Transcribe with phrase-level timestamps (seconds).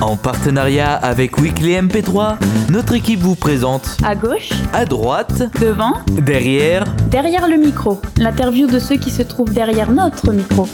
[0.00, 2.36] En partenariat avec Weekly MP3,
[2.70, 8.00] notre équipe vous présente À gauche, à droite, devant, derrière, derrière le micro.
[8.18, 10.68] L'interview de ceux qui se trouvent derrière notre micro.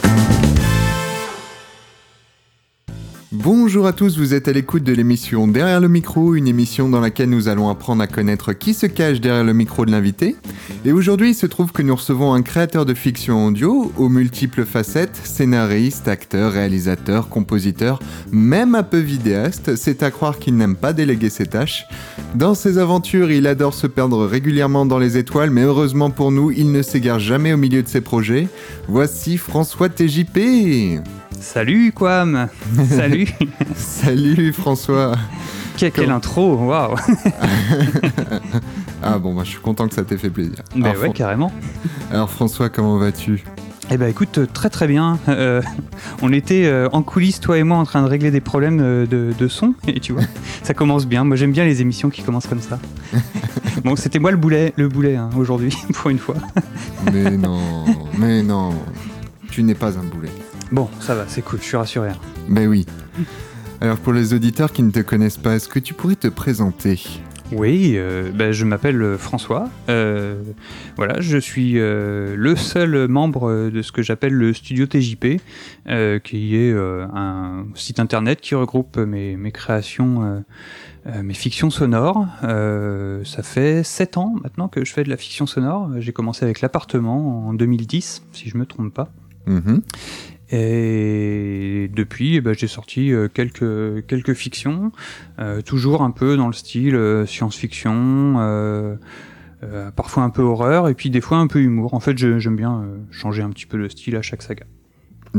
[3.33, 6.99] Bonjour à tous, vous êtes à l'écoute de l'émission Derrière le micro, une émission dans
[6.99, 10.35] laquelle nous allons apprendre à connaître qui se cache derrière le micro de l'invité.
[10.83, 14.65] Et aujourd'hui, il se trouve que nous recevons un créateur de fiction audio aux multiples
[14.65, 17.99] facettes, scénariste, acteur, réalisateur, compositeur,
[18.33, 21.85] même un peu vidéaste, c'est à croire qu'il n'aime pas déléguer ses tâches.
[22.35, 26.51] Dans ses aventures, il adore se perdre régulièrement dans les étoiles, mais heureusement pour nous,
[26.51, 28.49] il ne s'égare jamais au milieu de ses projets.
[28.89, 30.99] Voici François TJP
[31.41, 32.47] Salut Quam
[32.87, 33.27] Salut
[33.75, 35.15] Salut François
[35.75, 36.95] Quelle, quelle intro Waouh
[39.03, 40.53] Ah bon, bah, je suis content que ça t'ait fait plaisir.
[40.75, 41.51] Ben Alors, ouais, Fran- carrément.
[42.11, 43.43] Alors François, comment vas-tu?
[43.89, 45.17] Eh ben écoute, euh, très très bien.
[45.27, 45.61] Euh,
[46.21, 49.07] on était euh, en coulisses, toi et moi, en train de régler des problèmes euh,
[49.07, 50.21] de, de son, et tu vois,
[50.61, 51.23] ça commence bien.
[51.23, 52.79] Moi j'aime bien les émissions qui commencent comme ça.
[53.83, 56.35] bon, c'était moi le boulet, le boulet hein, aujourd'hui, pour une fois.
[57.11, 57.59] Mais non,
[58.19, 58.69] mais non,
[59.49, 60.29] tu n'es pas un boulet.
[60.71, 62.09] Bon, ça va, c'est cool, je suis rassuré.
[62.09, 62.17] hein.
[62.49, 62.85] Ben oui.
[63.81, 67.01] Alors pour les auditeurs qui ne te connaissent pas, est-ce que tu pourrais te présenter?
[67.51, 69.67] Oui, euh, ben, je m'appelle euh, François.
[69.89, 70.41] Euh,
[70.95, 75.41] voilà, je suis euh, le seul membre de ce que j'appelle le studio TJP,
[76.23, 80.41] qui est un site internet qui regroupe mes, mes créations,
[81.21, 82.25] mes fictions sonores.
[82.41, 85.89] Ça fait 7 ans maintenant que je fais de la fiction sonore.
[85.97, 89.11] J'ai commencé avec l'appartement en 2010, si je me trompe pas.
[89.47, 89.81] Mhm.
[90.51, 94.91] Et depuis, eh ben, j'ai sorti euh, quelques, quelques fictions,
[95.39, 98.95] euh, toujours un peu dans le style euh, science-fiction, euh,
[99.63, 101.93] euh, parfois un peu horreur, et puis des fois un peu humour.
[101.93, 104.65] En fait, j'aime bien changer un petit peu le style à chaque saga.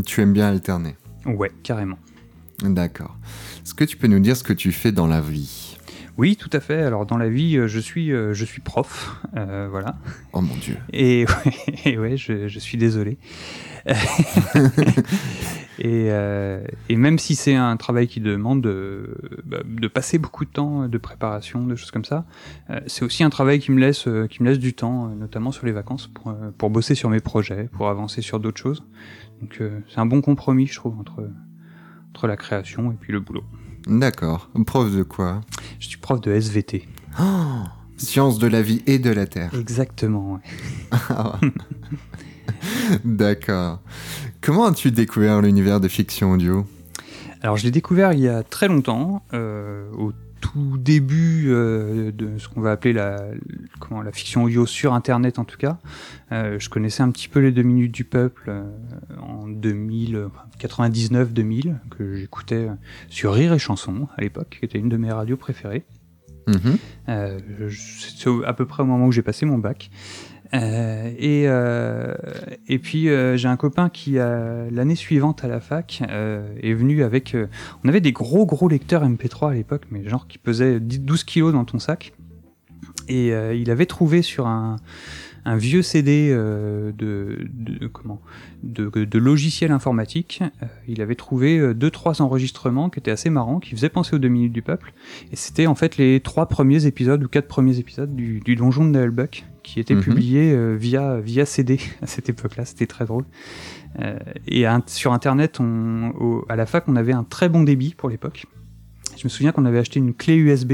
[0.06, 0.96] Tu aimes bien alterner.
[1.26, 1.98] Ouais, carrément.
[2.62, 3.18] D'accord.
[3.62, 5.71] Est-ce que tu peux nous dire ce que tu fais dans la vie?
[6.22, 6.80] Oui, tout à fait.
[6.80, 9.96] Alors dans la vie, euh, je suis, euh, je suis prof, euh, voilà.
[10.32, 10.76] Oh mon dieu.
[10.92, 11.52] Et ouais,
[11.84, 13.18] et ouais, je, je suis désolé.
[15.80, 20.44] et, euh, et même si c'est un travail qui demande de, bah, de passer beaucoup
[20.44, 22.24] de temps de préparation, de choses comme ça,
[22.86, 25.72] c'est aussi un travail qui me laisse, qui me laisse du temps, notamment sur les
[25.72, 28.84] vacances, pour, pour bosser sur mes projets, pour avancer sur d'autres choses.
[29.40, 31.28] Donc c'est un bon compromis, je trouve, entre,
[32.10, 33.42] entre la création et puis le boulot.
[33.86, 34.48] D'accord.
[34.66, 35.40] Prof de quoi?
[35.80, 36.88] Je suis prof de SVT.
[37.20, 37.24] oh
[37.96, 39.52] Sciences de la vie et de la terre.
[39.54, 40.40] Exactement.
[40.92, 41.50] ouais.
[43.04, 43.80] D'accord.
[44.40, 46.66] Comment as-tu découvert l'univers de fiction audio?
[47.42, 52.36] Alors je l'ai découvert il y a très longtemps, euh, au tout début euh, de
[52.36, 53.22] ce qu'on va appeler la,
[53.80, 55.78] comment, la fiction audio sur Internet en tout cas.
[56.32, 58.64] Euh, je connaissais un petit peu les deux minutes du peuple euh,
[59.20, 60.28] en 2000, euh,
[60.60, 62.68] 99-2000, que j'écoutais
[63.08, 65.84] sur Rire et Chanson à l'époque, qui était une de mes radios préférées.
[67.68, 67.78] Je-
[68.18, 69.90] c'est à peu près au moment où j'ai passé mon bac.
[70.54, 72.14] Euh, et, euh,
[72.68, 77.36] et puis euh, j'ai un copain qui, l'année suivante à la fac, est venu avec...
[77.84, 81.24] on avait des gros gros lecteurs MP3 à l'époque, mais genre qui pesaient 10 12
[81.24, 82.12] kilos dans ton sac.
[83.08, 84.76] Et il avait trouvé sur un,
[85.44, 88.20] un vieux CD euh, de, de, comment,
[88.62, 93.58] de, de logiciels informatiques, euh, il avait trouvé deux trois enregistrements qui étaient assez marrants,
[93.58, 94.92] qui faisaient penser aux deux minutes du peuple.
[95.32, 98.84] Et c'était en fait les trois premiers épisodes ou quatre premiers épisodes du, du donjon
[98.84, 100.02] de Naelbuck qui étaient Mhm.
[100.02, 102.64] publiés euh, via, via CD à cette époque-là.
[102.64, 103.24] C'était très drôle.
[104.00, 104.18] Euh,
[104.48, 107.94] et un- sur Internet, on, au- à la fac, on avait un très bon débit
[107.94, 108.46] pour l'époque.
[109.18, 110.72] Je me souviens qu'on avait acheté une clé USB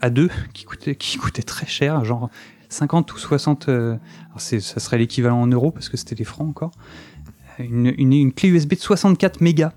[0.00, 2.30] à deux qui coûtait, qui coûtait très cher, genre
[2.68, 3.68] 50 ou 60.
[3.68, 3.96] euh,
[4.28, 6.70] alors ça serait l'équivalent en euros parce que c'était des francs encore.
[7.58, 9.72] Une, une- une clé USB de 64 mégas.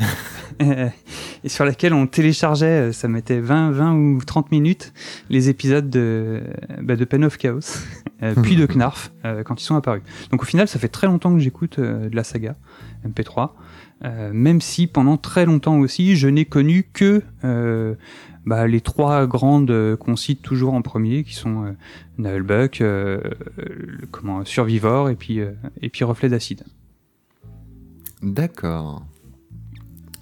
[1.44, 4.92] Et sur laquelle on téléchargeait, euh, ça mettait 20, 20 ou 30 minutes,
[5.30, 6.42] les épisodes de,
[6.82, 7.60] bah, de Pen of Chaos,
[8.22, 10.02] euh, puis de Knarf, euh, quand ils sont apparus.
[10.30, 12.56] Donc au final, ça fait très longtemps que j'écoute de la saga
[13.06, 13.50] MP3,
[14.04, 17.22] euh, même si pendant très longtemps aussi, je n'ai connu que
[18.48, 21.66] bah, les trois grandes euh, qu'on cite toujours en premier, qui sont
[22.20, 22.40] euh,
[22.80, 23.20] euh,
[24.10, 25.40] comment, Survivor et puis,
[25.82, 26.64] et puis Reflet d'acide.
[28.22, 29.04] D'accord.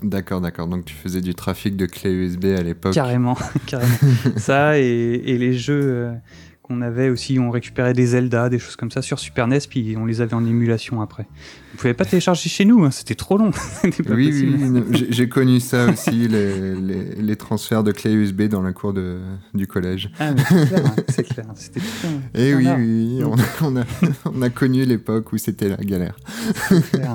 [0.02, 0.66] D'accord, d'accord.
[0.68, 2.92] Donc tu faisais du trafic de clés USB à l'époque.
[2.94, 3.94] Carrément, carrément.
[4.36, 4.84] Ça et,
[5.24, 6.12] et les jeux euh,
[6.62, 9.94] qu'on avait aussi, on récupérait des Zelda, des choses comme ça sur Super NES, puis
[9.96, 11.26] on les avait en émulation après.
[11.74, 13.52] On pouvait pas télécharger chez nous, hein, c'était trop long.
[13.82, 14.56] C'était Oui, oui,
[14.90, 18.92] oui, j'ai- connu ça aussi, les, les- les transferts de clés USB dans la cour
[18.92, 19.18] de,
[19.54, 20.10] du collège.
[20.18, 21.46] Ah, c'est clair, hein, c'est clair.
[21.54, 21.80] C'était
[22.34, 23.84] Et un oui, oui, on a, on a,
[24.34, 26.16] on a connu l'époque où c'était la galère.
[26.68, 27.14] c'est clair.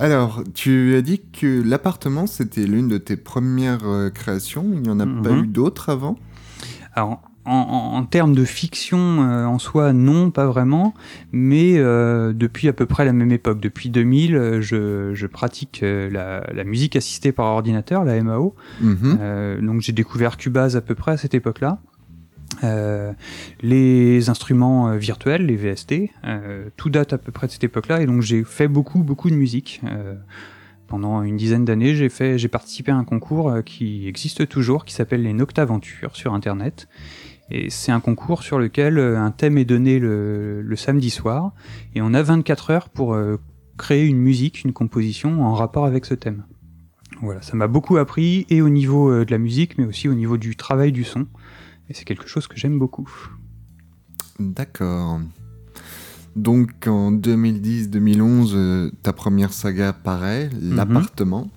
[0.00, 4.64] Alors, tu as dit que l'appartement, c'était l'une de tes premières euh, créations.
[4.72, 5.44] Il n'y en a pas Mhm.
[5.44, 6.16] eu d'autres avant?
[6.94, 10.94] Alors, en, en- en termes de fiction euh, en soi, non, pas vraiment,
[11.32, 15.80] mais euh, depuis à peu près la même époque, depuis 2000, euh, je, je pratique
[15.82, 18.54] la, la musique assistée par ordinateur, la MAO.
[18.80, 19.18] Mhm.
[19.20, 21.78] Euh, donc j'ai découvert Cubase à peu près à cette époque-là.
[22.64, 23.12] Euh,
[23.60, 28.02] les instruments euh, virtuels, les VST, euh, tout date à peu près de cette époque-là,
[28.02, 29.80] et donc j'ai fait beaucoup, beaucoup de musique.
[29.84, 30.14] Euh,
[30.86, 34.94] pendant une dizaine d'années, j'ai fait, j'ai participé à un concours qui existe toujours, qui
[34.94, 36.88] s'appelle les Noctaventures sur Internet.
[37.50, 41.52] Et c'est un concours sur lequel un thème est donné le, le samedi soir,
[41.94, 43.18] et on a 24 heures pour
[43.76, 46.44] créer une musique, une composition en rapport avec ce thème.
[47.20, 50.38] Voilà, ça m'a beaucoup appris, et au niveau de la musique, mais aussi au niveau
[50.38, 51.26] du travail du son.
[51.88, 53.08] Et c'est quelque chose que j'aime beaucoup.
[54.38, 55.20] D'accord.
[56.36, 60.76] Donc en 2010-2011, euh, ta première saga paraît, Mhm.
[60.76, 61.50] l'appartement.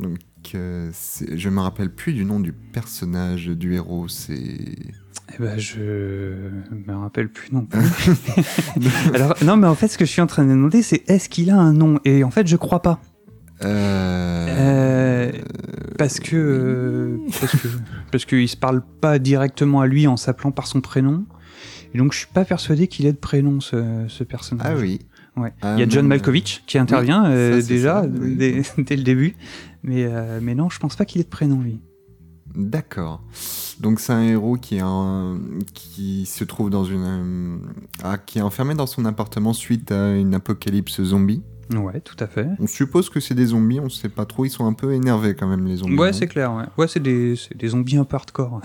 [0.00, 0.18] Donc
[0.54, 0.90] euh,
[1.34, 4.08] je me rappelle plus du nom du personnage du héros.
[4.08, 4.34] C'est
[5.34, 5.80] Eh ben, je
[6.70, 7.80] me rappelle plus non plus.
[9.14, 11.28] Alors, non, mais en fait, ce que je suis en train de demander, c'est est-ce
[11.28, 11.98] qu'il a un nom?
[12.04, 13.00] Et en fait, je crois pas.
[13.64, 15.32] Euh, Euh,
[15.98, 17.68] Parce que, euh, parce que,
[18.10, 21.24] parce qu'il se parle pas directement à lui en s'appelant par son prénom.
[21.94, 24.66] Et donc, je suis pas persuadé qu'il ait de prénom, ce, ce personnage.
[24.68, 25.00] Ah oui.
[25.36, 25.52] Ouais.
[25.62, 28.36] Il y a non, John Malkovich qui intervient Oui, ça, euh, c'est déjà ça, oui.
[28.36, 29.34] dès, dès le début.
[29.82, 31.80] Mais, euh, mais non, je pense pas qu'il ait de prénom, lui.
[32.54, 33.22] D'accord.
[33.80, 34.82] Donc c'est un héros qui, est
[35.72, 37.04] qui se trouve dans une...
[37.04, 37.56] euh,
[38.04, 41.42] ah, qui est enfermé dans son appartement suite à une apocalypse zombie.
[41.74, 42.48] Ouais, tout à fait.
[42.58, 45.34] On suppose que c'est des zombies, on sait pas trop, ils sont un peu énervés
[45.34, 45.96] quand même les zombies.
[45.96, 46.52] Ouais, c'est clair.
[46.52, 48.60] Ouais, ouais c'est des, des zombies un peu hardcore.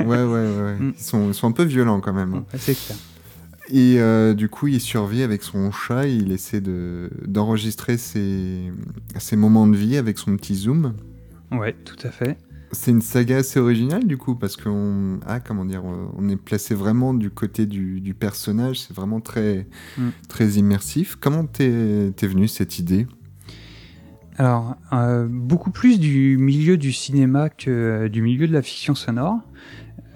[0.00, 0.62] Ouais, ouais, ouais.
[0.62, 0.76] ouais.
[0.78, 0.94] Mm.
[0.96, 2.34] Ils, sont, ils sont un peu violents quand même.
[2.34, 2.98] Ouais, c'est clair.
[3.70, 8.70] Et euh, du coup, il survit avec son chat, il essaie de, d'enregistrer ses,
[9.18, 10.94] ses moments de vie avec son petit zoom.
[11.50, 12.36] Ouais, tout à fait.
[12.74, 16.36] C'est une saga assez originale du coup, parce qu'on ah, comment dire, euh, on est
[16.36, 19.66] placé vraiment du côté du, du personnage, c'est vraiment très,
[19.96, 20.08] Mm.
[20.28, 21.16] très immersif.
[21.20, 23.06] Comment t'es, t'es venu cette idée?
[24.36, 28.94] Alors, euh, beaucoup plus du milieu du cinéma que euh, du milieu de la fiction
[28.94, 29.38] sonore.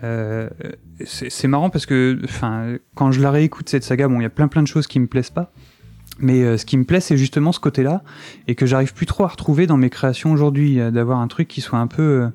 [0.02, 0.48] Euh,
[1.04, 4.26] c'est c'est marrant parce que, enfin, quand je la réécoute cette saga, bon, il y
[4.26, 5.52] a plein plein de choses qui me plaisent pas.
[6.20, 8.02] Mais euh, ce qui me plaît, c'est justement ce côté-là,
[8.48, 11.46] et que j'arrive plus trop à retrouver dans mes créations aujourd'hui, euh, d'avoir un truc
[11.46, 12.28] qui soit un peu, euh,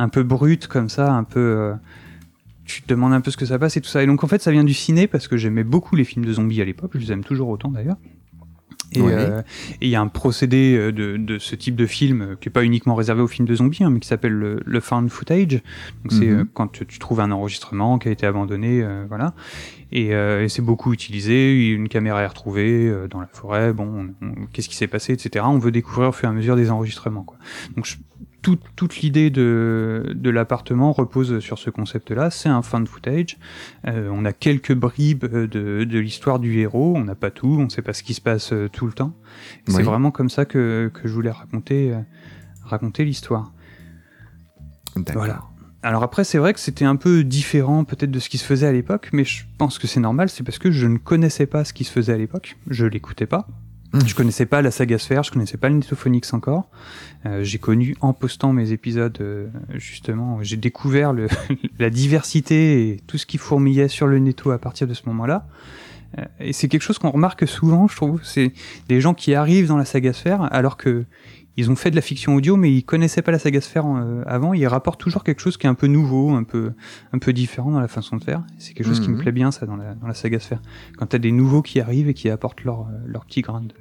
[0.00, 1.40] un peu brut comme ça, un peu.
[1.40, 1.74] euh,
[2.64, 4.02] tu te demandes un peu ce que ça passe et tout ça.
[4.02, 6.32] Et donc en fait, ça vient du ciné parce que j'aimais beaucoup les films de
[6.32, 6.92] zombies à l'époque.
[6.94, 7.96] Je les aime toujours autant d'ailleurs.
[8.92, 9.12] Et Ouais.
[9.12, 9.42] euh,
[9.80, 12.52] il y a un procédé euh, de, de ce type de film euh, qui est
[12.52, 15.52] pas uniquement réservé aux films de zombies, hein, mais qui s'appelle le, le found footage.
[16.02, 16.40] Donc c'est Mhm.
[16.40, 19.34] euh, quand tu, tu trouves un enregistrement qui a été abandonné, euh, voilà.
[19.92, 21.70] Et, euh, et c'est beaucoup utilisé.
[21.72, 23.72] Une caméra est retrouvée dans la forêt.
[23.72, 25.44] Bon, on- on- qu'est-ce qui s'est passé, etc.
[25.48, 27.22] On veut découvrir au fur et à mesure des enregistrements.
[27.24, 27.36] Quoi.
[27.76, 27.96] Donc je-
[28.42, 32.30] toute, toute l'idée de, de l'appartement repose sur ce concept-là.
[32.30, 33.38] C'est un found footage.
[33.86, 36.94] Euh, on a quelques bribes euh, de, de l'histoire du héros.
[36.96, 37.56] On n'a pas tout.
[37.58, 39.14] On ne sait pas ce qui se passe euh, tout le temps.
[39.68, 42.00] C'est vraiment comme ça que, que je voulais raconter, euh,
[42.64, 43.52] raconter l'histoire.
[45.12, 45.42] Voilà.
[45.82, 48.66] Alors après, c'est vrai que c'était un peu différent peut-être de ce qui se faisait
[48.66, 51.64] à l'époque, mais je pense que c'est normal, c'est parce que je ne connaissais pas
[51.64, 53.48] ce qui se faisait à l'époque, je l'écoutais pas.
[53.92, 54.00] Mmh.
[54.06, 56.68] Je connaissais pas la saga Sphere, je connaissais pas le Netophonix encore.
[57.26, 61.26] Euh, j'ai connu en postant mes épisodes, euh, justement, j'ai découvert le,
[61.78, 65.46] la diversité et tout ce qui fourmillait sur le Netto à partir de ce moment-là.
[66.18, 68.20] Euh, et c'est quelque chose qu'on remarque souvent, je trouve.
[68.22, 68.52] C'est
[68.88, 71.04] des gens qui arrivent dans la saga Sphère alors que
[71.56, 74.22] ils ont fait de la fiction audio, mais ils connaissaient pas la saga Sphère euh,
[74.26, 74.54] avant.
[74.54, 76.72] Ils rapportent toujours quelque chose qui est un peu nouveau, un peu,
[77.12, 78.42] un peu différent dans la façon de faire.
[78.58, 79.20] C'est quelque chose qui me Mhm.
[79.20, 80.62] plaît bien, ça, dans la, dans la saga Sphère.
[80.96, 83.74] Quand t'as des nouveaux qui arrivent et qui apportent leur, euh, leur petit grain, de,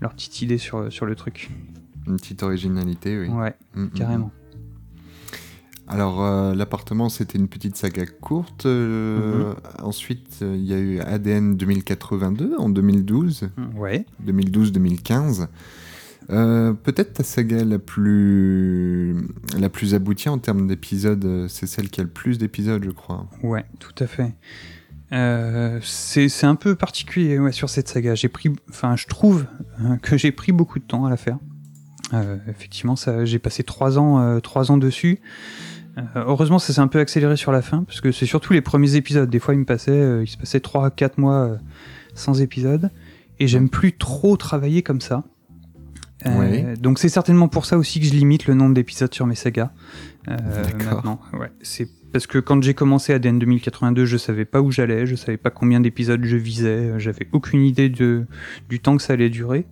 [0.00, 1.50] leur petite idée sur, sur le truc.
[2.06, 3.28] Une petite originalité, oui.
[3.28, 4.32] Ouais, Mm, mm, carrément.
[5.86, 8.64] Alors, euh, l'appartement, c'était une petite saga courte.
[8.64, 14.06] euh, Ensuite, euh, il y a eu ADN 2082 en 2012, Ouais.
[14.24, 15.48] 2012-2015.
[16.30, 19.16] Euh, Peut-être ta saga la plus,
[19.58, 23.28] la plus aboutie en termes d'épisodes, c'est celle qui a le plus d'épisodes, je crois.
[23.42, 24.32] Ouais, tout à fait.
[25.12, 28.14] Euh, c'est un peu particulier sur cette saga.
[28.14, 29.46] J'ai pris, enfin, je trouve
[29.80, 31.38] euh, que j'ai pris beaucoup de temps à la faire.
[32.12, 32.94] Euh, effectivement,
[33.24, 35.20] j'ai passé trois ans, euh, trois ans dessus.
[35.98, 38.60] Euh, heureusement, ça s'est un peu accéléré sur la fin parce que c'est surtout les
[38.60, 39.28] premiers épisodes.
[39.28, 41.58] Des fois, il me passait, il se passait trois, quatre mois
[42.14, 42.90] sans épisode,
[43.38, 45.24] et j'aime plus trop travailler comme ça.
[46.26, 46.76] Euh.
[46.76, 49.70] Donc c'est certainement pour ça aussi que je limite le nombre d'épisodes sur mes sagas.
[50.28, 50.94] Euh, D'accord.
[50.94, 55.06] maintenant, ouais, c'est parce que quand j'ai commencé ADN 2082, je savais pas où j'allais,
[55.06, 58.26] je savais pas combien d'épisodes je visais, euh, j'avais aucune idée de,
[58.68, 59.66] du temps que ça allait durer.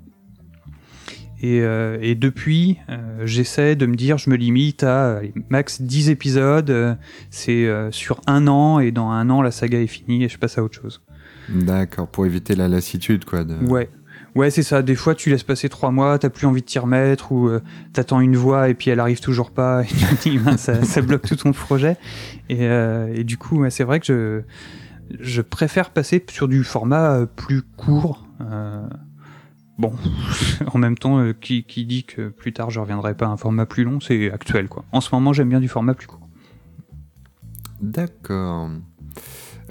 [1.41, 6.11] Et, euh, et depuis, euh, j'essaie de me dire, je me limite à max 10
[6.11, 6.99] épisodes,
[7.31, 10.59] c'est sur un an, et dans un an, la saga est finie et je passe
[10.59, 11.03] à autre chose.
[11.49, 13.45] D'accord, pour éviter la lassitude, quoi.
[13.45, 13.55] De...
[13.55, 13.89] Ouais.
[14.39, 14.83] Ouais, c'est ça.
[14.83, 17.61] Des fois, tu laisses passer trois mois, t'as plus envie de t'y remettre, ou euh,
[17.93, 19.83] t'attends une voix et puis elle arrive toujours pas,
[20.27, 21.97] et ça, bloque tout ton projet.
[22.49, 24.45] Et, euh, du coup, c'est vrai que
[25.19, 28.29] je, préfère passer sur du format euh, plus court.
[29.77, 29.93] Bon,
[30.73, 33.67] en même temps, qui, qui dit que plus tard je reviendrai pas à un format
[33.67, 34.85] plus long, c'est actuel, quoi.
[34.93, 36.29] En ce moment, j'aime bien du format plus court.
[37.81, 38.71] D'accord.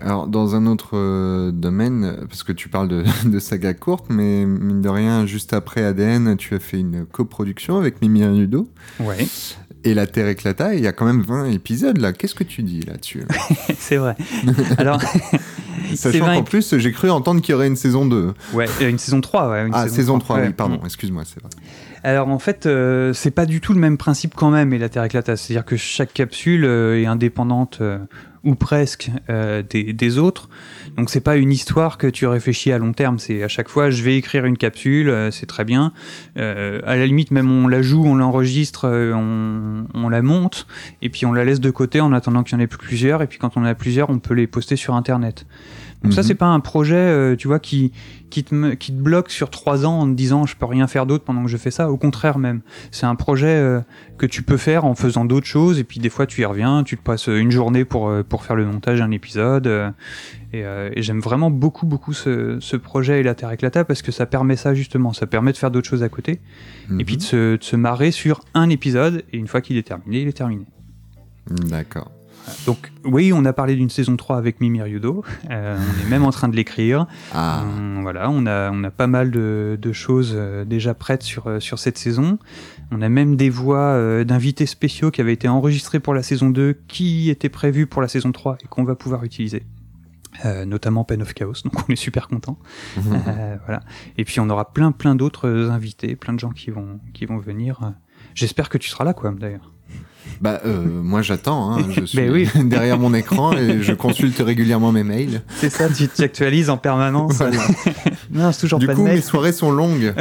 [0.01, 4.45] Alors, dans un autre euh, domaine, parce que tu parles de, de saga courte, mais
[4.45, 9.27] mine de rien, juste après ADN, tu as fait une coproduction avec Mimi Rudo Ouais,
[9.83, 12.13] et La Terre éclata, il y a quand même 20 épisodes là.
[12.13, 13.23] Qu'est-ce que tu dis là-dessus
[13.77, 14.15] c'est vrai.
[14.77, 15.01] Alors,
[15.95, 18.33] Sachant 20 qu'en plus, j'ai cru entendre qu'il y aurait une saison 2.
[18.53, 19.67] ouais, euh, une saison 3, ouais.
[19.67, 20.47] Une Ah, saison 3, ouais.
[20.47, 21.49] oui, pardon, excuse-moi, c'est vrai.
[22.03, 24.89] Alors en fait, euh, c'est pas du tout le même principe quand même, et la
[24.89, 25.35] Terre éclata.
[25.35, 27.81] C'est-à-dire que chaque capsule euh, est indépendante
[28.47, 30.49] ou presque euh, des, autres.
[30.95, 33.19] Donc c'est pas une histoire que tu réfléchis à long terme.
[33.19, 35.91] C'est à chaque fois, je vais écrire une capsule, euh, c'est très bien.
[36.37, 40.65] Euh, à la limite, même on la joue, on l'enregistre, on, la monte,
[41.01, 43.21] et puis on la laisse de côté en attendant qu'il y en ait plusieurs.
[43.21, 45.45] Et puis quand on a plusieurs, on peut les poster sur Internet.
[46.03, 46.27] Donc ça, Mhm.
[46.27, 47.91] c'est pas un projet, euh, tu vois, qui
[48.29, 51.05] qui te, qui te bloque sur trois ans en te disant je peux rien faire
[51.05, 51.89] d'autre pendant que je fais ça.
[51.89, 52.59] Au contraire même,
[52.91, 53.79] c'est un projet euh,
[54.17, 56.83] que tu peux faire en faisant d'autres choses et puis des fois tu y reviens,
[56.83, 59.65] tu te passes une journée pour euh, pour faire le montage d'un épisode.
[59.67, 59.89] euh,
[60.53, 64.01] et, euh, et j'aime vraiment beaucoup beaucoup ce, ce projet et la Terre éclata parce
[64.01, 66.39] que ça permet ça justement, ça permet de faire d'autres choses à côté
[66.99, 67.27] et puis de Mhm.
[67.27, 70.37] se, de se marrer sur un épisode et une fois qu'il est terminé, il est
[70.37, 70.65] terminé.
[71.49, 72.11] D'accord.
[72.65, 76.23] Donc oui, on a parlé d'une saison 3 avec Mimi Ryudo, Euh, on est même
[76.23, 77.05] en train de l'écrire.
[77.33, 81.23] Ah, On- voilà, on a, on a pas mal de, de choses euh, déjà prêtes
[81.23, 82.39] sur, euh, sur cette saison.
[82.91, 86.49] On a même des voix euh, d'invités spéciaux qui avaient été enregistrés pour la saison
[86.49, 89.63] 2, qui étaient prévus pour la saison 3 et qu'on va pouvoir utiliser.
[90.45, 92.59] Euh, notamment Pen of Chaos, donc on est super content.
[92.97, 93.81] Euh, voilà.
[94.17, 97.37] Et puis on aura plein plein d'autres invités, plein de gens qui vont qui vont
[97.39, 97.93] venir.
[98.35, 99.73] J'espère que tu seras là, quoi, d'ailleurs.
[100.41, 102.48] Bah, euh, moi j'attends, hein, je suis oui.
[102.65, 105.41] derrière mon écran et je consulte régulièrement mes mails.
[105.57, 107.34] C'est ça, tu t'actualises en permanence.
[107.38, 107.57] Voilà.
[108.31, 109.15] non, c'est toujours Du pas coup, de mail.
[109.15, 110.13] mes soirées sont longues.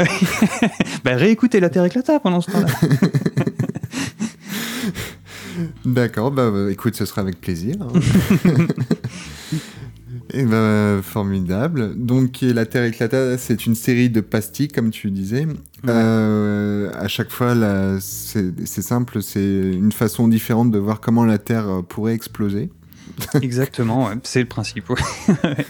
[1.05, 2.67] Bah réécoutez la Terre éclata pendant ce temps-là.
[5.85, 7.77] D'accord, bah, bah, écoute, ce sera avec plaisir.
[7.81, 8.01] hein.
[10.39, 11.95] Et bah, formidable.
[11.97, 15.47] Donc, La Terre éclata, c'est une série de pastilles, comme tu disais.
[15.89, 17.55] Euh, à chaque fois,
[18.01, 19.41] c'est simple, c'est
[19.73, 22.69] une façon différente de voir comment la Terre euh, pourrait exploser.
[23.41, 24.85] Exactement, ouais, c'est le principe.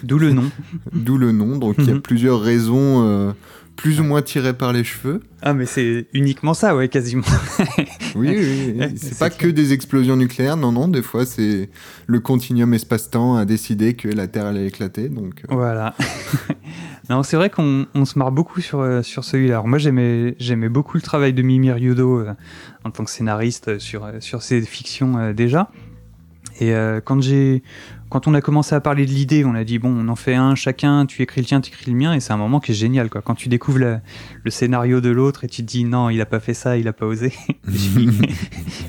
[0.02, 0.50] D'où le nom.
[0.92, 1.58] D'où le nom.
[1.58, 2.00] Donc, il y a Mhm.
[2.00, 3.32] plusieurs raisons, euh,
[3.76, 5.21] plus ou moins tirées par les cheveux.
[5.42, 7.23] Ah, mais c'est uniquement ça, ouais, quasiment.
[8.14, 8.95] Oui, oui, oui.
[8.97, 9.50] C'est pas clair.
[9.50, 10.88] que des explosions nucléaires, non, non.
[10.88, 11.68] Des fois, c'est
[12.06, 15.11] le continuum espace-temps a décidé que la Terre allait éclater.
[15.11, 15.95] Donc, euh, Voilà.
[17.11, 19.56] non, c'est vrai qu'on on se marre beaucoup sur, euh, sur celui-là.
[19.56, 22.33] Alors moi, j'aimais beaucoup le travail de Mimi Ryudo euh,
[22.85, 25.71] en tant que scénariste sur, sur ses fictions euh, déjà.
[26.59, 26.73] Et
[27.04, 27.62] quand j'ai
[28.08, 30.34] quand on a commencé à parler de l'idée, on a dit bon, on en fait
[30.34, 32.72] un chacun, tu écris le tien, tu écris le mien, et c'est un moment qui
[32.72, 33.20] est génial quoi.
[33.22, 34.00] Quand tu découvres la-
[34.44, 36.86] le scénario de l'autre et tu te dis non, il a pas fait ça, il
[36.88, 37.32] a pas osé.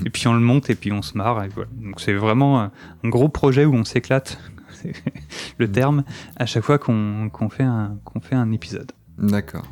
[0.04, 1.42] et, puis, on le monte et puis on se marre.
[1.44, 1.68] Et voilà.
[1.82, 2.70] Donc c'est vraiment un,
[3.04, 4.38] gros projet où on s'éclate,
[5.58, 6.04] le terme,
[6.36, 8.92] à chaque fois qu'on qu'on fait un qu'on fait un épisode.
[9.18, 9.66] D'accord.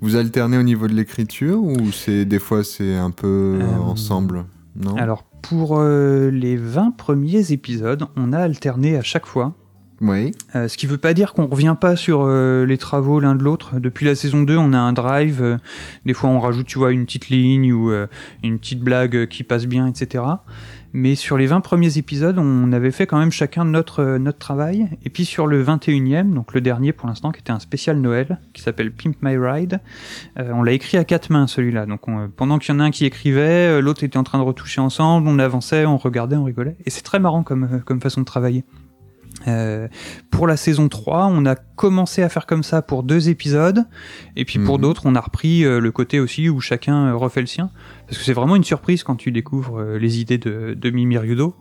[0.00, 4.46] Vous alternez au niveau de l'écriture ou c'est des fois c'est un peu Euh, ensemble?
[4.76, 4.96] Non?
[4.96, 9.54] Alors pour euh, les 20 premiers épisodes, on a alterné à chaque fois.
[10.00, 10.32] Oui.
[10.54, 13.42] Euh, ce qui veut pas dire qu'on revient pas sur euh, les travaux l'un de
[13.42, 13.78] l'autre.
[13.78, 15.42] Depuis la saison 2, on a un drive.
[15.42, 15.56] euh,
[16.06, 17.92] des fois, on rajoute, tu vois, une petite ligne ou
[18.42, 20.24] une petite blague qui passe bien, etc.
[20.92, 24.38] Mais sur les 20 premiers épisodes, on avait fait quand même chacun notre, euh, notre
[24.38, 24.88] travail.
[25.04, 28.40] Et puis sur le 21e, donc le dernier pour l'instant, qui était un spécial Noël,
[28.52, 29.80] qui s'appelle Pimp My Ride,
[30.38, 31.86] euh, on l'a écrit à quatre mains celui-là.
[31.86, 34.38] Donc on- euh, pendant qu'il y en a un qui écrivait, l'autre était en train
[34.38, 36.76] de retoucher ensemble, on avançait, on regardait, on rigolait.
[36.84, 38.64] Et c'est très marrant comme, comme façon de travailler.
[39.48, 39.88] Euh,
[40.30, 43.86] pour la saison 3, on a commencé à faire comme ça pour deux épisodes,
[44.36, 44.82] et puis pour Mhm.
[44.82, 47.70] d'autres, on a repris euh, le côté aussi où chacun euh, refait le sien,
[48.06, 51.16] parce que c'est vraiment une surprise quand tu découvres euh, les idées de, de Mimi
[51.16, 51.56] Ryudo.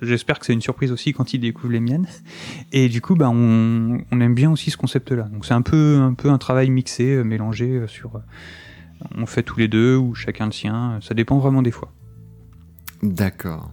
[0.00, 2.06] J'espère que c'est une surprise aussi quand il découvre les miennes.
[2.72, 5.24] Et du coup, bah, on, on aime bien aussi ce concept-là.
[5.24, 8.20] Donc c'est un peu, un peu un travail mixé, mélangé sur.
[9.16, 10.98] on fait tous les deux ou chacun le sien.
[11.02, 11.92] Ça dépend vraiment des fois.
[13.02, 13.70] D'accord.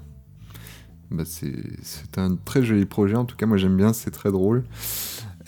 [1.11, 3.15] Bah, c'est un très joli projet.
[3.15, 4.63] En tout cas, moi j'aime bien, c'est très drôle.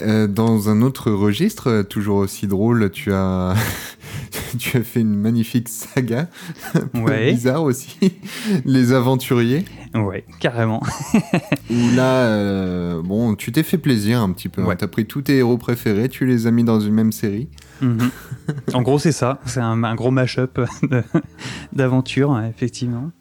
[0.03, 3.55] Euh, dans un autre registre, euh, toujours aussi drôle, tu as,
[4.59, 6.29] tu as fait une magnifique saga,
[6.75, 7.31] un peu Ouais.
[7.33, 7.97] bizarre aussi,
[8.65, 10.83] Les Aventuriers, Ouais, carrément.
[11.71, 14.61] où là, euh, bon, tu t'es fait plaisir un petit peu.
[14.61, 14.77] Ouais.
[14.77, 17.49] Tu as pris tous tes héros préférés, tu les as mis dans une même série.
[17.81, 18.11] Mhm.
[18.73, 19.39] En gros, c'est ça.
[19.47, 21.03] C'est un, un gros mash-up de-
[21.73, 23.11] d'aventure, hein, effectivement.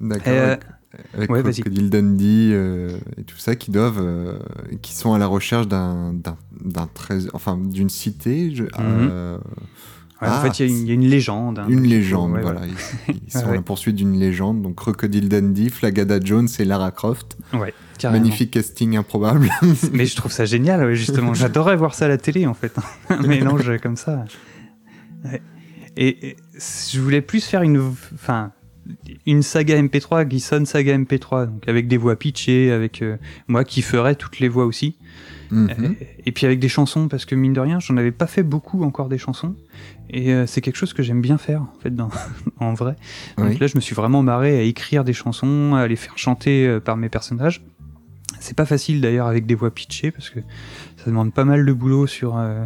[0.00, 0.24] D'accord.
[0.26, 0.56] Euh,
[1.14, 1.42] avec ouais.
[1.42, 4.38] Crocodile Dundee euh, et tout ça, qui doivent, euh,
[4.82, 8.54] qui sont à la recherche d'un, d'un, d'un trésor, enfin d'une cité.
[8.54, 9.38] je- euh,
[10.20, 11.58] Ouais, Ah, en fait, il y, a une- il y a une légende.
[11.60, 11.66] hein.
[11.68, 12.62] Une légende, Ouais, voilà.
[12.66, 14.62] Ils, ils sont à la poursuite d'une légende.
[14.62, 17.36] Donc Crocodile Dundee, Flagada Jones et Lara Croft.
[17.52, 18.20] Ouais, carrément.
[18.24, 19.48] Magnifique casting improbable.
[19.92, 21.34] Mais je trouve ça génial, justement.
[21.34, 22.74] J'adorais voir ça à la télé, en fait.
[23.10, 24.24] Un mélange comme ça.
[25.96, 26.36] Et
[26.92, 27.78] je voulais plus faire une,
[28.14, 28.50] enfin,
[29.26, 33.16] une saga MP3 qui sonne saga MP3, donc avec des voix pitchées, avec euh,
[33.46, 34.96] moi qui ferais toutes les voix aussi.
[35.50, 35.96] Mhm.
[36.00, 38.42] Et, et puis avec des chansons, parce que mine de rien, j'en avais pas fait
[38.42, 39.54] beaucoup encore des chansons.
[40.10, 42.10] Et euh, c'est quelque chose que j'aime bien faire, en fait, dans,
[42.60, 42.96] en vrai.
[43.36, 43.58] Donc Oui.
[43.58, 46.80] là, je me suis vraiment marré à écrire des chansons, à les faire chanter euh,
[46.80, 47.62] par mes personnages.
[48.40, 50.40] C'est pas facile d'ailleurs avec des voix pitchées, parce que
[50.96, 52.64] ça demande pas mal de boulot sur, euh,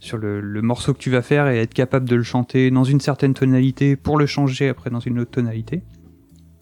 [0.00, 2.84] sur le, le morceau que tu vas faire et être capable de le chanter dans
[2.84, 5.82] une certaine tonalité pour le changer après dans une autre tonalité.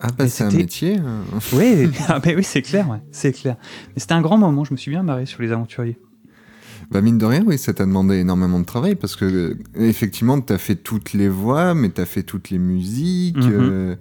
[0.00, 0.96] Ah bah c'est un métier.
[0.96, 1.22] hein.
[1.52, 3.56] Oui, ah, ben oui, c'est clair, ouais, c'est clair.
[3.88, 5.98] Mais c'était un grand moment, je me suis bien marré sur les aventuriers.
[6.90, 10.38] Bah mine de rien, oui, ça t'a demandé énormément de travail parce que euh, effectivement,
[10.40, 13.36] t'as fait toutes les voix, mais t'as fait toutes les musiques.
[13.38, 13.52] Mhm.
[13.52, 13.96] euh,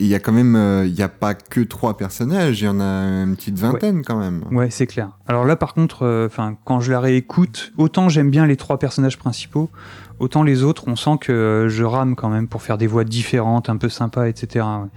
[0.00, 2.68] il y a quand même, euh, il y a pas que trois personnages, il y
[2.68, 4.44] en a une petite vingtaine quand même.
[4.50, 5.10] Ouais, c'est clair.
[5.26, 8.78] Alors là, par contre, euh, enfin, quand je la réécoute, autant j'aime bien les trois
[8.78, 9.70] personnages principaux,
[10.18, 13.04] autant les autres, on sent que euh, je rame quand même pour faire des voix
[13.04, 14.64] différentes, un peu sympas, etc.
[14.82, 14.88] ouais.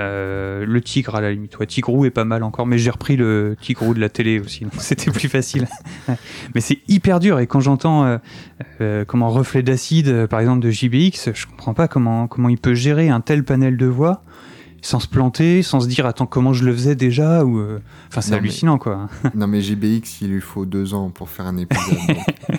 [0.00, 3.16] Euh, le tigre à la limite, ouais, Tigrou est pas mal encore, mais j'ai repris
[3.16, 5.66] le Tigrou de la télé aussi, donc c'était plus facile.
[6.54, 8.18] Mais c'est hyper dur, et quand j'entends euh,
[8.80, 12.74] euh, comment reflet d'acide, par exemple de JBX, je comprends pas comment comment il peut
[12.74, 14.22] gérer un tel panel de voix
[14.80, 18.20] sans se planter, sans se dire attends comment je le faisais déjà ou euh, enfin
[18.20, 19.08] c'est mais- hallucinant quoi.
[19.34, 21.98] non mais JBX, il lui faut deux ans pour faire un épisode.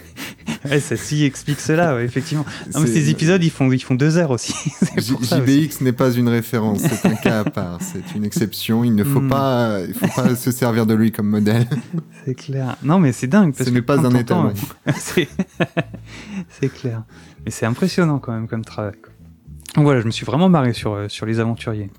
[0.69, 2.45] Ouais, ça s'y explique cela, ouais, effectivement.
[2.73, 4.53] Non, mais ces épisodes, ils font, ils font deux heures aussi.
[4.97, 8.83] JBX n'est pas une référence, c'est un cas à part, c'est une exception.
[8.83, 9.29] Il ne faut Hmm.
[9.29, 11.65] pas, il faut pas se servir de lui comme modèle.
[12.25, 12.75] C'est clair.
[12.83, 13.53] Non, mais c'est dingue.
[13.55, 14.53] Parce Ce n'est pas un
[14.97, 15.29] c'est
[16.59, 17.03] c'est clair.
[17.45, 18.95] Mais c'est impressionnant quand même comme travail.
[19.01, 19.13] quoi.
[19.75, 21.89] Donc voilà, je me suis vraiment marré sur, euh, sur les aventuriers.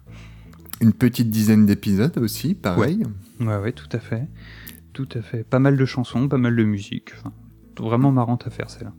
[0.81, 3.03] Une petite dizaine d'épisodes aussi, pareil.
[3.41, 4.27] Ouais, ouais, tout à fait.
[4.93, 5.45] Tout à fait.
[5.45, 7.11] Pas mal de chansons, pas mal de musique.
[7.19, 7.33] Enfin,
[7.79, 8.93] vraiment marrante à faire, celle-là.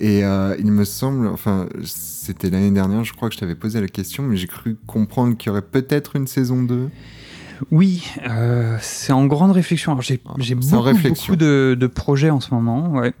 [0.00, 3.80] Et euh, il me semble, enfin, c'était l'année dernière, je crois que je t'avais posé
[3.80, 6.88] la question, mais j'ai cru comprendre qu'il y aurait peut-être une saison 2.
[7.70, 9.92] Oui, euh, c'est en grande réflexion.
[9.92, 13.12] Alors, j'ai Ah, beaucoup, de, de projets en ce moment, ouais.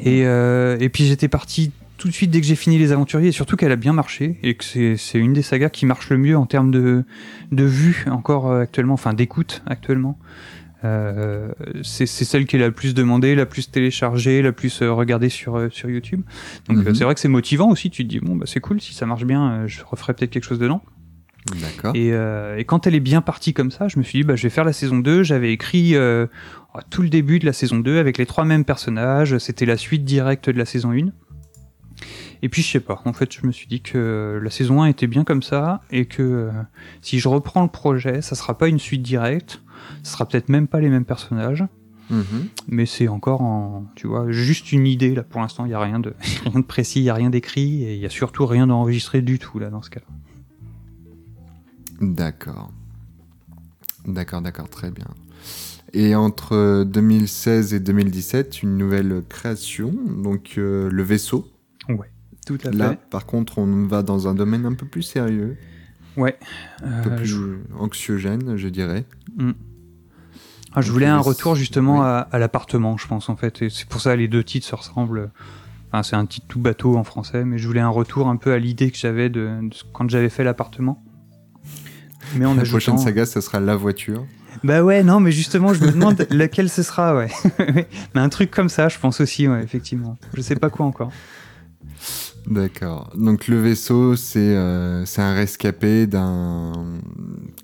[0.00, 3.28] Et, euh, et puis j'étais parti tout de suite dès que j'ai fini Les Aventuriers,
[3.28, 6.08] et surtout qu'elle a bien marché, et que c'est c'est une des sagas qui marche
[6.10, 7.04] le mieux en termes de,
[7.52, 10.18] de vues encore euh, actuellement, enfin d'écoute actuellement.
[10.84, 11.48] Euh,
[11.82, 15.28] c'est c'est celle qui est la plus demandée, la plus téléchargée, la plus euh, regardée
[15.28, 16.22] sur, euh, sur YouTube.
[16.68, 16.94] Donc Mhm.
[16.94, 19.04] c'est vrai que c'est motivant aussi, tu te dis, bon, bah, c'est cool, si ça
[19.04, 20.82] marche bien, je referai peut-être quelque chose dedans.
[21.60, 21.96] D'accord.
[21.96, 24.36] Et, euh, et quand elle est bien partie comme ça, je me suis dit, bah,
[24.36, 25.22] je vais faire la saison 2.
[25.22, 26.26] J'avais écrit euh,
[26.90, 29.38] tout le début de la saison 2 avec les trois mêmes personnages.
[29.38, 31.06] C'était la suite directe de la saison 1.
[32.42, 33.00] Et puis, je sais pas.
[33.04, 36.06] En fait, je me suis dit que la saison 1 était bien comme ça et
[36.06, 36.50] que euh,
[37.02, 39.60] si je reprends le projet, ça sera pas une suite directe.
[40.02, 41.64] Ce sera peut-être même pas les mêmes personnages.
[42.10, 42.48] Mhm.
[42.68, 45.22] Mais c'est encore en, tu vois, juste une idée là.
[45.22, 47.84] Pour l'instant, il y a rien de, rien de précis, il y a rien d'écrit
[47.84, 50.00] et il y a surtout rien d'enregistré du tout là dans ce cas.
[52.00, 52.70] D'accord.
[54.06, 55.08] D'accord, d'accord, très bien.
[55.92, 61.50] Et entre 2016 et 2017, une nouvelle création, donc euh, le vaisseau.
[62.48, 62.98] Tout à Là, fait.
[63.10, 65.56] par contre, on va dans un domaine un peu plus sérieux,
[66.16, 66.36] Ouais.
[66.82, 69.04] un peu Euh, plus je- anxiogène, je dirais.
[70.74, 72.04] Ah, je voulais le un retour justement oui.
[72.06, 73.62] à, à l'appartement, je pense en fait.
[73.62, 75.30] Et c'est pour ça les deux titres se ressemblent.
[75.90, 78.52] Enfin, c'est un titre tout bateau en français, mais je voulais un retour un peu
[78.52, 81.02] à l'idée que j'avais de, de ce- quand j'avais fait l'appartement.
[82.36, 84.26] Mais en La ajoutant- prochaine saga, ça sera la voiture.
[84.64, 87.28] Bah ouais, non, mais justement, je me demande lequel ce sera, ouais.
[88.14, 90.18] mais un truc comme ça, je pense aussi, ouais, effectivement.
[90.34, 91.10] Je sais pas quoi encore.
[92.48, 93.10] D'accord.
[93.14, 96.72] Donc le vaisseau, c'est euh, un rescapé d'un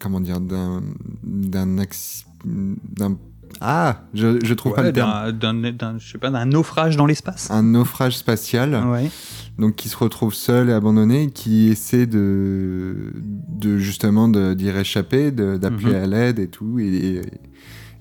[0.01, 0.83] comment dire d'un
[1.25, 3.17] d'un
[3.61, 7.51] ah je, je trouve pas le terme d'un, je sais pas, d'un naufrage dans l'espace.
[7.51, 9.11] un naufrage spatial Ouais.
[9.59, 15.31] donc qui se retrouve seul et abandonné qui essaie de de justement de- d'y réchapper
[15.31, 16.03] d'appeler Mhm.
[16.03, 17.21] à l'aide et tout et, et,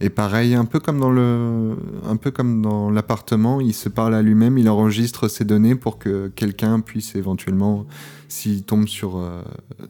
[0.06, 4.14] Et pareil, un peu comme dans le, un peu comme dans l'appartement, il se parle
[4.16, 7.86] à lui-même, il enregistre ses données pour que quelqu'un puisse éventuellement,
[8.28, 9.42] s'il tombe sur, euh,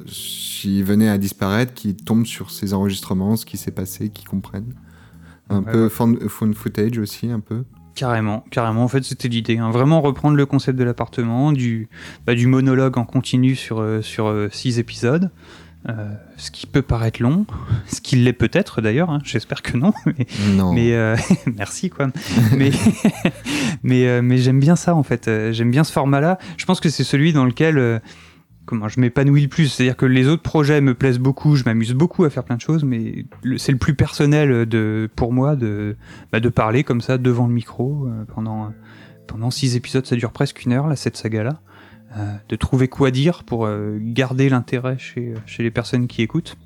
[0.05, 4.75] s'il venait à disparaître, qu'il tombe sur ses enregistrements, ce qui s'est passé, qu'il comprenne.
[5.49, 5.89] Un Ouais, peu ouais.
[6.29, 7.63] phone footage aussi, un peu.
[7.95, 8.83] Carrément, carrément.
[8.83, 9.57] En fait, c'était l'idée.
[9.57, 9.71] hein.
[9.71, 11.89] Vraiment reprendre le concept de l'appartement, du,
[12.27, 15.31] bah, du monologue en continu sur, euh, sur euh, six épisodes.
[15.89, 17.45] Euh, ce qui peut paraître long,
[17.87, 19.19] ce qui l'est peut-être d'ailleurs, hein.
[19.25, 20.71] j'espère que non, mais, Non.
[20.71, 21.17] mais euh,
[21.57, 22.07] merci quoi.
[22.57, 22.71] mais
[23.83, 26.37] mais, euh, mais j'aime bien ça en fait, j'aime bien ce format-là.
[26.55, 28.01] Je pense que c'est celui dans lequel
[28.65, 29.67] comment je m'épanouis le plus.
[29.67, 32.61] C'est-à-dire que les autres projets me plaisent beaucoup, je m'amuse beaucoup à faire plein de
[32.61, 33.25] choses, mais
[33.57, 35.97] c'est le plus personnel de pour moi de
[36.31, 38.71] bah, de parler comme ça devant le micro pendant
[39.27, 41.59] pendant six épisodes, ça dure presque une heure là cette saga-là.
[42.17, 46.57] Euh, de trouver quoi dire pour euh, garder l'intérêt chez, chez les personnes qui écoutent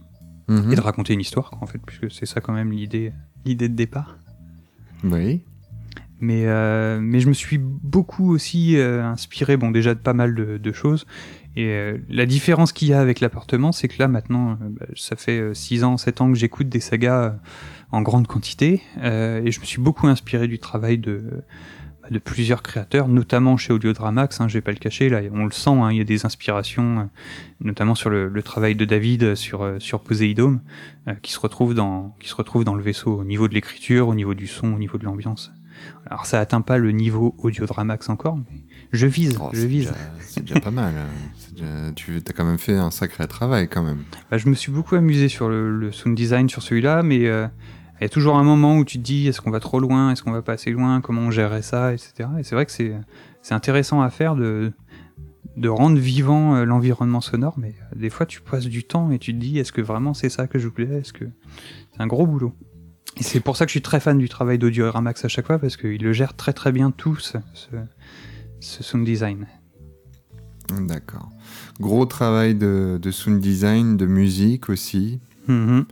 [0.49, 0.71] Mhm.
[0.71, 3.11] et de raconter une histoire quoi, en fait puisque c'est ça quand même l'idée
[3.45, 4.17] l'idée de départ
[5.03, 5.43] Oui.
[6.21, 10.35] mais euh, mais je me suis beaucoup aussi euh, inspiré bon déjà de pas mal
[10.35, 11.05] de, de choses
[11.57, 14.85] et euh, la différence qu'il y a avec l'appartement c'est que là maintenant euh, bah,
[14.95, 17.31] ça fait 6 ans 7 ans que j'écoute des sagas euh,
[17.91, 21.43] en grande quantité euh, et je me suis beaucoup inspiré du travail de
[22.11, 25.51] de plusieurs créateurs, notamment chez Audiodramax, hein, je vais pas le cacher, là on le
[25.51, 27.03] sent, hein, il y a des inspirations, euh,
[27.61, 30.61] notamment sur le, le travail de David euh, sur, euh, sur Poséidome,
[31.07, 34.07] euh, qui, se retrouve dans, qui se retrouve dans le vaisseau au niveau de l'écriture,
[34.07, 35.51] au niveau du son, au niveau de l'ambiance.
[36.07, 38.61] Alors ça atteint pas le niveau Audiodramax encore, mais
[38.93, 39.85] je vise, Oh, je c'est vise.
[39.87, 40.93] déjà- C'est déjà pas mal.
[40.97, 41.07] hein.
[41.53, 43.99] Déjà- Tu as quand même fait un sacré travail quand même.
[44.31, 47.47] Bah, je me suis beaucoup amusé sur le, le sound design sur celui-là, mais euh,
[47.99, 50.11] il y a toujours un moment où tu te dis est-ce qu'on va trop loin,
[50.11, 52.29] est-ce qu'on va pas assez loin, comment on gérerait ça, etc.
[52.39, 52.93] Et c'est vrai que c'est
[53.41, 54.71] c'est intéressant à faire de
[55.55, 59.17] de rendre vivant euh, l'environnement sonore, mais euh, des fois tu passes du temps et
[59.17, 61.25] tu te dis est-ce que vraiment c'est ça que je voulais, est-ce que
[61.93, 62.53] c'est un gros boulot.
[63.17, 65.47] Et c'est pour ça que je suis très fan du travail d'Audio Ramax à chaque
[65.47, 67.39] fois parce qu'il le gère très très bien tout ce,
[68.59, 69.47] ce, sound design.
[70.81, 71.29] D'accord.
[71.79, 75.19] Gros travail de, de sound design, de musique aussi.
[75.47, 75.85] Mhm.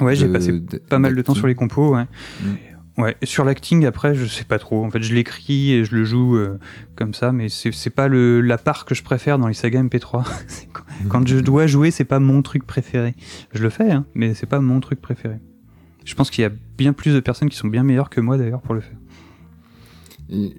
[0.00, 0.52] Ouais, j'ai passé
[0.88, 2.04] pas mal de temps sur les compos, ouais.
[2.42, 2.54] Mm.
[2.96, 4.84] Ouais, sur l'acting, après, je sais pas trop.
[4.84, 6.60] En fait, je l'écris et je le joue euh,
[6.94, 10.24] comme ça, mais c'est pas le, la part que je préfère dans les sagas MP3.
[10.46, 13.16] C'est quand, quand je dois jouer, c'est pas mon truc préféré.
[13.52, 15.40] Je le fais, hein, mais c'est pas mon truc préféré.
[16.04, 18.36] Je pense qu'il y a bien plus de personnes qui sont bien meilleures que moi
[18.36, 18.96] d'ailleurs pour le faire.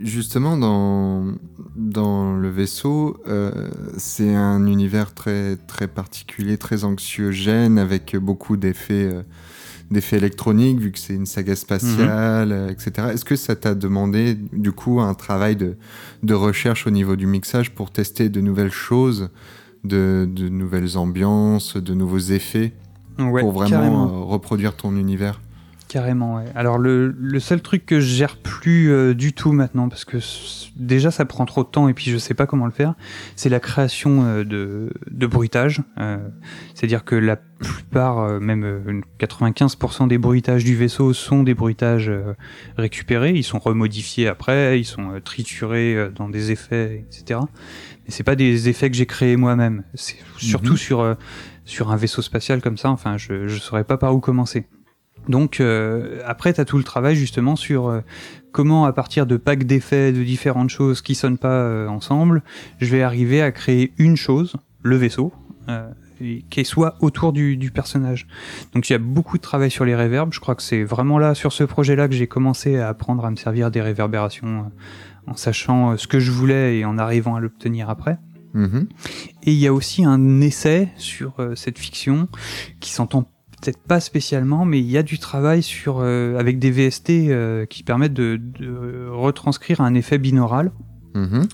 [0.01, 1.33] Justement, dans,
[1.75, 9.09] dans le vaisseau, euh, c'est un univers très, très particulier, très anxiogène, avec beaucoup d'effets
[9.11, 9.21] euh,
[9.91, 13.09] d'effets électroniques, vu que c'est une saga spatiale, euh, etc.
[13.13, 15.75] Est-ce que ça t'a demandé, du coup, un travail de,
[16.23, 19.29] de recherche au niveau du mixage pour tester de nouvelles choses,
[19.83, 22.73] de, de nouvelles ambiances, de nouveaux effets,
[23.17, 25.39] Ouais, pour vraiment euh, reproduire ton univers?
[25.95, 26.43] Carrément, ouais.
[26.55, 30.17] Alors le, le seul truc que je gère plus euh, du tout maintenant, parce que
[30.75, 32.95] déjà ça prend trop de temps et puis je sais pas comment le faire,
[33.37, 35.83] c'est la création euh, de, de bruitage.
[35.97, 36.17] Euh,
[36.73, 42.09] C'est-à-dire que la plupart, euh, même euh, 95% des bruitages du vaisseau sont des bruitages
[42.09, 42.33] euh,
[42.77, 47.39] récupérés, ils sont remodifiés après, ils sont euh, triturés euh, dans des effets, etc.
[48.03, 49.83] Mais c'est pas des effets que j'ai créés moi-même.
[49.93, 50.77] C'est surtout Mhm.
[50.77, 51.13] sur, euh,
[51.63, 54.65] sur un vaisseau spatial comme ça, enfin je, je saurais pas par où commencer.
[55.29, 58.01] Donc euh, après, tu as tout le travail justement sur euh,
[58.51, 62.43] comment, à partir de packs d'effets, de différentes choses qui sonnent pas euh, ensemble,
[62.79, 65.33] je vais arriver à créer une chose, le vaisseau,
[65.69, 65.89] euh,
[66.49, 68.27] qui soit autour du, du personnage.
[68.73, 70.33] Donc il y a beaucoup de travail sur les réverbes.
[70.33, 73.31] Je crois que c'est vraiment là, sur ce projet-là, que j'ai commencé à apprendre à
[73.31, 77.35] me servir des réverbérations euh, en sachant euh, ce que je voulais et en arrivant
[77.35, 78.17] à l'obtenir après.
[78.53, 78.87] Mhm.
[79.43, 82.29] Et il y a aussi un essai sur euh, cette fiction
[82.79, 83.29] qui s'entend
[83.65, 87.65] peut-être pas spécialement, mais il y a du travail sur euh, avec des VST euh,
[87.65, 90.71] qui permettent de, de retranscrire un effet binaural.
[91.15, 91.47] Mhm.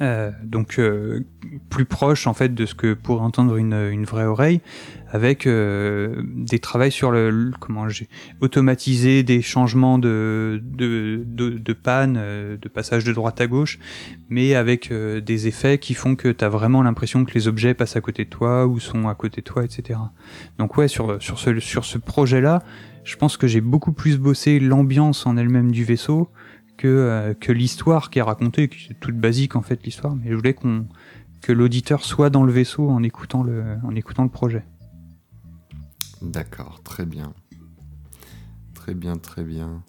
[0.00, 1.24] Euh, donc euh,
[1.70, 4.60] plus proche en fait de ce que pourrait entendre une, une vraie oreille,
[5.10, 8.08] avec euh, des travails sur le, comment j'ai
[8.40, 13.80] automatisé des changements de de, de, de panne, euh, de passage de droite à gauche,
[14.28, 17.74] mais avec euh, des effets qui font que tu as vraiment l'impression que les objets
[17.74, 19.98] passent à côté de toi ou sont à côté de toi, etc.
[20.58, 22.62] Donc ouais, sur sur ce sur ce projet là,
[23.02, 26.28] je pense que j'ai beaucoup plus bossé l'ambiance en elle-même du vaisseau
[26.78, 30.30] que, euh, que l'histoire qui est racontée, qui est toute basique en fait l'histoire, mais
[30.30, 30.86] je voulais qu'on
[31.42, 34.64] que l'auditeur soit dans le vaisseau en écoutant le, en écoutant le projet.
[36.22, 37.32] D'accord, très bien.
[38.74, 39.82] Très bien, très bien.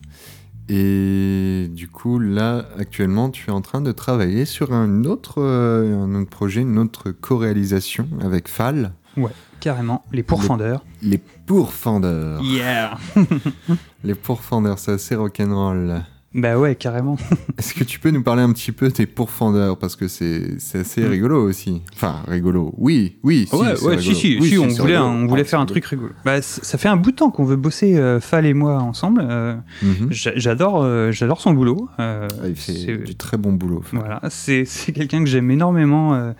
[0.67, 6.03] Et du coup, là, actuellement, tu es en train de travailler sur un autre, euh,
[6.03, 8.93] un autre projet, une autre co-réalisation avec FAL.
[9.17, 10.05] Ouais, carrément.
[10.11, 10.85] Les pourfendeurs.
[11.01, 12.43] Les pourfendeurs.
[12.43, 12.97] Yeah
[14.03, 16.03] Les pourfendeurs, c'est assez rock'n'roll.
[16.35, 17.17] Bah ouais, carrément.
[17.57, 19.79] Est-ce que tu peux nous parler un petit peu des pourfendeurs?
[19.79, 21.09] Parce que c'est c'est assez Mm.
[21.09, 21.81] rigolo aussi.
[21.95, 22.71] Enfin, rigolo.
[22.77, 23.47] Oui, oui.
[23.49, 25.65] si, ouais, c'est ouais, si, si, Oui, si, on voulait, on voulait Ah, faire un
[25.65, 26.11] truc rigolo.
[26.25, 29.21] Bah, ça fait un bout de temps qu'on veut bosser, euh, Fal et moi, ensemble.
[29.27, 29.55] euh.
[29.81, 30.09] Mhm.
[30.11, 31.89] j'adore, euh, j'adore son boulot.
[31.99, 33.83] euh, Ah, il fait c'est- du très bon boulot.
[33.91, 36.13] Voilà, c'est c'est quelqu'un que j'aime énormément.
[36.13, 36.33] euh,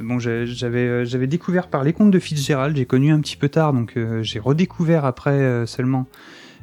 [0.00, 3.72] bon, j'avais j'avais découvert par les contes de Fitzgerald, j'ai connu un petit peu tard,
[3.72, 6.06] donc euh, j'ai redécouvert après euh, seulement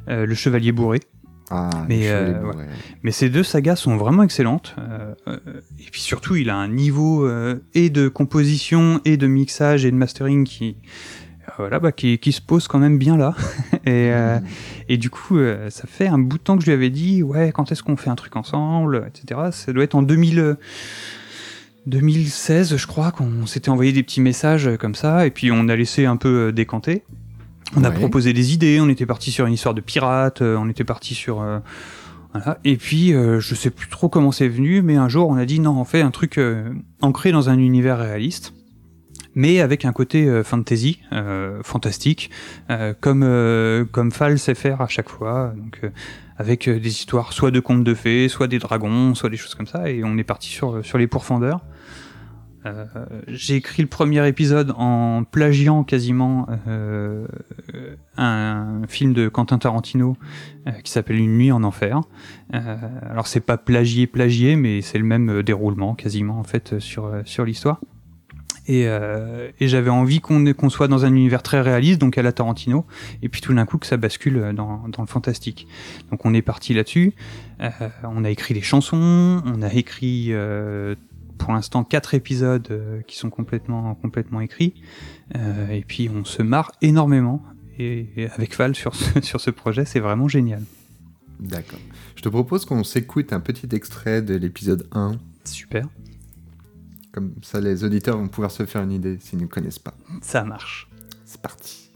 [0.08, 1.00] euh, Le Chevalier Bourré.
[1.50, 2.66] Ah, Mais, euh, ouais.
[3.02, 4.76] Mais ces deux sagas sont vraiment excellentes.
[4.78, 5.38] euh, euh,
[5.80, 9.90] et puis surtout, il a un niveau euh, et de composition, et de mixage, et
[9.90, 10.76] de mastering qui,
[11.48, 13.34] euh, voilà, bah, qui, qui se pose quand même bien là.
[13.84, 14.38] et, euh,
[14.88, 17.24] et du coup, euh, ça fait un bout de temps que je lui avais dit,
[17.24, 19.40] ouais, quand est-ce qu'on fait un truc ensemble, etc.
[19.50, 20.54] Ça doit être en 2000, euh,
[21.86, 25.74] 2016, je crois, qu'on s'était envoyé des petits messages comme ça, et puis on a
[25.74, 27.02] laissé un peu décanter.
[27.76, 30.68] On a proposé des idées, on était parti sur une histoire de pirate, euh, on
[30.68, 31.40] était parti sur...
[31.40, 31.60] euh,
[32.32, 32.58] voilà.
[32.64, 35.44] Et puis, euh, je sais plus trop comment c'est venu, mais un jour, on a
[35.44, 38.54] dit non, on fait un truc euh, ancré dans un univers réaliste,
[39.34, 42.30] mais avec un côté euh, fantasy, euh, fantastique,
[42.70, 45.52] euh, comme euh, comme Fall sait faire à chaque fois.
[45.56, 45.90] Donc, euh,
[46.36, 49.66] avec des histoires soit de contes de fées, soit des dragons, soit des choses comme
[49.66, 49.90] ça.
[49.90, 51.60] Et on est parti sur sur les pourfendeurs.
[52.66, 52.84] Euh,
[53.26, 57.26] j'ai écrit le premier épisode en plagiant quasiment euh,
[58.18, 60.16] un film de Quentin Tarantino
[60.66, 62.00] euh, qui s'appelle Une nuit en enfer.
[62.54, 62.76] Euh,
[63.08, 66.80] alors c'est pas plagié plagié, mais c'est le même euh, déroulement quasiment en fait euh,
[66.80, 67.80] sur euh, sur l'histoire.
[68.66, 72.22] Et, euh, et j'avais envie qu'on qu'on soit dans un univers très réaliste, donc à
[72.22, 72.84] la Tarantino,
[73.22, 75.66] et puis tout d'un coup que ça bascule euh, dans, dans le fantastique.
[76.10, 77.14] Donc on est parti là-dessus.
[77.60, 77.70] Euh,
[78.04, 80.94] on a écrit des chansons, on a écrit euh,
[81.40, 84.74] pour l'instant quatre épisodes euh, qui sont complètement complètement écrits,
[85.36, 87.42] Euh, et puis on se marre énormément.
[87.78, 90.62] Et, et avec Val sur ce, sur ce projet, c'est vraiment génial.
[91.38, 91.78] D'accord.
[92.16, 95.12] Je te propose qu'on s'écoute un petit extrait de l'épisode 1.
[95.44, 95.86] Super,
[97.12, 99.94] Comme ça, les auditeurs vont pouvoir se faire une idée s'ils ne connaissent pas.
[100.20, 100.88] ça marche.
[101.24, 101.89] C'est parti.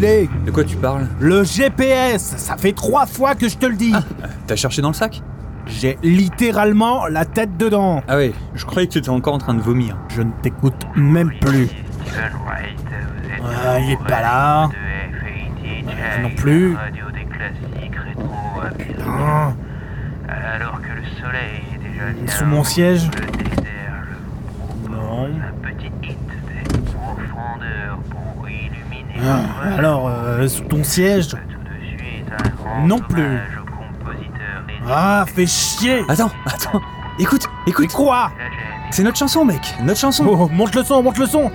[0.00, 3.92] De quoi tu parles Le GPS Ça fait trois fois que je te le dis
[4.46, 5.20] T'as cherché dans le sac
[5.66, 9.52] J'ai littéralement la tête dedans Ah oui, je croyais que tu étais encore en train
[9.52, 9.98] de vomir.
[10.08, 11.68] Je ne t'écoute même plus.
[13.44, 14.68] Ah, il est pas là.
[16.22, 16.74] Non plus.
[18.78, 19.54] Putain.
[20.28, 23.10] Alors que le soleil est déjà Il est bien sous mon siège
[24.90, 25.26] Non.
[25.26, 31.28] propose un petit hit des profondeurs pour illuminer Ah, alors, euh, sous ton siège
[32.84, 33.38] Non plus.
[34.88, 36.02] Ah, fais chier.
[36.08, 36.80] Attends, attends,
[37.18, 38.32] écoute, Mais écoute, quoi?
[38.90, 40.26] C'est notre chanson, mec, notre chanson.
[40.26, 41.50] Oh, monte le son, monte le son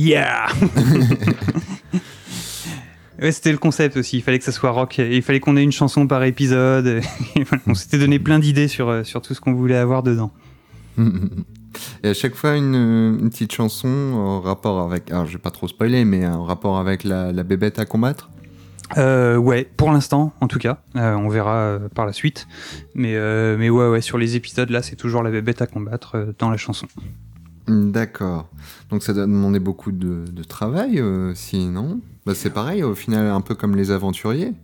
[0.00, 0.46] Yeah
[3.20, 4.16] Ouais, c'était le concept aussi.
[4.16, 4.98] Il fallait que ça soit rock.
[4.98, 6.86] Et il fallait qu'on ait une chanson par épisode.
[7.36, 10.02] Et voilà, on s'était donné plein d'idées sur, euh, sur tout ce qu'on voulait avoir
[10.02, 10.32] dedans.
[12.02, 15.10] Et à chaque fois, une, une petite chanson en rapport avec.
[15.10, 18.30] Alors, je vais pas trop spoiler, mais en rapport avec la, la bébête à combattre?
[18.96, 20.78] Euh, ouais, pour l'instant, en tout cas.
[20.96, 22.48] Euh, on verra par la suite.
[22.94, 26.16] Mais, euh, mais ouais, ouais, sur les épisodes, là, c'est toujours la bébête à combattre
[26.16, 26.86] euh, dans la chanson.
[27.70, 28.48] D'accord.
[28.90, 32.94] Donc, ça doit demander beaucoup de, de travail, euh, si non bah, C'est pareil, au
[32.94, 34.54] final, un peu comme les aventuriers.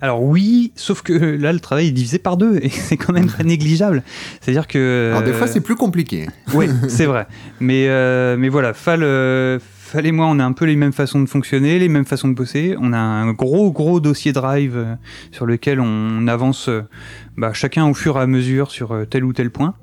[0.00, 3.30] Alors oui, sauf que là, le travail est divisé par deux et c'est quand même
[3.30, 4.02] pas négligeable.
[4.40, 5.10] C'est-à-dire que...
[5.10, 6.28] Alors des fois euh, c'est plus compliqué.
[6.54, 7.26] Oui, c'est vrai.
[7.60, 10.92] Mais, euh, mais voilà, Fall, euh, Fall et moi, on a un peu les mêmes
[10.92, 12.76] façons de fonctionner, les mêmes façons de bosser.
[12.80, 14.96] On a un gros, gros dossier Drive
[15.32, 16.70] sur lequel on avance
[17.36, 19.74] bah, chacun au fur et à mesure sur tel ou tel point.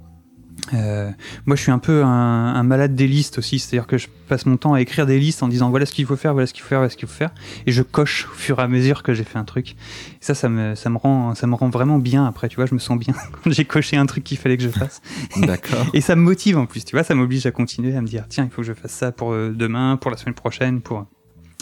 [0.73, 1.11] Euh,
[1.45, 4.45] moi, je suis un peu un, un malade des listes aussi, c'est-à-dire que je passe
[4.45, 6.53] mon temps à écrire des listes en disant voilà ce qu'il faut faire, voilà ce
[6.53, 7.31] qu'il faut faire, voilà ce qu'il faut faire,
[7.65, 9.71] et je coche au fur et à mesure que j'ai fait un truc.
[9.71, 9.75] Et
[10.21, 12.73] ça, ça me, ça me rend, ça me rend vraiment bien après, tu vois, je
[12.73, 15.01] me sens bien quand j'ai coché un truc qu'il fallait que je fasse.
[15.37, 15.85] D'accord.
[15.93, 18.25] Et ça me motive en plus, tu vois, ça m'oblige à continuer, à me dire,
[18.29, 21.05] tiens, il faut que je fasse ça pour euh, demain, pour la semaine prochaine, pour...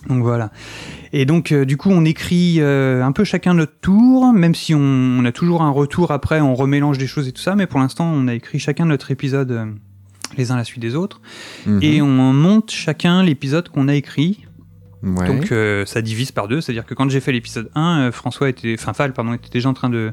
[0.07, 0.51] Donc voilà.
[1.11, 4.73] Et donc, euh, du coup, on écrit euh, un peu chacun notre tour, même si
[4.73, 7.67] on, on a toujours un retour après, on remélange des choses et tout ça, mais
[7.67, 9.65] pour l'instant, on a écrit chacun notre épisode euh,
[10.37, 11.19] les uns à la suite des autres,
[11.65, 11.79] Mhm.
[11.81, 14.45] et on monte chacun l'épisode qu'on a écrit,
[15.01, 15.27] Ouais.
[15.27, 15.53] donc
[15.87, 18.93] ça divise par deux, c'est-à-dire que quand j'ai fait l'épisode 1, euh, François était, enfin
[18.93, 20.11] Fall, pardon, était déjà en train de,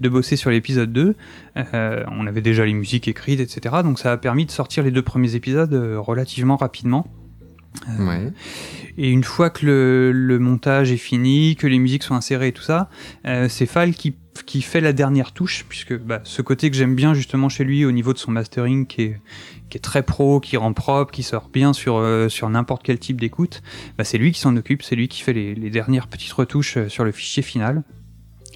[0.00, 1.14] de bosser sur l'épisode 2.
[1.56, 3.76] Euh, on avait déjà les musiques écrites, etc.
[3.82, 7.06] Donc ça a permis de sortir les deux premiers épisodes relativement rapidement.
[7.88, 8.32] Euh, Ouais.
[8.98, 12.52] Et une fois que le, le montage est fini, que les musiques sont insérées et
[12.52, 12.88] tout ça,
[13.26, 14.14] euh, c'est Fall qui,
[14.46, 17.84] qui fait la dernière touche, puisque bah, ce côté que j'aime bien justement chez lui
[17.84, 19.20] au niveau de son mastering qui est,
[19.68, 22.98] qui est très pro, qui rend propre, qui sort bien sur, euh, sur n'importe quel
[22.98, 23.62] type d'écoute,
[23.98, 26.78] bah, c'est lui qui s'en occupe, c'est lui qui fait les, les dernières petites retouches
[26.88, 27.82] sur le fichier final.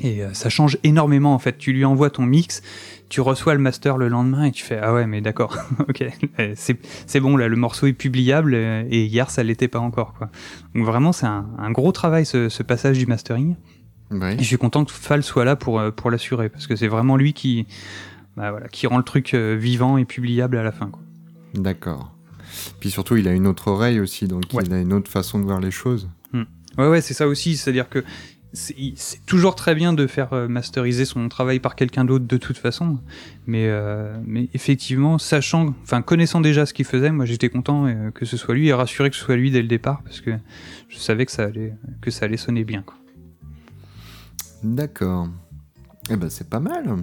[0.02, 1.58] Et euh, ça change énormément en fait.
[1.58, 2.62] Tu lui envoies ton mix,
[3.08, 5.56] tu reçois le master le lendemain et tu fais ah ouais mais d'accord,
[5.88, 6.04] ok,
[6.56, 10.30] c'est bon là le morceau est publiable euh, et hier ça l'était pas encore quoi.
[10.74, 13.56] Donc vraiment c'est un, un gros travail ce, ce passage du mastering.
[14.12, 16.88] Et je suis content que Fall soit là pour euh, pour l'assurer parce que c'est
[16.88, 17.66] vraiment lui qui
[18.36, 20.90] bah, voilà qui rend le truc vivant et publiable à la fin.
[21.54, 22.12] D'accord.
[22.80, 24.62] Puis surtout, il a une autre oreille aussi, donc Ouais.
[24.66, 26.08] il a une autre façon de voir les choses.
[26.78, 27.56] Ouais, ouais, c'est ça aussi.
[27.56, 28.04] C'est-à-dire que
[28.52, 32.58] c'est toujours très bien de faire euh, masteriser son travail par quelqu'un d'autre de toute
[32.58, 32.98] façon.
[33.46, 38.10] Mais, euh, mais effectivement, sachant, enfin, connaissant déjà ce qu'il faisait, moi j'étais content euh,
[38.10, 40.32] que ce soit lui et rassuré que ce soit lui dès le départ parce que
[40.88, 42.84] je savais que ça allait, que ça allait sonner bien.
[44.64, 45.28] D'accord.
[46.10, 46.96] Eh ben, c'est pas mal.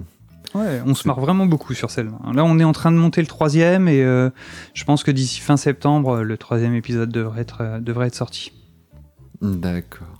[0.54, 2.18] Ouais, on se marre vraiment beaucoup sur celle-là.
[2.32, 4.30] Là, on est en train de monter le troisième et euh,
[4.74, 8.52] je pense que d'ici fin septembre, le troisième épisode devrait être, devrait être sorti.
[9.42, 10.17] D'accord.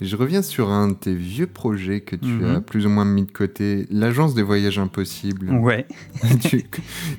[0.00, 2.56] Je reviens sur un de tes vieux projets que tu Mhm.
[2.56, 5.50] as plus ou moins mis de côté, l'agence des voyages impossibles.
[5.52, 5.86] Ouais.
[6.42, 6.64] tu,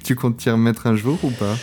[0.03, 1.55] tu comptes t'y remettre un jour ou pas?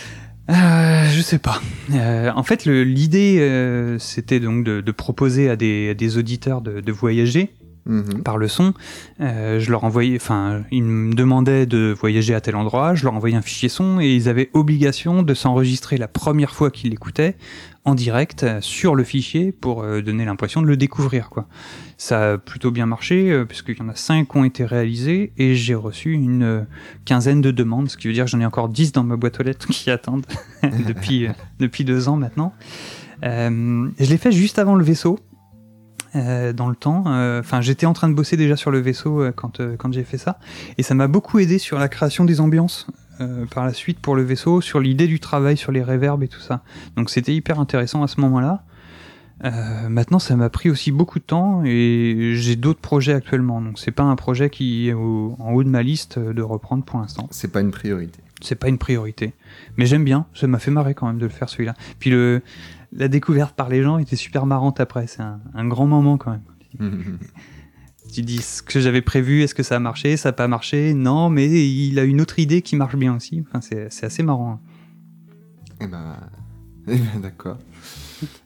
[0.49, 1.61] Euh, je sais pas.
[1.93, 6.61] Euh, en fait, l'idée, euh, c'était donc de, de proposer à des, à des auditeurs
[6.61, 7.49] de, de voyager
[7.85, 8.23] Mhm.
[8.23, 8.73] par le son.
[9.21, 13.13] Euh, je leur envoyais, enfin, ils me demandaient de voyager à tel endroit, je leur
[13.13, 17.35] envoyais un fichier son et ils avaient obligation de s'enregistrer la première fois qu'ils l'écoutaient
[17.85, 21.47] en direct euh, sur le fichier pour euh, donner l'impression de le découvrir, quoi.
[21.97, 25.31] Ça a plutôt bien marché euh, puisqu'il y en a cinq qui ont été réalisés
[25.37, 26.65] et j'ai reçu une
[27.05, 29.39] quinzaine de demandes, ce qui veut dire que j'en ai encore 10 dans ma boîte
[29.39, 30.25] aux lettres qui attendent
[30.63, 31.27] depuis,
[31.59, 32.53] depuis deux ans maintenant.
[33.21, 35.19] Je l'ai fait juste avant le vaisseau,
[36.15, 37.03] euh, dans le temps.
[37.07, 40.03] Euh, Enfin, j'étais en train de bosser déjà sur le vaisseau euh, quand, quand j'ai
[40.03, 40.39] fait ça,
[40.77, 42.87] et ça m'a beaucoup aidé sur la création des ambiances.
[43.53, 46.41] par la suite pour le vaisseau, sur l'idée du travail, sur les réverbes et tout
[46.41, 46.61] ça.
[46.97, 48.63] Donc c'était hyper intéressant à ce moment-là.
[49.89, 53.61] Maintenant, ça m'a pris aussi beaucoup de temps et j'ai d'autres projets actuellement.
[53.61, 56.83] Donc c'est pas un projet qui est au- en haut de ma liste de reprendre
[56.83, 57.27] pour l'instant.
[57.31, 58.19] C'est pas une priorité.
[58.41, 59.33] C'est pas une priorité.
[59.77, 61.73] Mais j'aime bien, ça m'a fait marrer quand même de le faire celui-là.
[61.99, 62.41] Puis le,
[62.95, 66.31] la découverte par les gens était super marrante après, c'est un, un grand moment quand
[66.31, 67.19] même.
[68.13, 70.93] Tu dis ce que j'avais prévu, est-ce que ça a marché, ça n'a pas marché?
[70.93, 73.43] Non, mais il a une autre idée qui marche bien aussi.
[73.47, 74.61] Enfin, c'est assez marrant.
[75.81, 76.15] Eh ben,
[76.87, 77.57] eh ben, d'accord.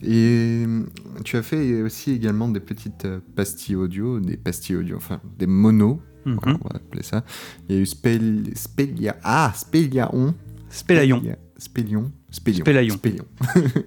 [0.01, 0.83] Et euh,
[1.25, 5.45] tu as fait aussi également des petites euh, pastilles audio, des pastilles audio, enfin des
[5.45, 6.37] monos, Mhm.
[6.41, 7.23] voilà, on va appeler ça.
[7.67, 10.35] Il y a eu Spel, Spelia, ah, Speliaon.
[10.69, 11.21] Spélaillon.
[11.57, 12.11] Spélion.
[12.31, 12.63] Spélion.
[12.65, 13.25] Spélion.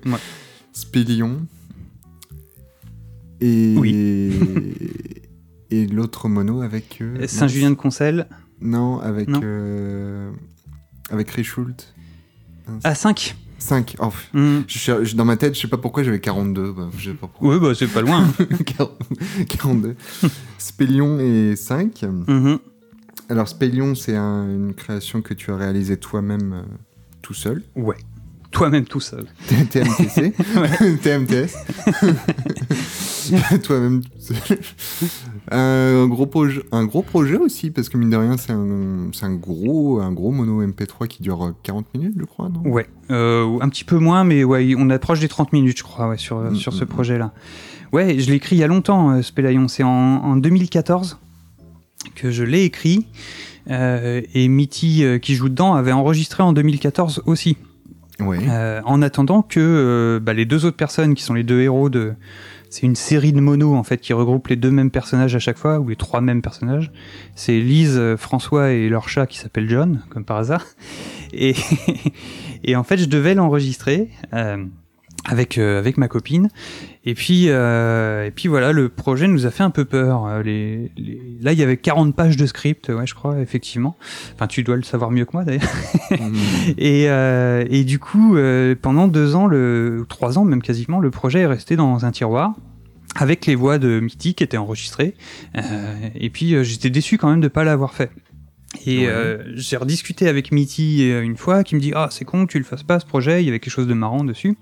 [0.06, 0.12] Ouais.
[0.72, 1.46] Spélion.
[3.40, 3.74] Et,
[5.70, 6.98] et l'autre mono avec.
[7.00, 8.26] euh, Saint-Julien de Concel.
[8.60, 9.28] Non, avec.
[9.28, 9.40] Non.
[9.42, 10.30] euh,
[11.10, 11.94] avec Richult.
[12.84, 13.96] À 5 5.
[14.00, 16.72] Oh, je dans ma tête, je sais pas pourquoi j'avais 42.
[16.72, 17.54] Bah, je sais pas pourquoi.
[17.54, 18.28] Oui, bah c'est pas loin.
[19.48, 19.94] 42.
[20.58, 22.02] Spélion et 5.
[22.28, 22.58] Mhm.
[23.28, 26.62] Alors, Spélion, c'est un- une création que tu as réalisée toi-même euh,
[27.22, 27.62] tout seul.
[27.76, 27.96] Ouais.
[28.52, 29.24] Toi-même tout seul.
[29.70, 30.32] TMTC,
[31.02, 31.56] TMTS.
[33.62, 34.02] Toi-même.
[35.50, 40.00] un gros projet, un gros projet aussi parce que mine de rien c'est un, gros,
[40.00, 42.60] un gros mono MP3 qui dure 40 minutes, je crois, non?
[42.68, 46.08] Ouais, euh, un petit peu moins, mais ouais, on approche des 30 minutes, je crois,
[46.08, 47.32] ouais, sur, Mm, sur ce mm, projet-là.
[47.92, 49.20] Ouais, je l'ai écrit il y a longtemps, euh.
[49.68, 51.18] C'est en, en 2014
[52.14, 53.06] que je l'ai écrit.
[53.70, 57.56] euh, et Mitty, euh, qui joue dedans, avait enregistré en 2014 aussi.
[58.20, 58.38] Ouais.
[58.48, 61.88] Euh, en attendant que euh, bah, les deux autres personnes qui sont les deux héros
[61.90, 62.14] de.
[62.70, 65.58] C'est une série de monos en fait qui regroupe les deux mêmes personnages à chaque
[65.58, 66.90] fois, ou les trois mêmes personnages.
[67.34, 70.64] C'est Lise, euh, François et leur chat qui s'appelle John, comme par hasard.
[71.34, 71.54] Et,
[72.64, 74.64] et en fait, je devais l'enregistrer euh,
[75.24, 76.48] avec, euh, avec ma copine.
[77.04, 80.26] Et puis, euh, et puis voilà, le projet nous a fait un peu peur.
[80.26, 83.96] Euh, Les, les- Là, il y avait 40 pages de script, ouais, je crois, effectivement.
[84.34, 85.62] Enfin, tu dois le savoir mieux que moi d'ailleurs.
[86.10, 86.16] Mm.
[86.78, 91.10] Et, euh, et du coup, euh, pendant deux ans, le, trois ans même quasiment, le
[91.10, 92.54] projet est resté dans un tiroir
[93.16, 95.14] avec les voix de Mitty qui étaient enregistrées.
[95.56, 95.60] Euh,
[96.14, 98.10] et puis, j'étais déçu quand même de pas l'avoir fait.
[98.86, 99.06] Et Ouais.
[99.08, 102.52] euh, j'ai rediscuté avec Mitty euh, une fois, qui me dit ah c'est con que
[102.52, 104.56] tu le fasses pas ce projet, il y avait quelque chose de marrant dessus.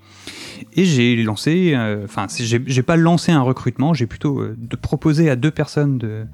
[0.73, 5.29] Et j'ai lancé, euh, enfin j'ai pas lancé un recrutement, j'ai plutôt euh, de proposé
[5.29, 6.25] à deux personnes de,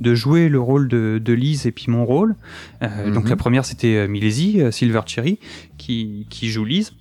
[0.00, 2.36] de jouer le rôle de, de Lise et puis mon rôle.
[2.82, 3.30] Euh, Donc Mhm.
[3.30, 5.38] la première c'était Milesi, euh, Silver Cherry,
[5.76, 6.92] qui, qui joue Lise.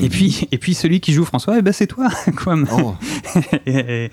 [0.00, 0.08] Et Mhm.
[0.08, 2.56] puis, et puis celui qui joue François, eh ben c'est toi, quoi.
[2.72, 2.94] Oh,
[3.64, 4.10] et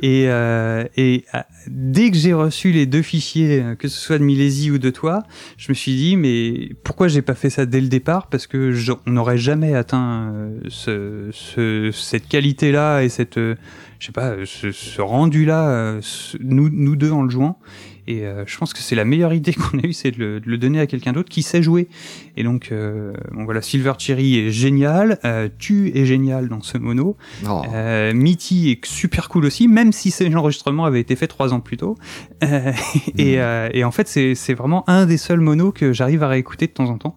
[0.00, 4.18] et, euh, et, euh, dès que j'ai reçu les deux fichiers, euh, que ce soit
[4.18, 5.22] de Milesi ou de toi,
[5.56, 8.26] je me suis dit mais pourquoi j'ai pas fait ça dès le départ?
[8.28, 13.56] Parce que je- on n'aurait jamais atteint euh, ce, ce- cette qualité-là et cette, je
[14.00, 15.98] sais pas, ce, ce rendu-là,
[16.40, 17.58] nous, nous deux en le jouant.
[18.06, 20.40] Et euh, je pense que c'est la meilleure idée qu'on a eue, c'est de le,
[20.40, 21.88] de le donner à quelqu'un d'autre qui sait jouer.
[22.36, 26.78] Et donc, euh, bon voilà, Silver Cherry est génial, euh, Tu est génial dans ce
[26.78, 27.16] mono.
[27.48, 27.62] oh.
[27.72, 31.60] Euh, Mitty est super cool aussi, même si cet enregistrement avait été fait trois ans
[31.60, 31.96] plus tôt.
[32.42, 32.72] Euh,
[33.18, 36.28] et, euh, et en fait, c'est c'est vraiment un des seuls monos que j'arrive à
[36.28, 37.16] réécouter de temps en temps.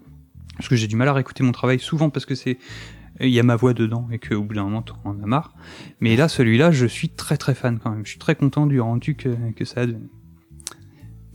[0.57, 2.57] Parce que j'ai du mal à réécouter mon travail souvent parce que c'est
[3.21, 5.53] il y a ma voix dedans et qu'au bout d'un moment, on en a marre.
[6.01, 8.05] Mais là, celui-là, je suis très très fan quand même.
[8.05, 10.05] Je suis très content du rendu que, que ça a donné.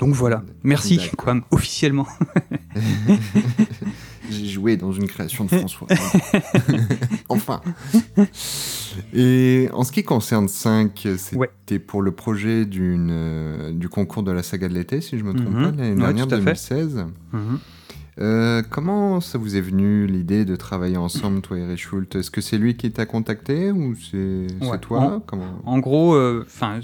[0.01, 0.99] Donc voilà, merci.
[1.17, 2.07] Quam, officiellement.
[4.31, 5.89] J'ai joué dans une création de François.
[7.29, 7.61] enfin.
[9.13, 11.51] Et en ce qui concerne 5, c'était Ouais.
[11.87, 15.35] pour le projet d'une, euh, du concours de la saga de l'été, si je me
[15.35, 15.63] trompe Mhm.
[15.63, 16.81] pas, l'année Ouais, dernière, tout à fait.
[18.17, 18.21] 2016.
[18.21, 22.41] Euh, comment ça vous est venu l'idée de travailler ensemble, toi et Richult Est-ce que
[22.41, 24.79] c'est lui qui t'a contacté ou c'est Ouais.
[24.79, 25.01] toi?
[25.01, 25.61] En- Comment...
[25.65, 26.81] En gros, euh, enfin,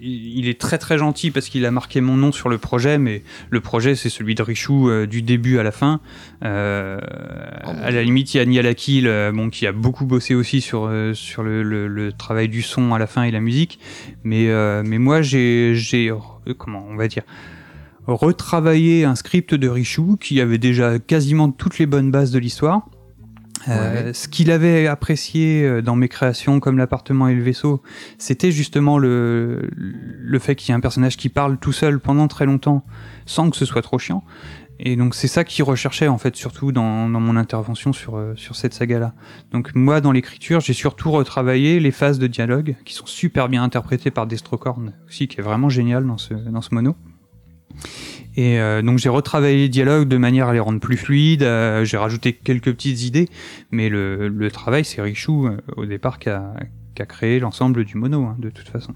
[0.00, 3.22] il est très très gentil parce qu'il a marqué mon nom sur le projet, mais
[3.50, 6.00] le projet c'est celui de Richou euh, du début à la fin.
[6.42, 10.34] Oh, à la limite, il y a Nial Akil, euh, bon, qui a beaucoup bossé
[10.34, 13.78] aussi sur sur le, le- le travail du son à la fin et la musique.
[14.24, 14.46] Mais
[14.84, 15.74] mais moi j'ai
[16.58, 17.22] comment on va dire?
[18.06, 22.88] Retravaillé un script de Richou qui avait déjà quasiment toutes les bonnes bases de l'histoire.
[23.68, 24.12] Euh.
[24.12, 27.82] Ce qu'il avait apprécié euh, dans mes créations comme l'appartement et le vaisseau,
[28.18, 32.28] c'était justement le, le fait qu'il y ait un personnage qui parle tout seul pendant
[32.28, 32.84] très longtemps
[33.24, 34.22] sans que ce soit trop chiant.
[34.78, 38.34] Et donc c'est ça qu'il recherchait en fait surtout dans, dans mon intervention sur, euh,
[38.36, 39.14] sur cette saga-là.
[39.50, 43.62] Donc moi dans l'écriture j'ai surtout retravaillé les phases de dialogue qui sont super bien
[43.62, 46.94] interprétées par Destrocorn aussi qui est vraiment génial dans ce, dans ce mono.
[48.36, 51.84] Et euh, donc j'ai retravaillé les dialogues de manière à les rendre plus fluides, euh,
[51.84, 53.28] j'ai rajouté quelques petites idées,
[53.70, 56.52] mais le, le travail c'est Richou euh, au départ qui a,
[56.94, 58.92] qui a créé l'ensemble du mono hein, de toute façon.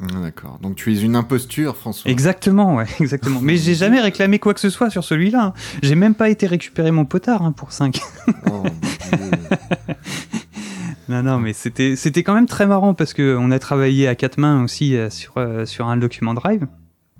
[0.00, 0.58] Ah, D'accord.
[0.62, 2.10] Donc tu es une imposture, François.
[2.10, 3.40] Exactement, ouais, exactement.
[3.42, 5.46] Mais j'ai jamais réclamé quoi que ce soit sur celui-là.
[5.46, 5.52] hein.
[5.82, 7.98] J'ai même pas été récupérer mon potard hein, pour 5.
[8.48, 8.62] Oh, mon
[9.18, 9.30] Dieu.
[11.08, 14.14] non, non, mais c'était c'était quand même très marrant parce que on a travaillé à
[14.14, 16.66] quatre mains aussi sur sur un document drive.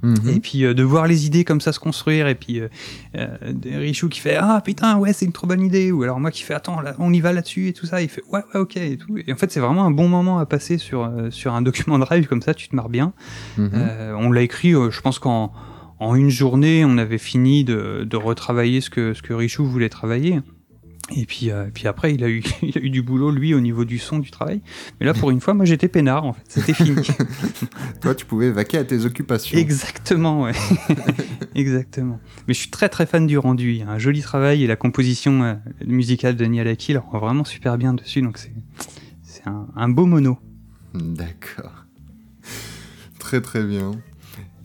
[0.03, 0.29] Mhm.
[0.29, 2.69] Et puis euh, de voir les idées comme ça se construire, et puis euh,
[3.17, 6.31] euh, Richou qui fait Ah putain, ouais, c'est une trop bonne idée, ou alors moi
[6.31, 8.61] qui fais Attends, là, on y va là-dessus, et tout ça, il fait Ouais, ouais,
[8.61, 9.17] ok, et tout.
[9.27, 11.99] Et en fait, c'est vraiment un bon moment à passer sur, euh, sur un document
[11.99, 13.13] drive comme ça, tu te marres bien.
[13.57, 13.71] Mhm.
[13.75, 15.53] Euh, on l'a écrit, euh, je pense qu'en
[15.99, 19.89] en une journée, on avait fini de, de retravailler ce que, ce que Richou voulait
[19.89, 20.41] travailler.
[21.15, 23.61] Et puis, euh, puis après, il a, eu, il a eu du boulot, lui, au
[23.61, 24.61] niveau du son, du travail.
[24.99, 26.43] Mais là, pour une fois, moi, j'étais peinard, en fait.
[26.49, 26.97] C'était fini.
[28.01, 29.57] Toi, tu pouvais vaquer à tes occupations.
[29.57, 30.53] Exactement, ouais.
[31.55, 32.19] Exactement.
[32.49, 33.73] Mais je suis très très fan du rendu.
[33.73, 35.55] Il y a un joli travail et la composition euh,
[35.87, 38.23] musicale de Niall Akil rend vraiment super bien dessus.
[38.23, 38.53] Donc c'est
[39.23, 40.39] c'est un, un beau mono.
[40.95, 41.87] D'accord.
[43.19, 43.93] Très très bien.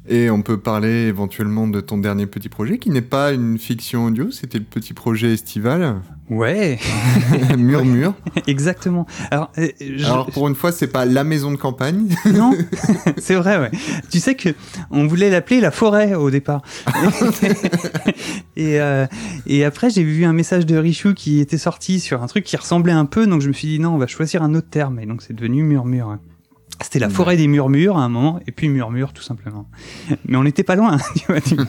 [0.09, 4.05] Et on peut parler éventuellement de ton dernier petit projet qui n'est pas une fiction
[4.05, 6.79] audio, c'était le petit projet estival, Ouais,
[7.57, 8.13] Murmure.
[8.47, 9.05] exactement.
[9.29, 12.15] Alors, euh, je- Alors pour une fois, c'est pas la maison de campagne.
[12.33, 12.53] non,
[13.17, 13.69] c'est vrai, ouais.
[14.09, 14.49] Tu sais que
[14.91, 16.61] on voulait l'appeler la forêt au départ.
[18.55, 19.05] et, euh,
[19.45, 22.55] et après, j'ai vu un message de Richou qui était sorti sur un truc qui
[22.57, 24.99] ressemblait un peu, donc je me suis dit non, on va choisir un autre terme.
[24.99, 26.17] Et donc c'est devenu Murmure.
[26.83, 29.67] C'était la forêt des murmures à un moment, et puis Murmure tout simplement.
[30.27, 31.41] Mais on n'était pas loin, tu vois.
[31.41, 31.55] tu-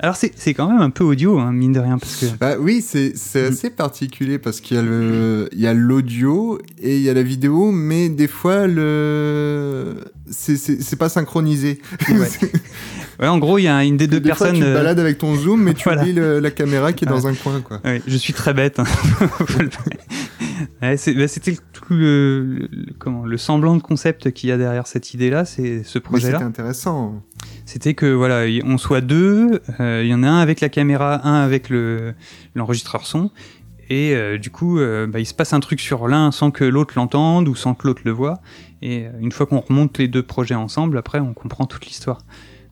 [0.00, 2.82] Alors c'est quand même un peu audio, hein, mine de rien, parce que Bah oui,
[2.82, 3.38] c'est Mm.
[3.52, 4.76] assez particulier parce qu'il
[5.52, 9.96] y a l'audio et il y a la vidéo, mais des fois le
[10.30, 11.80] c'est pas synchronisé.
[12.08, 12.28] Ouais.
[13.20, 14.54] Ouais, en gros, il y a une des deux des fois, personnes.
[14.54, 16.00] tu te euh, balades avec ton zoom, mais tu voilà.
[16.00, 17.78] oublies le- la caméra qui est dans un coin, quoi.
[17.84, 18.78] Ouais, je suis très bête.
[18.78, 18.84] hein.
[20.82, 24.56] Ouais, bah, C'était tout le, le- le- comment, le semblant de concept qu'il y a
[24.58, 26.40] derrière cette idée-là, c'est ce Mais c'était projet-là.
[26.40, 27.22] intéressant.
[27.66, 31.26] C'était que voilà, on soit deux, euh, il y en a un avec la caméra,
[31.26, 32.14] un avec le
[32.54, 33.30] l'enregistreur son,
[33.88, 36.64] et euh, du coup, euh, bah, il se passe un truc sur l'un sans que
[36.64, 38.40] l'autre l'entende ou sans que l'autre le voit.
[38.82, 42.18] Et euh, une fois qu'on remonte les deux projets ensemble, après, on comprend toute l'histoire.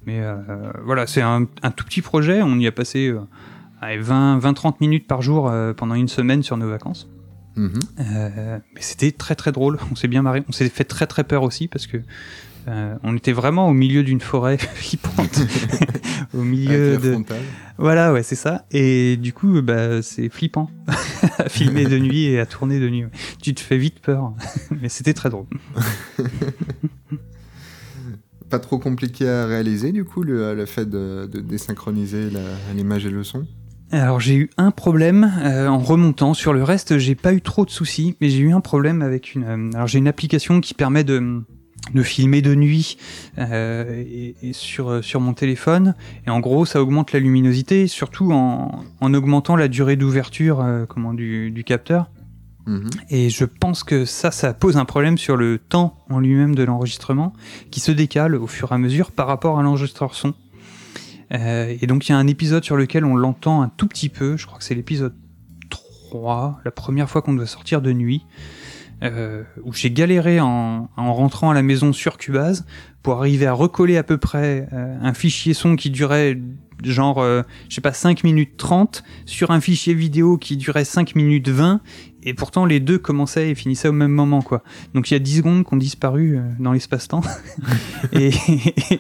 [0.06, 0.36] Mais euh,
[0.84, 2.40] voilà, c'est un, un tout petit projet.
[2.42, 3.20] On y a passé euh,
[3.80, 7.08] allez, 20-30 minutes par jour euh, pendant une semaine sur nos vacances.
[7.58, 7.80] Mhm.
[7.98, 9.78] Euh, mais c'était très très drôle.
[9.90, 10.44] On s'est bien marré.
[10.48, 11.98] On s'est fait très très peur aussi parce que
[12.68, 15.40] euh, on était vraiment au milieu d'une forêt flippante,
[16.34, 17.12] au milieu de.
[17.12, 17.42] frontale.
[17.78, 18.64] Voilà, ouais, c'est ça.
[18.70, 20.70] Et du coup, bah, c'est flippant
[21.38, 23.06] à filmer de nuit et à tourner de nuit.
[23.42, 24.32] Tu te fais vite peur,
[24.80, 25.46] mais c'était très drôle.
[28.50, 32.28] Pas trop compliqué à réaliser, du coup, le, le fait de, de désynchroniser
[32.74, 33.46] l'image et le son?
[33.90, 36.34] Alors j'ai eu un problème euh, en remontant.
[36.34, 39.34] Sur le reste, j'ai pas eu trop de soucis, mais j'ai eu un problème avec
[39.34, 39.44] une.
[39.44, 41.42] euh, alors j'ai une application qui permet de
[41.94, 42.98] de filmer de nuit
[43.38, 45.94] euh, et, et sur euh, sur mon téléphone.
[46.26, 50.84] Et en gros, ça augmente la luminosité, surtout en, en augmentant la durée d'ouverture euh,
[50.86, 52.10] comment du, du capteur.
[52.66, 52.90] Mhm.
[53.08, 56.62] Et je pense que ça, ça pose un problème sur le temps en lui-même de
[56.62, 57.32] l'enregistrement,
[57.70, 60.34] qui se décale au fur et à mesure par rapport à l'enregistreur son.
[61.32, 64.08] Euh, et donc il y a un épisode sur lequel on l'entend un tout petit
[64.08, 65.14] peu, je crois que c'est l'épisode
[65.68, 68.24] 3, la première fois qu'on doit sortir de nuit,
[69.02, 72.66] euh, où j'ai galéré en, en rentrant à la maison sur Cubase
[73.02, 76.38] pour arriver à recoller à peu près euh, un fichier son qui durait
[76.84, 81.14] genre, euh, je sais pas, 5 minutes 30 sur un fichier vidéo qui durait 5
[81.14, 81.80] minutes 20
[82.24, 84.62] et pourtant les deux commençaient et finissaient au même moment quoi.
[84.94, 87.22] Donc il y a 10 secondes qui ont disparu euh, dans l'espace-temps
[88.12, 88.30] et,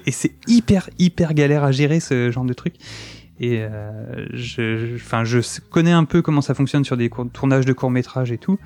[0.06, 2.74] et c'est hyper hyper galère à gérer ce genre de truc.
[3.40, 5.38] Et euh, je, enfin, je
[5.70, 8.58] connais un peu comment ça fonctionne sur des tournages de courts métrages et tout.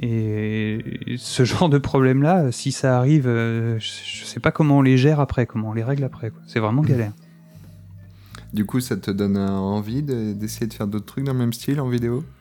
[0.00, 0.78] Et
[1.16, 4.96] ce genre de problème-là, si ça arrive, euh, je, je sais pas comment on les
[4.96, 6.32] gère après, comment on les règle après.
[6.46, 7.12] C'est vraiment galère.
[8.54, 11.52] Du coup, ça te donne envie de- d'essayer de faire d'autres trucs dans le même
[11.52, 12.33] style en vidéo?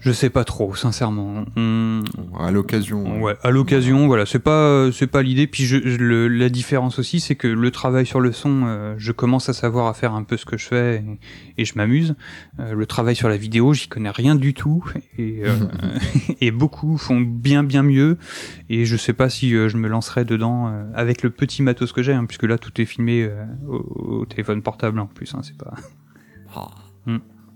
[0.00, 1.44] Je sais pas trop, sincèrement.
[1.56, 2.02] On-
[2.38, 3.20] À l'occasion.
[3.20, 5.46] Ouais, à l'occasion, voilà, c'est pas c'est pas l'idée.
[5.48, 8.94] Puis je, je- le- la différence aussi, c'est que le travail sur le son, euh,
[8.96, 11.04] je commence à savoir à faire un peu ce que je fais
[11.56, 12.14] et, et je m'amuse.
[12.60, 14.84] Euh, le travail sur la vidéo, j'y connais rien du tout
[15.18, 15.56] et, euh,
[16.40, 18.18] et beaucoup font bien bien mieux.
[18.70, 21.92] Et je sais pas si euh, je me lancerai dedans euh, avec le petit matos
[21.92, 25.34] que j'ai, hein, puisque là tout est filmé euh, au, au téléphone portable en plus.
[25.34, 25.74] Hein, c'est pas.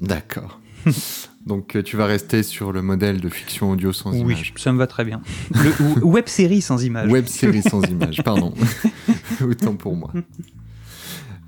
[0.00, 0.58] D'accord.
[1.46, 4.54] Donc euh, tu vas rester sur le modèle de fiction audio sans Oui, image.
[4.56, 5.20] ça me va très bien.
[5.52, 7.10] Le web série sans image.
[7.10, 8.54] Web série sans image, pardon.
[9.42, 10.12] Autant pour moi.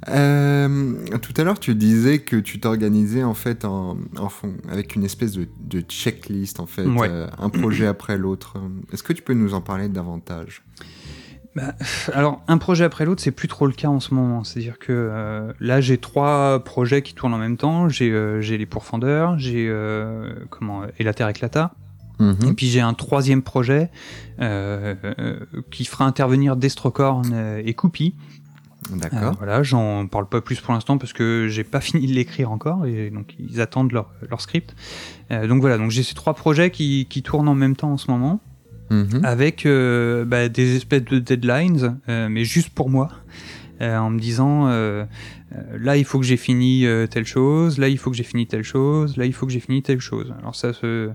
[0.08, 4.96] Euh, tout à l'heure, tu disais que tu t'organisais en fait en, en fond- avec
[4.96, 7.08] une espèce de, de checklist en fait, Ouais.
[7.10, 8.54] euh, un projet après l'autre.
[8.92, 10.62] Est-ce que tu peux nous en parler davantage?
[11.56, 11.74] Bah,
[12.12, 14.44] alors, un projet après l'autre, c'est plus trop le cas en ce moment.
[14.44, 17.88] C'est-à-dire que euh, là, j'ai trois projets qui tournent en même temps.
[17.88, 21.72] J'ai euh, j'ai les pourfendeurs, j'ai euh, comment euh, et la terre éclata.
[22.18, 22.36] Mhm.
[22.50, 23.90] Et puis j'ai un troisième projet
[24.40, 25.40] euh, euh,
[25.70, 28.14] qui fera intervenir Destrocorn et Coupi.
[28.90, 29.34] D'accord.
[29.38, 32.86] voilà, j'en parle pas plus pour l'instant parce que j'ai pas fini de l'écrire encore
[32.86, 34.74] et donc ils attendent leur, leur script.
[35.30, 37.96] Euh, donc voilà, donc j'ai ces trois projets qui, qui tournent en même temps en
[37.96, 38.40] ce moment
[38.90, 39.20] Mhm.
[39.24, 43.10] avec euh, bah, des espèces de deadlines, euh, mais juste pour moi,
[43.80, 45.04] euh, en me disant euh,
[45.54, 48.22] euh, là il faut que j'ai fini euh, telle chose, là il faut que j'ai
[48.24, 50.32] fini telle chose, là il faut que j'ai fini telle chose.
[50.38, 51.10] Alors ça se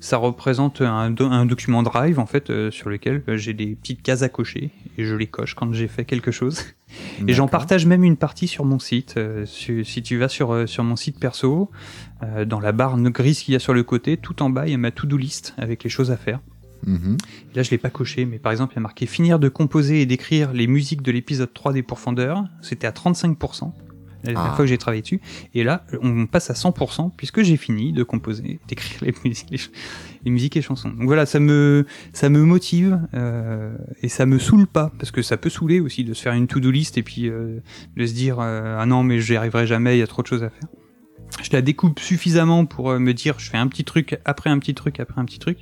[0.00, 3.74] ça représente un, do- un document Drive en fait euh, sur lequel euh, j'ai des
[3.74, 6.62] petites cases à cocher et je les coche quand j'ai fait quelque chose.
[7.26, 9.14] Et j'en partage même une partie sur mon site.
[9.16, 11.70] Euh, si, si tu vas sur, euh, sur mon site perso,
[12.22, 14.72] euh, dans la barre grise qu'il y a sur le côté, tout en bas, il
[14.72, 16.40] y a ma to-do list avec les choses à faire.
[16.86, 17.16] Mhm.
[17.54, 20.00] Là, je l'ai pas coché, mais par exemple, il y a marqué finir de composer
[20.02, 22.44] et d'écrire les musiques de l'épisode 3 des Pourfendeurs.
[22.62, 23.72] C'était à 35%.
[24.26, 24.56] La dernière Ah.
[24.56, 25.20] fois que j'ai travaillé dessus.
[25.52, 29.58] Et là, on passe à 100% puisque j'ai fini de composer, d'écrire les musiques, les,
[29.58, 29.70] ch-
[30.24, 30.88] les musiques et chansons.
[30.88, 35.20] Donc voilà, ça me, ça me motive euh, et ça me saoule pas parce que
[35.20, 37.60] ça peut saouler aussi de se faire une to-do list et puis euh,
[37.98, 40.26] de se dire euh, ah non mais j'y arriverai jamais, il y a trop de
[40.26, 40.68] choses à faire.
[41.42, 44.58] Je la découpe suffisamment pour euh, me dire je fais un petit truc après un
[44.58, 45.58] petit truc après un petit truc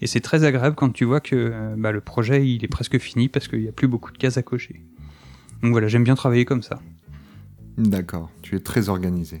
[0.00, 2.98] et c'est très agréable quand tu vois que euh, bah, le projet il est presque
[2.98, 4.82] fini parce qu'il n'y a plus beaucoup de cases à cocher.
[5.62, 6.80] Donc voilà, j'aime bien travailler comme ça.
[7.78, 9.40] D'accord, tu es très organisé.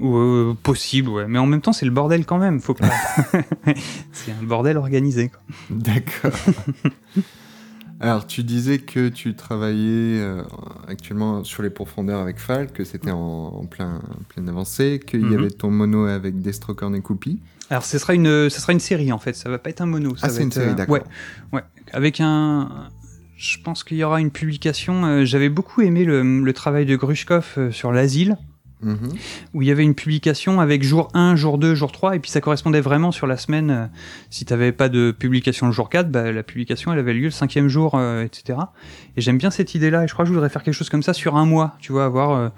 [0.00, 1.26] Euh, possible, ouais.
[1.28, 2.60] Mais en même temps, c'est le bordel quand même.
[2.60, 2.90] Faut pas.
[4.12, 5.30] c'est un bordel organisé.
[5.70, 6.32] D'accord.
[8.04, 10.42] Alors, tu disais que tu travaillais euh,
[10.88, 15.24] actuellement sur les profondeurs avec Fal, que c'était en, en plein, pleine avancée, qu'il y
[15.24, 15.38] Mhm.
[15.38, 17.40] avait ton mono avec Destrocorn et Coupi.
[17.70, 19.32] Alors, ce sera une, ce sera une série en fait.
[19.34, 20.16] Ça va pas être un mono.
[20.16, 20.94] Ça Ah, c'est une série, euh, d'accord.
[20.96, 21.02] Ouais,
[21.54, 21.62] ouais.
[21.92, 22.90] Avec un.
[23.38, 25.04] Je pense qu'il y aura une publication.
[25.06, 28.36] euh, J'avais beaucoup aimé le, le travail de Grushkov sur l'asile.
[29.54, 32.30] Où il y avait une publication avec jour 1, jour 2, jour 3, et puis
[32.30, 33.70] ça correspondait vraiment sur la semaine.
[33.70, 33.86] euh,
[34.30, 37.24] si tu n'avais pas de publication le jour 4, bah, la publication elle avait lieu
[37.24, 38.58] le cinquième jour, euh, etc.
[39.16, 41.02] Et j'aime bien cette idée-là, et je crois que je voudrais faire quelque chose comme
[41.02, 42.48] ça sur un mois, tu vois, avoir euh,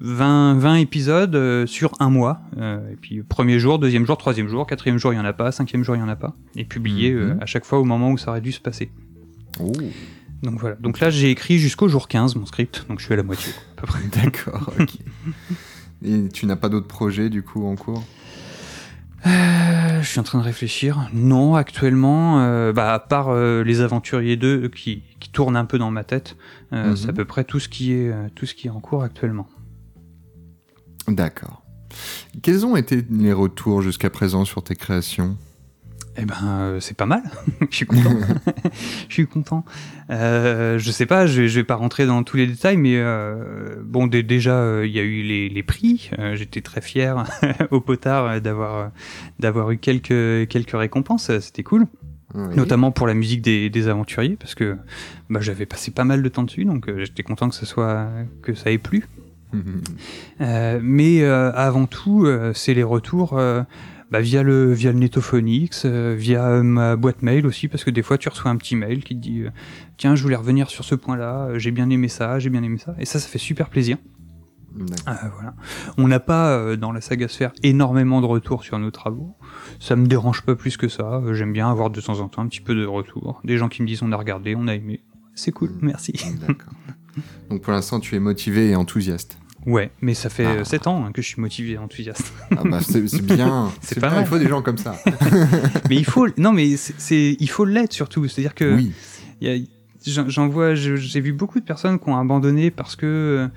[0.00, 2.40] 20, 20 épisodes euh, sur un mois.
[2.58, 5.32] euh, et puis premier jour, deuxième jour, troisième jour, quatrième jour, il y en a
[5.32, 6.34] pas, cinquième jour, il y en a pas.
[6.56, 7.38] Et publier euh, Mhm.
[7.42, 8.90] à chaque fois au moment où ça aurait dû se passer.
[10.44, 10.76] Donc voilà.
[10.76, 13.52] Donc là, j'ai écrit jusqu'au jour 15 mon script, donc je suis à la moitié,
[13.80, 14.00] peu près.
[14.22, 14.96] d'accord, ok.
[16.04, 18.04] Et tu n'as pas d'autres projets du coup en cours?
[19.26, 21.08] Euh, je suis en train de réfléchir.
[21.12, 25.76] Non, actuellement, euh, bah, à part euh, les Aventuriers 2 qui, qui tournent un peu
[25.78, 26.36] dans ma tête,
[26.70, 26.94] Mhm.
[26.96, 29.48] c'est à peu près tout ce qui est tout ce qui est en cours actuellement.
[31.08, 31.62] D'accord.
[32.42, 35.36] Quels ont été les retours jusqu'à présent sur tes créations?
[36.20, 37.22] Eh ben, euh, c'est pas mal.
[37.70, 38.10] je suis content.
[39.08, 39.64] je suis content.
[40.10, 42.96] Euh, je sais pas, je, vais- je vais pas rentrer dans tous les détails, mais
[42.96, 46.10] euh, bon, dé- déjà, euh, il y a eu les, les prix.
[46.18, 47.24] Euh, J'étais très fier
[47.70, 48.90] au potard d'avoir
[49.38, 51.30] d'avoir eu quelques quelques récompenses.
[51.38, 51.86] C'était cool.
[52.34, 52.54] Oui.
[52.56, 54.76] notamment pour la musique des, des aventuriers parce que
[55.30, 58.06] bah, j'avais passé pas mal de temps dessus donc euh, j'étais content que ça soit
[58.42, 59.06] que ça ait plu.
[60.42, 63.62] Euh, mais euh, avant tout c'est les retours euh,
[64.10, 67.90] bah, via le via le Netophonix euh, via euh, ma boîte mail aussi parce que
[67.90, 69.50] des fois tu reçois un petit mail qui te dit euh,
[69.96, 72.78] tiens je voulais revenir sur ce point là j'ai bien aimé ça j'ai bien aimé
[72.78, 73.98] ça et ça ça fait super plaisir
[74.78, 75.54] euh, voilà.
[75.96, 79.34] On n'a pas dans la saga sphère énormément de retours sur nos travaux.
[79.80, 81.20] Ça me dérange pas plus que ça.
[81.32, 83.40] J'aime bien avoir de temps en temps un petit peu de retour.
[83.44, 85.02] Des gens qui me disent on a regardé, on a aimé.
[85.34, 86.12] C'est cool, merci.
[86.46, 86.72] D'accord.
[87.50, 89.38] Donc pour l'instant, tu es motivé et enthousiaste.
[89.66, 90.64] Ouais, mais ça fait Ah.
[90.64, 92.32] 7 ans hein, que je suis motivé et enthousiaste.
[92.52, 93.70] Ah bah c'est bien.
[93.82, 94.24] C'est pas bien, mal.
[94.24, 94.96] Il faut des gens comme ça.
[95.90, 98.26] mais il faut, non mais c'est, il faut l'être surtout.
[98.28, 98.92] C'est-à-dire que Oui.
[100.06, 103.48] j'en vois, j'ai vu beaucoup de personnes qui ont abandonné parce que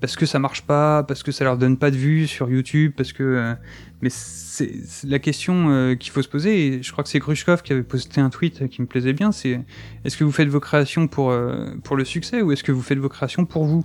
[0.00, 2.92] parce que ça marche pas, parce que ça leur donne pas de vues sur YouTube,
[2.96, 3.54] parce que euh,
[4.00, 4.72] mais c'est
[5.04, 6.66] la question euh, qu'il faut se poser.
[6.68, 9.30] Et je crois que c'est Grushkov qui avait posté un tweet qui me plaisait bien.
[9.30, 9.60] C'est
[10.06, 12.80] est-ce que vous faites vos créations pour euh, pour le succès ou est-ce que vous
[12.80, 13.84] faites vos créations pour vous?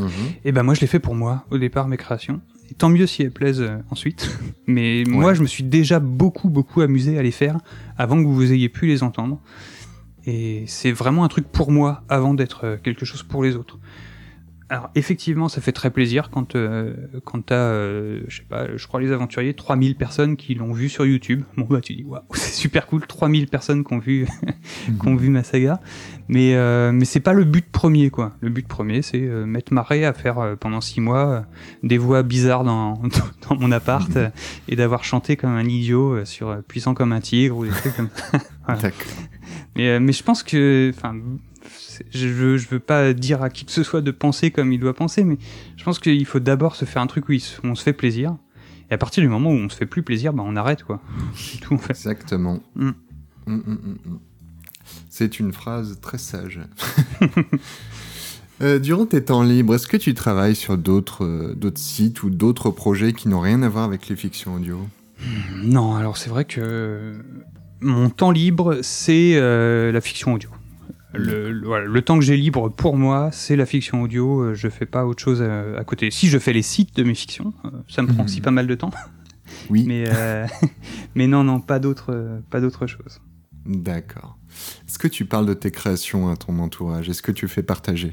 [0.00, 0.08] Mhm.
[0.44, 2.40] Et ben moi je l'ai fait pour moi au départ mes créations.
[2.70, 4.38] Et tant mieux si elles plaisent euh, ensuite.
[4.66, 7.58] Mais moi je me suis déjà beaucoup beaucoup amusé à les faire
[7.96, 9.40] avant que vous ayez pu les entendre.
[10.26, 13.78] Et c'est vraiment un truc pour moi avant d'être euh, quelque chose pour les autres.
[14.74, 16.94] Alors effectivement, ça fait très plaisir quand euh,
[17.24, 20.88] quand t'as, euh, je sais pas, je crois les aventuriers, 3000 personnes qui l'ont vu
[20.88, 21.44] sur YouTube.
[21.56, 24.26] Bon bah tu dis waouh, c'est super cool, 3000 personnes qui ont vu
[25.00, 25.80] qui ont vu ma saga.
[26.26, 28.32] Mais euh, mais c'est pas le but premier quoi.
[28.40, 31.46] Le but premier, c'est euh, m'être marré à faire pendant six mois
[31.84, 33.00] des voix bizarres dans
[33.48, 34.28] dans mon appart euh,
[34.66, 38.08] et d'avoir chanté comme un idiot sur puissant comme un tigre ou des trucs comme
[38.12, 38.38] ça.
[38.66, 38.90] Voilà.
[39.76, 41.14] Mais, mais je pense que, enfin,
[42.10, 44.80] je veux, je veux pas dire à qui que ce soit de penser comme il
[44.80, 45.38] doit penser, mais
[45.76, 48.36] je pense qu'il faut d'abord se faire un truc où on se fait plaisir.
[48.90, 51.00] Et à partir du moment où on se fait plus plaisir, bah on arrête quoi.
[51.34, 51.92] C'est tout en fait.
[51.92, 52.60] Exactement.
[52.74, 52.90] Mm.
[53.46, 54.18] Mm, mm.
[55.08, 56.60] C'est une phrase très sage.
[58.62, 62.30] Euh, durant tes temps libres, est-ce que tu travailles sur d'autres euh, d'autres sites ou
[62.30, 64.78] d'autres projets qui n'ont rien à voir avec les fictions audio?
[65.64, 67.14] Non, alors c'est vrai que
[67.80, 70.50] mon temps libre, c'est euh, la fiction audio.
[71.14, 74.40] Le, le- voilà, le temps que j'ai libre pour moi, c'est la fiction audio.
[74.42, 76.10] euh, Je fais pas autre chose à, à côté.
[76.10, 78.66] Si je fais les sites de mes fictions, euh, ça me prend aussi pas mal
[78.66, 78.90] de temps.
[79.70, 79.84] Oui.
[79.86, 80.46] Mais, euh,
[81.14, 83.20] mais non, non, pas d'autre, euh, pas d'autre chose.
[83.66, 84.36] D'accord.
[84.86, 87.08] Est-ce que tu parles de tes créations à ton entourage?
[87.08, 88.12] Est-ce que tu fais partager?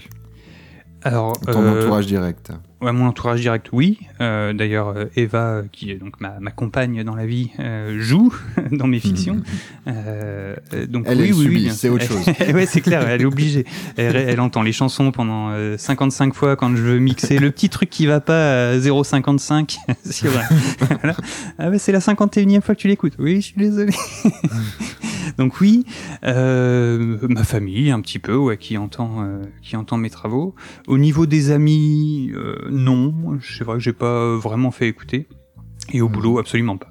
[1.03, 2.51] Alors, Ton euh, entourage direct.
[2.81, 3.99] Ouais, mon entourage direct, oui.
[4.21, 7.99] Euh, D'ailleurs, euh, Eva, euh, qui est donc ma, ma compagne dans la vie, euh,
[7.99, 8.33] joue
[8.71, 9.41] dans mes fictions.
[9.87, 12.25] Euh, euh, donc Elle, oui, elle oui, oui, c'est autre chose.
[12.53, 13.65] ouais, c'est clair, elle est obligée.
[13.97, 17.69] Elle, elle entend les chansons pendant euh, 55 fois quand je veux mixer le petit
[17.69, 19.77] truc qui va pas à 0,55
[20.09, 20.31] sur.
[20.31, 21.15] voilà.
[21.59, 23.13] Ah ouais, c'est la 51e fois que tu l'écoutes.
[23.19, 23.91] Oui, je suis désolé.
[25.37, 25.85] Donc oui,
[26.23, 30.55] euh, ma famille un petit peu, ouais, qui entend, euh, qui entend mes travaux.
[30.87, 35.27] Au niveau des amis, euh, non, c'est vrai que j'ai pas vraiment fait écouter.
[35.93, 36.13] Et au Mhm.
[36.13, 36.89] boulot, absolument pas.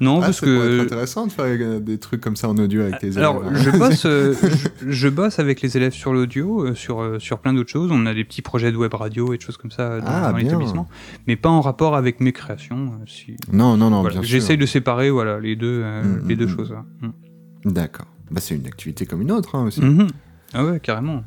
[0.00, 0.18] Non.
[0.18, 2.98] Ah, parce ça que intéressant de faire euh, des trucs comme ça en audio avec
[2.98, 3.18] tes élèves.
[3.18, 7.38] alors, je bosse, euh, je, je bosse avec les élèves sur l'audio, euh, sur, sur
[7.38, 7.90] plein d'autres choses.
[7.92, 10.30] On a des petits projets de web radio et de choses comme ça dans, Ah,
[10.32, 10.88] dans l'établissement,
[11.26, 12.92] mais pas en rapport avec mes créations.
[13.06, 14.14] si- Non, non, non, voilà.
[14.14, 14.30] bien sûr.
[14.30, 16.56] J'essaye de séparer voilà, les deux, euh, Mm, les mm, deux mm.
[16.56, 16.74] choses.
[17.00, 17.70] Mm.
[17.70, 18.06] D'accord.
[18.30, 19.80] Bah, c'est une activité comme une autre hein, aussi.
[19.80, 20.08] Mhm.
[20.54, 21.22] Ah ouais, carrément.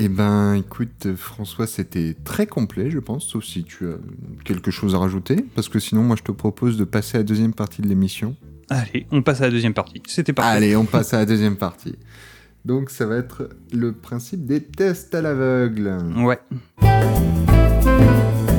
[0.00, 3.96] Eh ben, écoute, François, c'était très complet, je pense, sauf si tu as
[4.44, 7.24] quelque chose à rajouter, parce que sinon, moi, je te propose de passer à la
[7.24, 8.34] deuxième partie de l'émission.
[8.70, 10.02] Allez, on passe à la deuxième partie.
[10.06, 10.56] C'était parfait.
[10.56, 11.94] Allez, on passe à la deuxième partie.
[12.64, 15.98] Donc, ça va être le principe des tests à l'aveugle.
[16.16, 16.38] Ouais.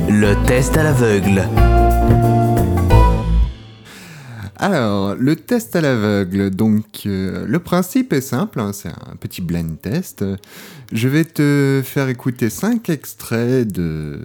[0.08, 1.42] Le test à l'aveugle.
[4.56, 9.42] Alors, le test à l'aveugle, donc euh, le principe est simple, hein, c'est un petit
[9.42, 10.24] blind test.
[10.92, 14.20] Je vais te faire écouter cinq extraits de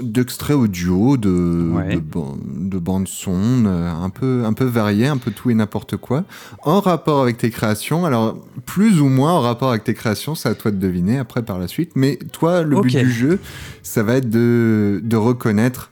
[0.00, 1.96] d'extraits audio, de, Ouais.
[1.96, 5.54] de, ban- de bandes son, euh, un peu, un peu variés, un peu tout et
[5.54, 6.24] n'importe quoi,
[6.62, 8.06] en rapport avec tes créations.
[8.06, 11.42] Alors, plus ou moins en rapport avec tes créations, c'est à toi de deviner après
[11.42, 11.92] par la suite.
[11.94, 13.38] Mais toi, le but du jeu,
[13.82, 15.91] ça va être de, de reconnaître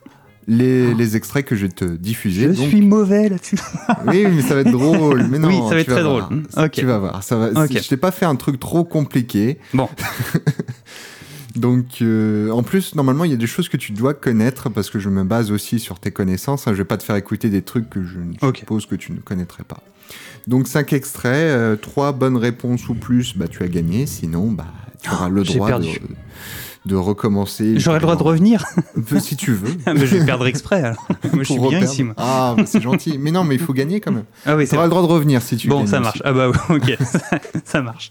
[0.52, 2.48] les, les extraits que je vais te diffuser.
[2.52, 3.56] Je Donc, suis mauvais là-dessus.
[4.08, 5.26] oui, mais ça va être drôle.
[5.30, 6.28] Mais non, Oui, ça va être très voir.
[6.28, 6.42] drôle.
[6.56, 6.72] Ok.
[6.72, 7.22] Tu vas voir.
[7.22, 7.66] Ça va...
[7.66, 9.58] Je t'ai pas fait un truc trop compliqué.
[9.72, 9.88] Bon.
[11.56, 14.88] Donc, euh, en plus, normalement, il y a des choses que tu dois connaître parce
[14.88, 16.66] que je me base aussi sur tes connaissances.
[16.68, 16.72] hein.
[16.72, 18.58] Je vais pas te faire écouter des trucs que je ne Ok.
[18.58, 19.82] suppose que tu ne connaîtrais pas.
[20.46, 24.06] Donc, cinq extraits, euh, trois bonnes réponses ou plus, bah, tu as gagné.
[24.06, 24.66] Sinon, bah,
[25.02, 26.00] tu auras le j'ai droit de, perdu.
[26.86, 27.78] De recommencer.
[27.78, 28.64] J'aurais le droit de revenir.
[29.20, 29.74] Si tu veux.
[29.86, 31.06] Ah, mais je vais perdre exprès alors.
[31.32, 32.02] moi, je suis bien ici.
[32.04, 32.14] Moi.
[32.16, 33.18] Ah, bah, c'est gentil.
[33.18, 34.24] Mais non, mais il faut gagner quand même.
[34.46, 36.04] Ah oui, Tu auras le droit de revenir si tu Bon, gagnes ça aussi.
[36.04, 36.22] marche.
[36.24, 37.20] Ah bah ok, ça,
[37.64, 38.10] ça marche.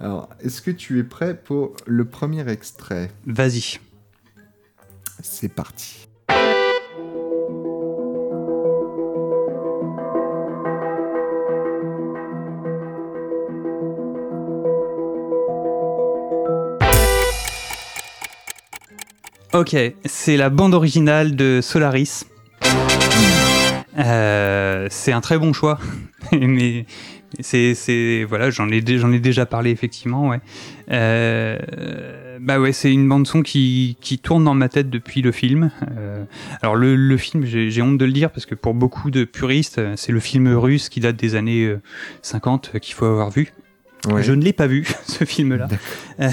[0.00, 3.10] Alors, est-ce que tu es prêt pour le premier extrait?
[3.26, 3.78] Vas-y.
[5.22, 6.01] C'est parti.
[19.54, 19.76] Ok,
[20.06, 22.24] c'est la bande originale de Solaris.
[23.98, 25.78] Euh, c'est un très bon choix,
[26.32, 26.86] mais
[27.40, 30.40] c'est voilà, j'en ai j'en ai déjà parlé effectivement, ouais.
[30.90, 31.58] Euh,
[32.40, 35.70] bah ouais, c'est une bande son qui qui tourne dans ma tête depuis le film.
[35.98, 36.24] Euh,
[36.62, 39.78] alors le, le film, j'ai honte de le dire parce que pour beaucoup de puristes,
[39.78, 41.82] euh, c'est le film russe qui date des années euh,
[42.22, 43.52] 50 euh, qu'il faut avoir vu.
[44.10, 44.22] Ouais.
[44.22, 45.68] Je ne l'ai pas vu, ce film-là.
[46.20, 46.28] Euh,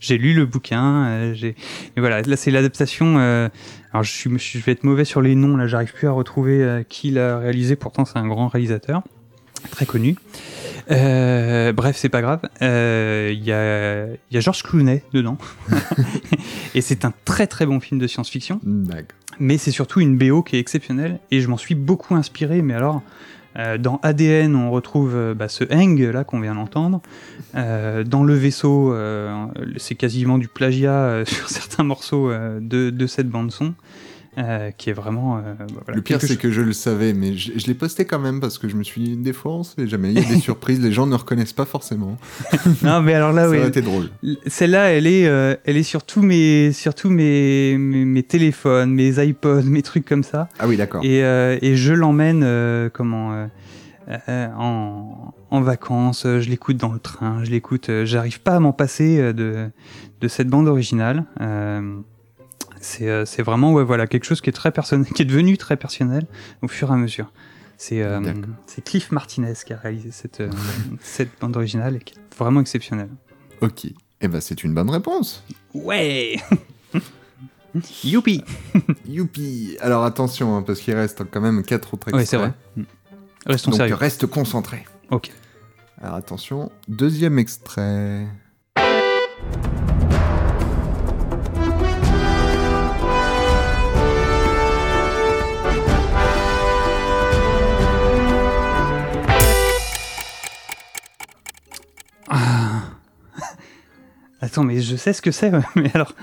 [0.00, 1.04] J'ai lu le bouquin.
[1.06, 1.54] euh, j'ai-
[1.96, 3.18] et voilà, là c'est l'adaptation.
[3.18, 3.48] euh,
[3.92, 6.62] alors je, suis, je vais être mauvais sur les noms, là j'arrive plus à retrouver
[6.62, 9.02] euh, qui l'a réalisé, pourtant c'est un grand réalisateur,
[9.70, 10.16] très connu.
[10.88, 12.40] Bref, c'est pas grave.
[12.60, 15.38] Il y, a, y a Georges Clooney dedans.
[16.74, 18.60] et c'est un très très bon film de science-fiction
[19.38, 22.60] mais c'est surtout une BO qui est exceptionnelle et je m'en suis beaucoup inspiré.
[22.60, 23.02] Mais alors,
[23.58, 27.00] euh, dans ADN, on retrouve euh, bah, ce Heng là qu'on vient d'entendre.
[27.54, 29.46] Euh, dans le vaisseau, euh,
[29.76, 33.74] c'est quasiment du plagiat euh, sur certains morceaux de, de cette bande son.
[34.38, 37.12] Euh, qui est vraiment euh, bah, voilà, le pire, c'est chose- que je le savais,
[37.14, 39.52] mais je, je l'ai posté quand même parce que je me suis dit, des fois,
[39.52, 40.12] on sait jamais.
[40.12, 42.16] Il y a des surprises, les gens ne reconnaissent pas forcément.
[42.82, 44.08] non mais alors là ça oui aurait été drôle.
[44.46, 48.92] Celle-là, elle est, euh, elle est sur tous mes, sur tous mes, mes, mes téléphones,
[48.92, 50.48] mes iPods, mes trucs comme ça.
[50.58, 51.04] Ah oui, d'accord.
[51.04, 53.46] Et, euh, et je l'emmène euh, comment euh,
[54.28, 58.60] euh, en, en vacances, je l'écoute dans le train, je l'écoute, euh, j'arrive pas à
[58.60, 59.68] m'en passer euh, de,
[60.20, 61.24] de cette bande originale.
[63.02, 65.76] Euh, c'est vraiment ouais, voilà, quelque chose qui est, très personnel, qui est devenu très
[65.76, 66.26] personnel
[66.62, 67.30] au fur et à mesure.
[67.76, 68.20] C'est euh,
[68.84, 70.50] Cliff Martinez qui a réalisé cette, euh,
[71.00, 73.10] cette bande originale et qui est vraiment exceptionnelle.
[73.60, 73.86] Ok.
[74.20, 75.44] Eh ben, c'est une bonne réponse.
[75.72, 76.36] Ouais
[78.04, 78.42] Youpi
[79.06, 82.20] Youpi Alors attention, hein, parce qu'il reste quand même quatre autres extraits.
[82.20, 82.86] Ouais, c'est vrai.
[83.46, 83.94] Restons Donc sérieux.
[83.94, 84.84] reste concentré.
[85.10, 85.30] Ok.
[86.02, 88.26] Alors attention, deuxième extrait.
[104.40, 105.50] Attends, mais je sais ce que c'est.
[105.76, 106.14] Mais alors.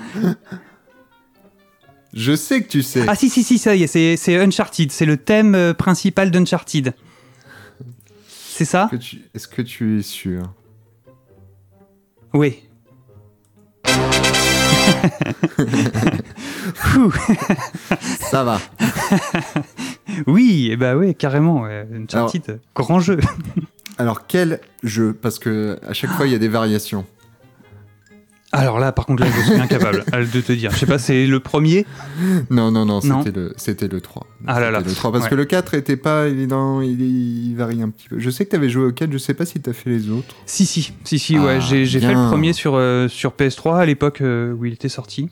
[2.14, 3.06] Je sais que tu sais.
[3.08, 4.92] Ah si si si, ça y est, c'est c'est Uncharted.
[4.92, 6.94] C'est le thème euh, principal d'Uncharted.
[8.28, 10.52] C'est ça Est-ce que tu- Est-ce que tu es sûr?
[12.34, 12.64] Oui.
[18.32, 18.60] Ça va.
[20.28, 21.66] oui, et bah oui, carrément.
[21.66, 23.20] Uncharted, grand jeu.
[23.98, 25.14] Alors quel jeu?
[25.14, 27.06] Parce que à chaque fois il y a des variations.
[28.54, 30.72] Alors là, par contre, là, je suis incapable de te dire.
[30.72, 31.86] Je sais pas, c'est le premier.
[32.50, 33.22] Non, non, non, Non.
[33.24, 34.26] c'était le, c'était le 3.
[34.48, 34.80] Ah là là.
[34.80, 35.30] C'était le 3 parce Ouais.
[35.32, 38.20] que le 4 était pas évident, il, il varie un petit peu.
[38.20, 39.90] Je sais que tu avais joué au 4, je sais pas si tu as fait
[39.90, 40.34] les autres.
[40.46, 41.62] Si, si, si, si, Ah, ouais.
[41.62, 42.24] J'ai j'ai fait bien.
[42.24, 45.30] le premier sur, euh, sur PS3 à l'époque euh, où il était sorti.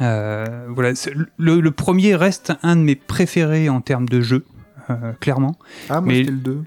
[0.00, 4.44] Euh, voilà, c'est- le, le premier reste un de mes préférés en termes de jeu,
[4.90, 5.56] euh, clairement.
[5.88, 6.58] Ah, moi Mais- c'était le 2.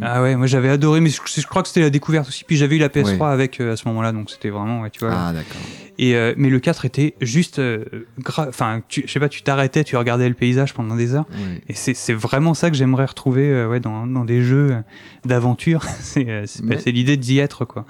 [0.00, 2.44] Ah ouais, moi j'avais adoré, mais je, je crois que c'était la découverte aussi.
[2.44, 3.26] Puis j'avais eu la PS3 Ouais.
[3.32, 5.12] avec euh, à ce moment-là, donc c'était vraiment, ouais, tu vois.
[5.12, 5.60] Ah, d'accord.
[5.98, 7.84] Et euh, mais le 4 était juste, euh,
[8.26, 11.26] enfin, tu- je sais pas, tu t'arrêtais, tu regardais le paysage pendant des heures.
[11.68, 14.80] Et c'est vraiment ça que j'aimerais retrouver euh, ouais, dans, dans des jeux euh,
[15.24, 15.84] d'aventure.
[16.00, 17.84] c'est euh, c'est l'idée d'y être, quoi.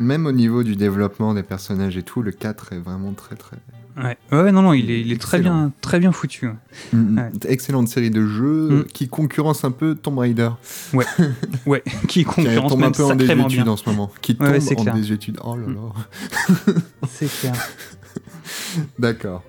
[0.00, 3.56] Même au niveau du développement des personnages et tout, le 4 est vraiment très très.
[3.96, 6.48] Ouais, ouais, non, non, il est, il est très bien, très bien foutu.
[6.48, 6.54] ouais.
[6.92, 7.30] Mm, Ouais.
[7.48, 8.84] Excellente série de jeux Mm.
[8.92, 10.50] qui concurrence un peu Tomb Raider.
[10.92, 11.04] Ouais,
[12.08, 13.68] qui Qui concurrence tombe un peu en désuétude bien.
[13.68, 14.10] en ce moment.
[14.20, 14.94] Qui Ouais, tombe ouais, en clair.
[14.94, 15.38] désuétude.
[15.44, 16.72] Oh là là.
[17.08, 17.54] C'est clair.
[18.98, 19.42] D'accord.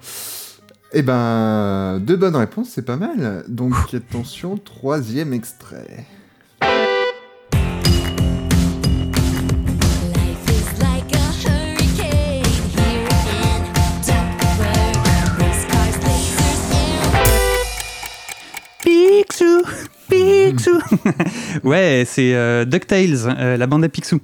[0.93, 3.43] Eh ben, deux bonnes réponses, c'est pas mal.
[3.49, 6.05] Donc attention, troisième extrait.
[19.35, 19.63] Picsou
[20.07, 20.79] Picsou
[21.65, 24.21] Ouais, c'est euh, DuckTales, euh, la bande à Picsou.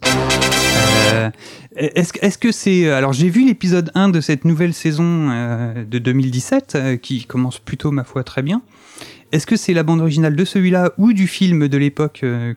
[1.14, 1.30] Euh,
[1.76, 2.90] est-ce, est-ce que c'est...
[2.90, 5.04] Alors j'ai vu l'épisode 1 de cette nouvelle saison
[5.76, 8.62] de 2017, euh, qui commence plutôt, ma foi, très bien.
[9.34, 12.56] Est-ce que c'est la bande originale de celui-là ou du film de l'époque que...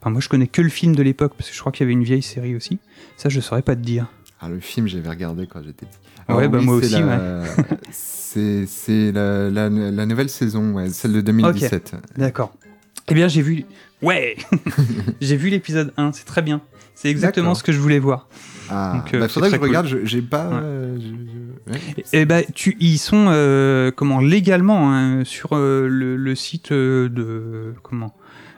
[0.00, 1.86] Enfin, moi je connais que le film de l'époque, parce que je crois qu'il y
[1.86, 2.78] avait une vieille série aussi.
[3.18, 4.06] Ça, je saurais pas te dire.
[4.44, 5.98] Ah, le film, j'avais regardé quand j'étais petit.
[6.36, 7.42] Ouais, bah, moi c'est aussi, la-
[7.90, 11.94] C'est c'est la, la- la nouvelle saison, ouais, celle de 2017.
[12.16, 12.52] D'accord.
[13.08, 13.64] Eh bien, j'ai vu...
[14.00, 14.36] Ouais
[15.20, 16.60] J'ai vu l'épisode 1, c'est très bien.
[16.94, 18.28] C'est exactement ce que je voulais voir.
[18.70, 19.68] Ah, Donc, euh, bah, faudrait que je cool.
[19.68, 20.48] regarde, j'ai pas.
[20.48, 20.54] Ouais.
[20.62, 21.80] euh, je- ouais.
[22.12, 27.08] Eh ben, tu, ils sont euh, comment légalement hein, sur euh, le, le site euh,
[27.08, 28.14] de comment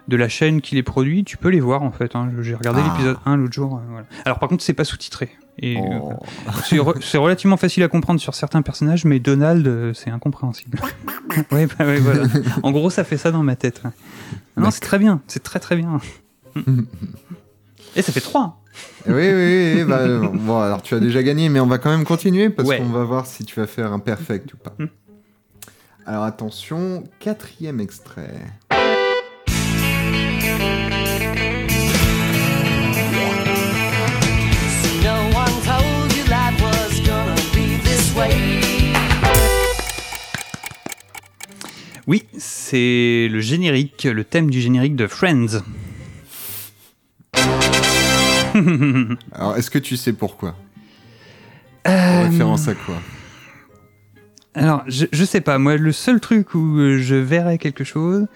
[0.09, 1.24] de la chaîne qui les produit.
[1.24, 2.14] Tu peux les voir en fait.
[2.14, 2.30] hein.
[2.41, 2.91] J'ai regardé Ah.
[2.93, 3.80] l'épisode 1 l'autre jour.
[3.91, 4.07] voilà.
[4.24, 5.30] Alors par contre, c'est pas sous-titré.
[5.59, 6.18] Et euh, Oh.
[6.64, 10.80] c'est re- c'est relativement facile à comprendre sur certains personnages, mais Donald, euh, c'est incompréhensible.
[11.52, 12.24] ouais, bah, ouais, voilà.
[12.62, 13.82] En gros, ça fait ça dans ma tête.
[14.57, 15.20] Non, c'est très bien.
[15.28, 16.00] C'est très très bien.
[17.96, 18.61] Et ça fait 3
[19.07, 19.84] Oui, oui, oui.
[19.84, 22.68] bah, euh, bon, alors tu as déjà gagné, mais on va quand même continuer parce
[22.68, 22.78] Ouais.
[22.78, 24.74] qu'on va voir si tu vas faire un perfect ou pas.
[24.78, 24.86] Hmm.
[26.07, 28.34] Alors attention, quatrième extrait.
[42.74, 45.62] C'est le générique, le thème du générique de Friends.
[49.30, 50.56] Alors est-ce que tu sais pourquoi?
[51.86, 52.96] Euh, En référence à quoi?
[54.56, 58.26] Alors, je, je sais pas, moi, le seul truc où euh, je verrais quelque chose,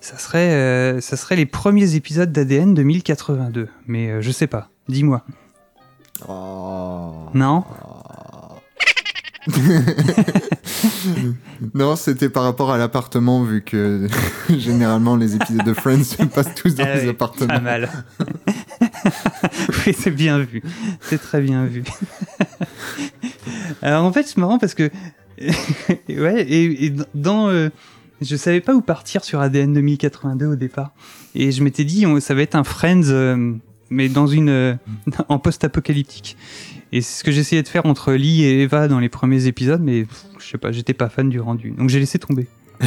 [0.00, 3.68] ça serait, euh, ça serait les premiers épisodes d'ADN de 1082.
[3.86, 5.22] Mais euh, je sais pas, dis-moi.
[6.26, 7.28] Oh.
[7.34, 7.64] Non?
[11.74, 14.06] Non, c'était par rapport à l'appartement, vu que
[14.50, 17.48] généralement les épisodes de Friends se passent tous dans Ah les oui, appartements.
[17.54, 17.90] Pas mal.
[19.86, 20.62] oui, c'est bien vu.
[21.00, 21.82] C'est très bien vu.
[23.80, 24.90] Alors, en fait, c'est marrant parce que.
[26.08, 27.48] ouais, et, et dans.
[27.48, 27.68] euh,
[28.20, 30.92] je savais pas où partir sur ADN 2082 au départ.
[31.34, 33.52] Et je m'étais dit, on- ça va être un Friends, euh,
[33.90, 34.48] mais dans une.
[34.48, 34.74] euh,
[35.28, 36.36] en post-apocalyptique.
[36.92, 39.80] Et c'est ce que j'essayais de faire entre Lee et Eva dans les premiers épisodes,
[39.82, 41.70] mais pff, je sais pas, j'étais pas fan du rendu.
[41.70, 42.46] Donc j'ai laissé tomber.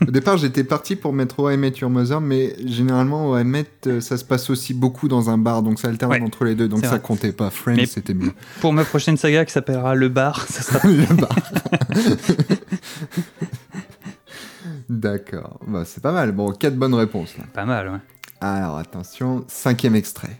[0.00, 4.00] Au départ, j'étais parti pour mettre How I Met Your Mother, mais généralement, Met, euh,
[4.00, 6.66] ça se passe aussi beaucoup dans un bar, donc ça alterne Ouais, entre les deux,
[6.66, 7.00] donc ça vrai.
[7.00, 7.50] comptait pas.
[7.50, 8.32] Friends, c'était mieux.
[8.60, 11.36] Pour ma prochaine saga qui s'appellera Le Bar, ça sera Le bar.
[14.88, 16.32] D'accord, bah, c'est pas mal.
[16.32, 17.44] Bon, quatre bonnes réponses là.
[17.52, 17.98] pas mal, ouais.
[18.40, 20.38] Alors attention, cinquième extrait.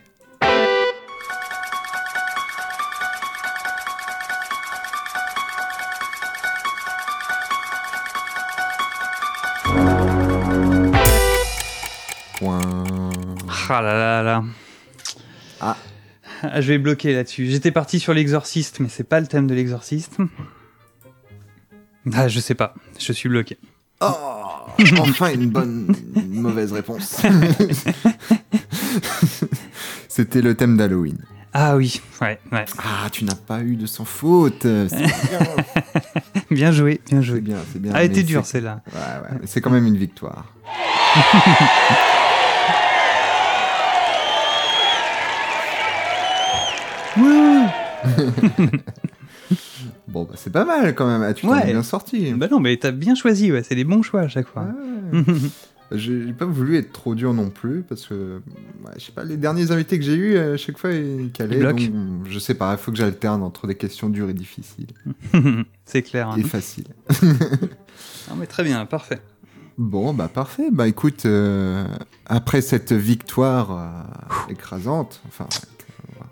[13.72, 14.44] Ah là là là.
[15.60, 15.76] Ah.
[16.60, 17.46] Je vais bloquer là-dessus.
[17.50, 20.16] J'étais parti sur l'exorciste, mais c'est pas le thème de l'exorciste.
[22.12, 22.74] Ah, je sais pas.
[22.98, 23.58] Je suis bloqué.
[24.00, 24.08] Oh,
[25.00, 27.20] enfin une bonne une mauvaise réponse.
[30.08, 31.18] C'était le thème d'Halloween.
[31.52, 32.64] Ah oui, ouais, ouais.
[32.78, 34.62] Ah, tu n'as pas eu de sans faute.
[34.62, 35.12] C'est bien,
[36.50, 37.40] Bien joué, bien c'est joué.
[37.40, 37.92] bien, c'est bien.
[37.94, 38.82] Ah, était dure c'est- celle-là.
[38.92, 38.98] Ouais,
[39.32, 40.46] ouais, c'est quand même une victoire.
[50.06, 51.22] Bon, bah, c'est pas mal quand même.
[51.22, 51.62] Ah, tu t'en Ouais.
[51.68, 52.32] es bien sorti.
[52.34, 53.62] Bah non, mais t'as bien choisi, ouais.
[53.62, 54.66] C'est des bons choix à chaque fois.
[55.12, 55.22] Ouais.
[55.92, 58.36] J'ai pas voulu être trop dur non plus parce que
[58.84, 61.58] ouais, je sais pas les derniers invités que j'ai eu à chaque fois ils calaient
[61.58, 61.80] donc
[62.28, 64.86] je sais pas il faut que j'alterne entre des questions dures et difficiles
[65.84, 66.28] c'est clair.
[66.28, 66.36] hein.
[66.38, 66.84] et faciles.
[68.30, 69.18] Non, mais très bien, parfait.
[69.78, 71.84] Bon bah parfait bah écoute euh,
[72.26, 75.66] après cette victoire euh, écrasante enfin euh,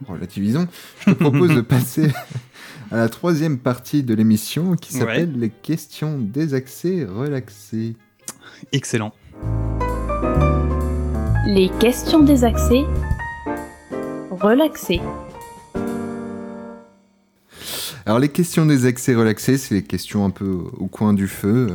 [0.06, 0.66] relativisons
[1.06, 2.08] je te propose de passer
[2.90, 5.00] à la troisième partie de l'émission qui Ouais.
[5.00, 7.96] s'appelle les questions désaxées relaxées.
[8.72, 9.12] Excellent.
[11.46, 12.84] Les questions désaxées.
[14.30, 15.00] Relaxées.
[18.06, 20.46] Alors les questions des accès relaxés, c'est les questions un peu
[20.78, 21.68] au coin du feu.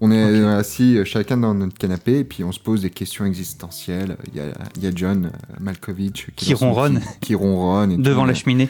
[0.00, 4.16] On est assis chacun dans notre canapé et puis on se pose des questions existentielles.
[4.32, 4.44] Il y a,
[4.76, 7.00] il y a John euh, Malkovich Qui ronronne.
[7.20, 8.28] qui ronronne et Devant tout.
[8.28, 8.68] la cheminée.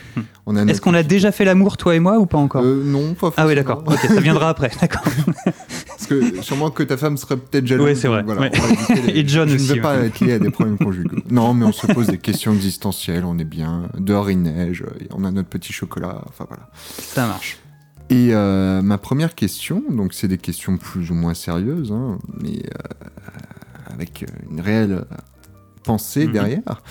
[0.69, 3.33] Est-ce qu'on a déjà fait l'amour, toi et moi, ou pas encore Euh, Non, pas
[3.37, 3.83] Ah oui, forcément.
[3.83, 3.85] d'accord.
[4.15, 4.71] Ça viendra après.
[4.81, 5.03] D'accord.
[5.89, 7.85] Parce que sûrement que ta femme serait peut-être jalouse.
[7.87, 8.23] Ouais, c'est vrai.
[8.23, 8.51] voilà, Ouais.
[9.07, 11.17] les- Et John Je aussi, ne veux pas être lié à des problèmes conjugaux.
[11.31, 13.25] Non, mais on se pose des questions existentielles.
[13.25, 13.89] On est bien.
[13.99, 14.85] Dehors il neige.
[15.13, 16.23] On a notre petit chocolat.
[16.29, 16.69] Enfin voilà.
[16.99, 17.59] Ça marche.
[18.09, 22.59] Et euh, ma première question, donc c'est des questions plus ou moins sérieuses, hein, mais
[22.65, 25.05] euh, avec une réelle euh,
[25.83, 26.33] pensée Mhm.
[26.33, 26.83] derrière.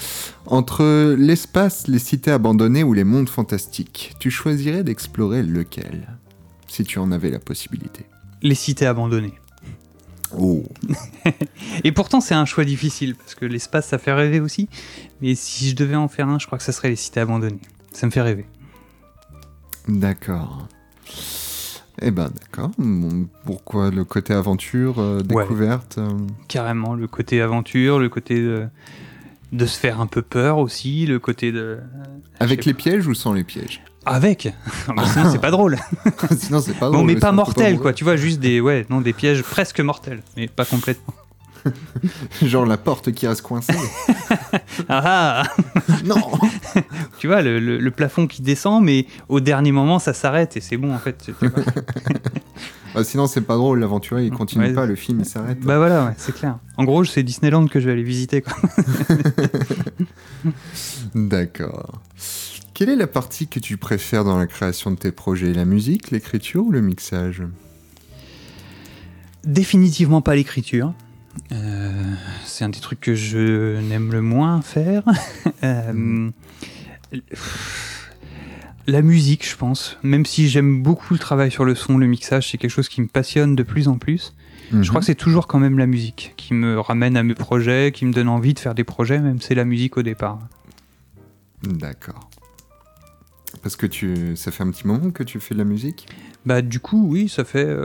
[0.46, 6.08] Entre l'espace, les cités abandonnées ou les mondes fantastiques, tu choisirais d'explorer lequel
[6.68, 8.06] Si tu en avais la possibilité?
[8.42, 9.36] Les cités abandonnées.
[10.38, 10.64] Oh
[11.86, 14.68] Et pourtant, c'est un choix difficile, parce que l'espace, ça fait rêver aussi.
[15.22, 17.62] Mais si je devais en faire un, je crois que ça serait les cités abandonnées.
[17.94, 18.46] Ça me fait rêver.
[19.88, 20.68] D'accord.
[22.02, 22.72] Eh ben d'accord.
[22.78, 26.10] Bon, pourquoi le côté aventure, euh, découverte euh,
[26.48, 28.68] Carrément, le côté aventure, le côté de,
[29.54, 31.80] de se faire un peu peur aussi, le côté de...
[32.40, 33.82] Avec je sais les pièges ou sans les pièges?
[34.06, 34.54] Avec
[34.96, 35.78] Bah, Sinon, c'est pas drôle.
[36.38, 37.94] Sinon c'est pas Bon, drôle, mais c'est pas mortel, quoi.
[37.94, 41.14] Tu vois, juste des, ouais, non, des pièges presque mortels, mais pas complètement.
[42.42, 43.74] Genre la porte qui reste coincée.
[44.90, 45.64] Ah, ah
[46.06, 46.16] non
[47.20, 50.62] Tu vois, le, le- le plafond qui descend, mais au dernier moment, ça s'arrête et
[50.62, 51.30] c'est bon, en fait.
[52.94, 54.74] Bah, Sinon c'est pas drôle, l'aventurier il continue Ouais.
[54.74, 55.60] pas, le film il s'arrête.
[55.62, 56.58] bah voilà, ouais, c'est clair.
[56.78, 58.44] En gros, c'est Disneyland que je vais aller visiter.
[61.14, 62.02] D'accord.
[62.74, 65.54] Quelle est la partie que tu préfères dans la création de tes projets?
[65.54, 67.44] La musique, l'écriture ou le mixage?
[69.46, 70.94] Définitivement pas l'écriture.
[71.52, 71.92] Euh,
[72.46, 75.04] c'est un des trucs que je n'aime le moins faire.
[75.64, 76.30] Euh,
[78.88, 79.98] La musique, je pense.
[80.04, 83.02] Même si j'aime beaucoup le travail sur le son, le mixage, c'est quelque chose qui
[83.02, 84.34] me passionne de plus en plus.
[84.72, 87.92] Je crois que c'est toujours quand même la musique qui me ramène à mes projets,
[87.94, 90.40] qui me donne envie de faire des projets, même si c'est la musique au départ.
[91.64, 92.30] D'accord.
[93.62, 96.08] Parce que tu, ça fait un petit moment que tu fais de la musique?
[96.46, 97.84] Bah du coup oui ça fait euh,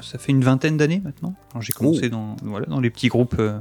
[0.00, 1.34] ça fait une vingtaine d'années maintenant.
[1.60, 3.58] J'ai commencé dans voilà dans les petits groupes euh,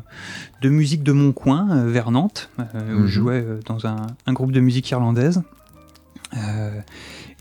[0.61, 3.07] de musique de mon coin euh, vers Nantes où Mhm.
[3.07, 5.41] je jouais euh, dans un, un groupe de musique irlandaise.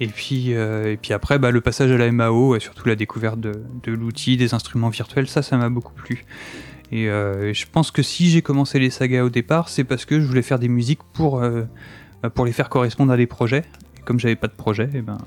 [0.01, 3.41] Et puis et puis après bah, le passage à la MAO et surtout la découverte
[3.41, 3.53] de,
[3.83, 6.25] de l'outil des instruments virtuels ça ça m'a beaucoup plu.
[6.93, 10.27] Et je pense que si j'ai commencé les sagas au départ c'est parce que je
[10.27, 11.41] voulais faire des musiques pour
[12.23, 13.65] bah, pour les faire correspondre à des projets.
[14.05, 15.19] Comme j'avais pas de projet, et ben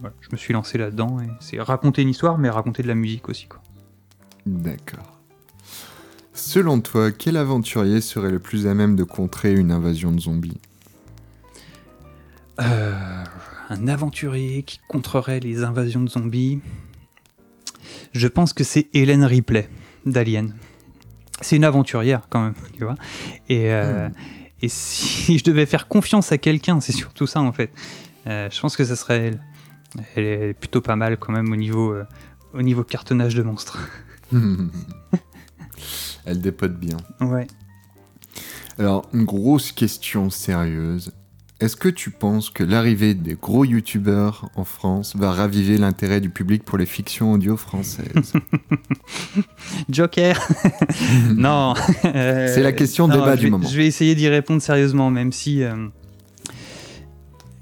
[0.00, 2.94] voilà, je me suis lancé là-dedans et c'est raconter une histoire mais raconter de la
[2.94, 3.60] musique aussi quoi.
[4.46, 5.16] D'accord.
[6.32, 10.60] Selon toi, quel aventurier serait le plus à même de contrer une invasion de zombies?
[12.60, 13.24] Euh,
[13.70, 16.60] un aventurier qui contrerait les invasions de zombies?
[18.12, 19.68] Je pense que c'est Hélène Ripley
[20.04, 20.54] d'Alien.
[21.40, 22.96] C'est une aventurière quand même, tu vois.
[23.48, 24.08] Et, euh,
[24.62, 27.70] et si je devais faire confiance à quelqu'un, c'est surtout ça en fait.
[28.26, 29.40] Euh, je pense que ça serait elle.
[30.14, 32.04] Elle est plutôt pas mal quand même au niveau, euh,
[32.54, 33.78] au niveau cartonnage de monstres.
[36.24, 36.96] Elle dépote bien.
[37.20, 37.46] Ouais.
[38.78, 41.12] Alors, une grosse question sérieuse.
[41.58, 46.28] Est-ce que tu penses que l'arrivée des gros youtubeurs en France va raviver l'intérêt du
[46.28, 48.34] public pour les fictions audio françaises?
[49.88, 50.38] Joker
[51.34, 51.72] Non
[52.04, 53.66] Euh, C'est la question non, débat du moment.
[53.66, 55.88] Je vais essayer d'y répondre sérieusement, même si, euh,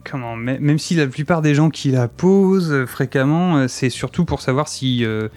[0.09, 0.37] comment?
[0.37, 4.25] Mê- Même si la plupart des gens qui la posent euh, fréquemment, euh, c'est surtout
[4.25, 5.29] pour savoir si, euh,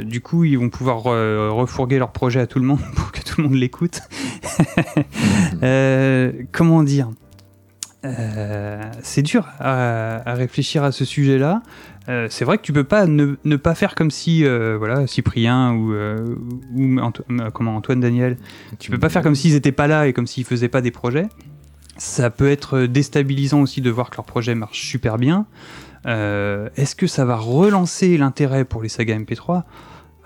[0.00, 3.40] du coup, ils vont pouvoir refourguer leur projet à tout le monde pour que tout
[3.40, 4.00] le monde l'écoute.
[5.62, 7.08] Euh, comment dire?
[8.04, 11.62] Euh, C'est dur à, à réfléchir à ce sujet-là.
[12.08, 15.06] Euh, c'est vrai que tu peux pas ne, ne pas faire comme si, euh, voilà,
[15.06, 15.94] Cyprien ou,
[16.74, 18.38] ou Anto- comment Antoine Daniel,
[18.80, 20.90] tu peux pas faire comme s'ils étaient pas là et comme s'ils faisaient pas des
[20.90, 21.28] projets.
[21.96, 25.46] Ça peut être déstabilisant aussi de voir que leur projet marche super bien.
[26.06, 29.62] Euh, Est-ce que ça va relancer l'intérêt pour les sagas MP3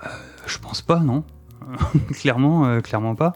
[0.03, 0.07] Euh,
[0.47, 1.23] Je pense pas, non.
[2.13, 3.33] clairement, euh, clairement pas.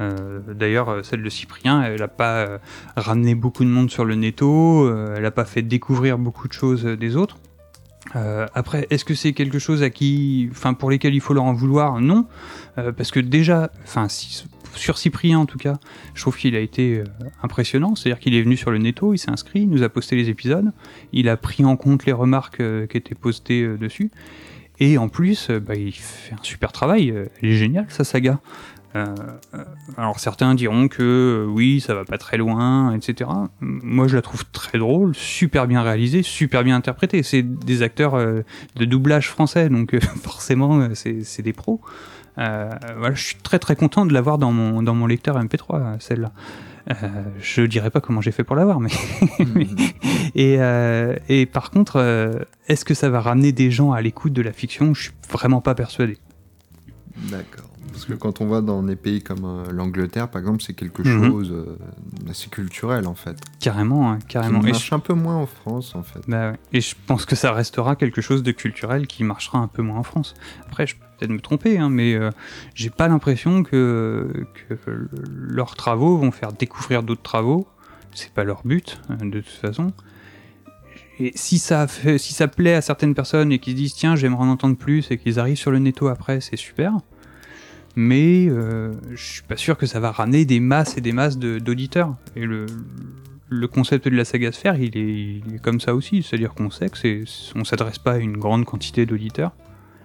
[0.00, 2.58] Euh, D'ailleurs, euh, celle de Cyprien, elle a pas
[2.96, 6.84] ramené beaucoup de monde sur le netto, elle a pas fait découvrir beaucoup de choses
[6.84, 7.38] des autres.
[8.16, 11.44] Euh, après, est-ce que c'est quelque chose à qui, enfin, pour lesquels il faut leur
[11.44, 12.00] en vouloir?
[12.00, 12.26] Non,
[12.78, 15.78] Euh, parce que déjà, enfin, si- sur Cyprien en tout cas,
[16.14, 17.04] je trouve qu'il a été euh,
[17.42, 17.94] impressionnant.
[17.94, 20.28] C'est-à-dire qu'il est venu sur le netto, il s'est inscrit, il nous a posté les
[20.28, 20.72] épisodes,
[21.12, 24.10] il a pris en compte les remarques euh, qui étaient postées euh, dessus,
[24.78, 27.12] et en plus, bah, il fait un super travail.
[27.42, 28.40] Elle est géniale sa saga.
[29.96, 33.28] Alors certains diront que oui, ça va pas très loin, etc.
[33.60, 37.22] Moi, je la trouve très drôle, super bien réalisée, super bien interprétée.
[37.22, 41.82] C'est des acteurs de doublage français, donc forcément, c'est des pros.
[42.38, 45.64] Euh, voilà, je suis très très content de l'avoir dans mon, dans mon lecteur MP3,
[45.74, 46.32] euh, celle-là.
[46.90, 46.94] Euh,
[47.40, 48.90] je dirais pas comment j'ai fait pour l'avoir, mais.
[50.34, 52.32] et, euh, et par contre, euh,
[52.68, 54.94] est-ce que ça va ramener des gens à l'écoute de la fiction?
[54.94, 56.18] Je suis vraiment pas persuadé.
[57.30, 57.69] D'accord.
[58.00, 61.02] Parce que quand on va dans des pays comme euh, l'Angleterre, par exemple, c'est quelque
[61.02, 61.28] Mhm.
[61.30, 61.76] chose euh,
[62.24, 63.36] d'assez culturel, en fait.
[63.60, 64.62] Carrément, hein, carrément.
[64.62, 66.20] Et marche un peu moins en France, en fait.
[66.26, 66.56] Bah ouais.
[66.72, 69.98] Et je pense que ça restera quelque chose de culturel qui marchera un peu moins
[69.98, 70.34] en France.
[70.66, 72.30] Après, je peux peut-être me tromper, hein, mais euh,
[72.74, 74.74] j'ai pas l'impression que, que
[75.30, 77.66] leurs travaux vont faire découvrir d'autres travaux.
[78.14, 79.92] C'est pas leur but, euh, de toute façon.
[81.18, 84.16] Et si ça, fait, si ça plaît à certaines personnes et qu'ils se disent tiens,
[84.16, 86.94] j'aimerais en entendre plus et qu'ils arrivent sur le netto après, c'est super.
[87.96, 91.38] Mais euh, je suis pas sûr que ça va ramener des masses et des masses
[91.38, 92.14] de- d'auditeurs.
[92.36, 92.66] Et le,
[93.48, 96.22] le concept de la saga sphère, il est, il est comme ça aussi.
[96.22, 97.24] C'est-à-dire qu'on sait que
[97.56, 99.52] on s'adresse pas à une grande quantité d'auditeurs.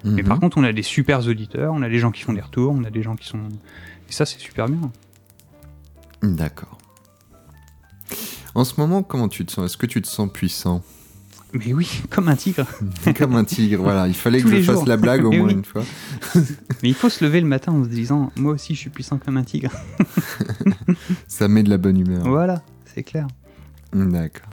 [0.03, 0.27] Mais Mhm.
[0.27, 2.71] par contre, on a des super auditeurs, on a des gens qui font des retours,
[2.73, 3.39] on a des gens qui sont.
[4.07, 4.91] Et ça, c'est super bien.
[6.21, 6.77] D'accord.
[8.53, 9.65] En ce moment, comment tu te sens?
[9.65, 10.83] Est-ce que tu te sens puissant?
[11.55, 12.67] Mais oui, comme un tigre.
[13.17, 14.07] Comme un tigre, voilà.
[14.07, 15.53] Il fallait Tous que je fasse la blague au moins oui.
[15.53, 15.83] une fois.
[16.83, 19.17] Mais il faut se lever le matin en se disant Moi aussi, je suis puissant
[19.17, 19.71] comme un tigre.
[21.27, 22.27] Ça met de la bonne humeur.
[22.27, 22.61] voilà,
[22.93, 23.27] c'est clair.
[23.93, 24.49] D'accord.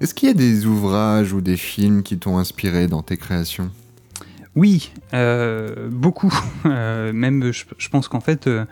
[0.00, 3.70] Est-ce qu'il y a des ouvrages ou des films qui t'ont inspiré dans tes créations?
[4.56, 6.32] Oui, euh, beaucoup.
[6.66, 8.64] Euh, même, je, je pense qu'en fait, euh,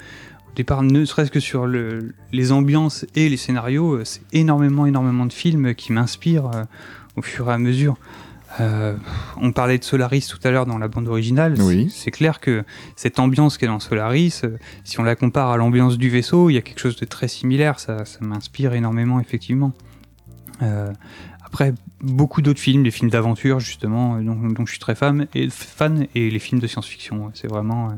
[0.58, 5.24] départ, ne serait-ce que sur le- les ambiances et les scénarios, euh, c'est énormément, énormément
[5.26, 6.64] de films qui m'inspirent euh,
[7.16, 7.96] au fur et à mesure.
[8.60, 8.96] Euh,
[9.36, 11.54] on parlait de Solaris tout à l'heure dans la bande originale.
[11.60, 11.90] Oui.
[11.94, 12.64] C'est clair que
[12.96, 14.42] cette ambiance qui est dans Solaris,
[14.84, 17.28] si on la compare à l'ambiance du vaisseau, il y a quelque chose de très
[17.28, 17.78] similaire.
[17.78, 19.72] Ça, ça m'inspire énormément, effectivement.
[20.62, 20.90] Euh,
[21.44, 25.48] après, beaucoup d'autres films, des films d'aventure, justement, dont, dont je suis très fan, et,
[25.50, 27.30] fan, et les films de science-fiction.
[27.34, 27.96] C'est vraiment.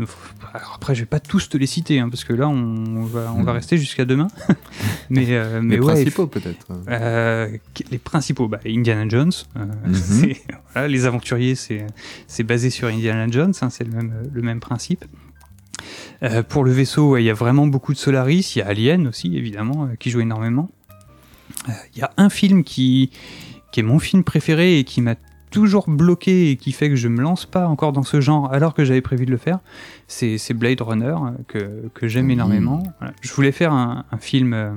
[0.00, 0.04] Euh,
[0.54, 3.32] alors après, je vais pas tous te les citer, hein, parce que là, on, va,
[3.34, 3.56] on va Mhm.
[3.58, 4.28] rester jusqu'à demain.
[5.10, 6.66] mais euh, mais Les ouais, principaux, peut-être.
[6.88, 7.48] euh,
[7.90, 9.32] les principaux, bah, Indiana Jones.
[9.56, 10.32] euh, Mhm.
[10.72, 15.04] voilà, les aventuriers, c'est basé sur Indiana Jones, hein, c'est le même, le même principe.
[16.22, 18.52] Euh, pour le vaisseau, ouais, il y a vraiment beaucoup de Solaris.
[18.56, 20.68] Il y a Alien aussi, évidemment, euh, qui joue énormément.
[21.68, 23.10] Euh, Il y a un film qui,
[23.72, 25.14] qui est mon film préféré et qui m'a
[25.50, 28.74] toujours bloqué et qui fait que je me lance pas encore dans ce genre alors
[28.74, 29.58] que j'avais prévu de le faire.
[30.06, 32.32] C'est Blade Runner euh, que, que j'aime Oui.
[32.34, 32.82] énormément.
[32.98, 33.14] Voilà.
[33.20, 34.70] Je voulais faire un, un film, euh,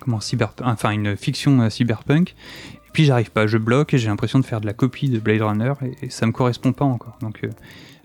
[0.00, 2.34] comment cyber, enfin une fiction euh, cyberpunk.
[2.74, 5.18] Et puis j'arrive pas, je bloque et j'ai l'impression de faire de la copie de
[5.18, 7.18] Blade Runner et, et ça me correspond pas encore.
[7.20, 7.50] Donc euh,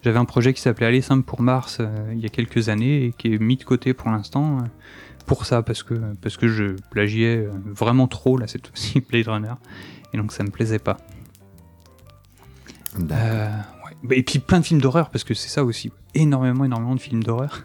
[0.03, 1.79] j'avais un projet qui s'appelait Aller simple pour Mars
[2.11, 4.57] il y a quelques années et qui est mis de côté pour l'instant
[5.27, 9.53] pour ça parce que parce que je plagiais vraiment trop là cette fois-ci Blade Runner
[10.11, 10.97] et donc ça me plaisait pas.
[12.99, 13.47] Euh,
[13.85, 13.91] ouais.
[14.03, 16.99] Bah, Et puis plein de films d'horreur parce que c'est ça aussi, énormément énormément de
[17.01, 17.63] films d'horreur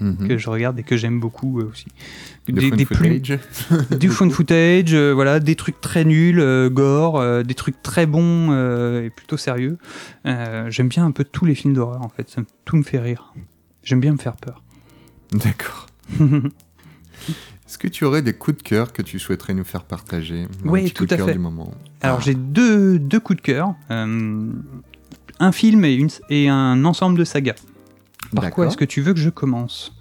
[0.00, 0.26] Mhm.
[0.26, 1.86] que je regarde et que j'aime beaucoup euh, aussi.
[2.48, 3.38] Des- des plus- footage.
[4.00, 8.52] du fun footage, euh, voilà, des trucs très nuls, euh, gore, des trucs très bons
[9.00, 9.78] et plutôt sérieux.
[10.24, 13.32] J'aime bien un peu tous les films d'horreur en fait, ça tout me fait rire.
[13.84, 14.62] J'aime bien me faire peur.
[15.32, 15.86] D'accord.
[17.66, 20.46] Est-ce que tu aurais des coups de cœur que tu souhaiterais nous faire partager?
[20.64, 21.32] Oui, tout à fait.
[21.32, 21.72] du moment.
[22.02, 22.22] Alors Ah.
[22.24, 24.50] j'ai deux, deux coups de cœur, euh,
[25.40, 27.54] un film et, une, et un ensemble de sagas.
[28.34, 29.94] Par quoi est-ce que tu veux que je commence?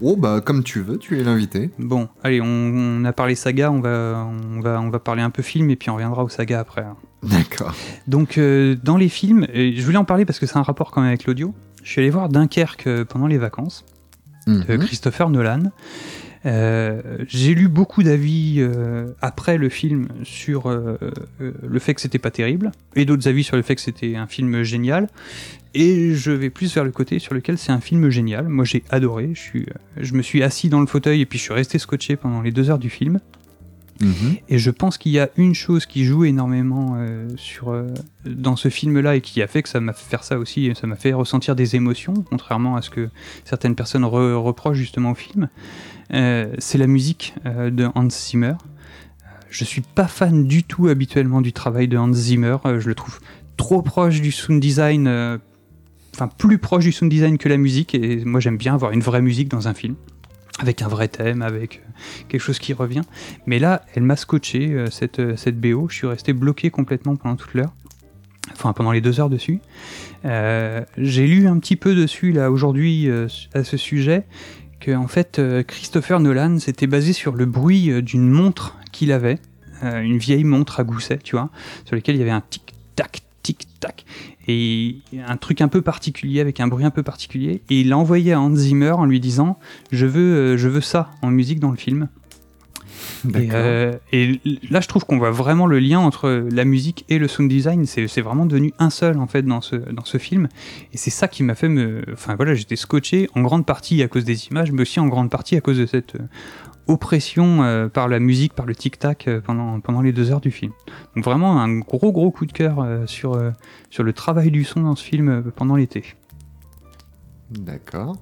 [0.00, 1.70] Oh bah comme tu veux, tu es l'invité.
[1.78, 4.26] Bon, allez, on, on a parlé saga, on va,
[4.56, 6.80] on, va, on va parler un peu film et puis on reviendra aux sagas après.
[6.82, 6.96] hein.
[7.22, 7.74] D'accord.
[8.08, 11.02] Donc, euh, dans les films, je voulais en parler parce que c'est un rapport quand
[11.02, 11.54] même avec l'audio.
[11.84, 13.84] Je suis allé voir Dunkerque euh, pendant les vacances
[14.46, 14.78] de Mhm.
[14.86, 15.70] Christopher Nolan.
[16.44, 20.96] Euh, J'ai lu beaucoup d'avis euh, après le film sur euh,
[21.38, 24.26] le fait que c'était pas terrible, et d'autres avis sur le fait que c'était un
[24.26, 25.08] film génial.
[25.74, 28.48] Et je vais plus vers le côté sur lequel c'est un film génial.
[28.48, 29.66] Moi j'ai adoré, je, suis,
[29.96, 32.50] je me suis assis dans le fauteuil et puis je suis resté scotché pendant les
[32.50, 33.20] deux heures du film.
[34.02, 34.36] Mhm.
[34.48, 37.28] Et je pense qu'il y a une chose qui joue énormément euh,
[37.66, 37.88] euh,
[38.26, 40.86] dans ce film-là et qui a fait que ça m'a fait faire ça aussi, ça
[40.86, 43.08] m'a fait ressentir des émotions, contrairement à ce que
[43.44, 45.48] certaines personnes re- reprochent justement au film.
[46.12, 48.54] Euh, c'est la musique de Hans Zimmer.
[49.50, 52.56] Je suis pas fan du tout habituellement du travail de Hans Zimmer.
[52.78, 53.20] Je le trouve
[53.56, 55.06] trop proche du sound design,
[56.14, 57.94] enfin plus proche du sound design que la musique.
[57.94, 59.94] Et moi j'aime bien avoir une vraie musique dans un film,
[60.58, 63.02] avec un vrai thème, avec euh, quelque chose qui revient.
[63.46, 65.88] Mais là, elle m'a scotché euh, cette, euh, BO.
[65.88, 67.72] Je suis resté bloqué complètement pendant toute l'heure.
[68.52, 69.60] Enfin, pendant les deux heures dessus.
[70.24, 73.08] J'ai lu un petit peu dessus là aujourd'hui
[73.54, 74.24] à ce sujet
[74.80, 79.38] que en fait Christopher Nolan s'était basé sur le bruit d'une montre qu'il avait,
[79.82, 81.50] une vieille montre à gousset, tu vois,
[81.84, 84.04] sur laquelle il y avait un tic tac tic tac
[84.48, 84.96] et
[85.26, 88.32] un truc un peu particulier avec un bruit un peu particulier et il l'a envoyé
[88.32, 89.58] à Hans Zimmer en lui disant
[89.90, 92.08] je veux euh, je veux ça en musique dans le film
[93.34, 94.40] et, euh, et
[94.70, 97.84] là, je trouve qu'on voit vraiment le lien entre la musique et le sound design.
[97.86, 100.48] C'est vraiment devenu un seul en fait dans ce, dans ce film.
[100.92, 102.02] Et c'est ça qui m'a fait me.
[102.12, 105.30] Enfin voilà, j'étais scotché en grande partie à cause des images, mais aussi en grande
[105.30, 106.16] partie à cause de cette
[106.88, 110.50] oppression euh, par la musique, par le tic-tac euh, pendant, pendant les deux heures du
[110.50, 110.72] film.
[111.14, 113.40] Donc vraiment un gros gros coup de cœur euh, sur,
[113.90, 116.04] sur le travail du son dans ce film pendant l'été.
[117.50, 118.16] D'accord.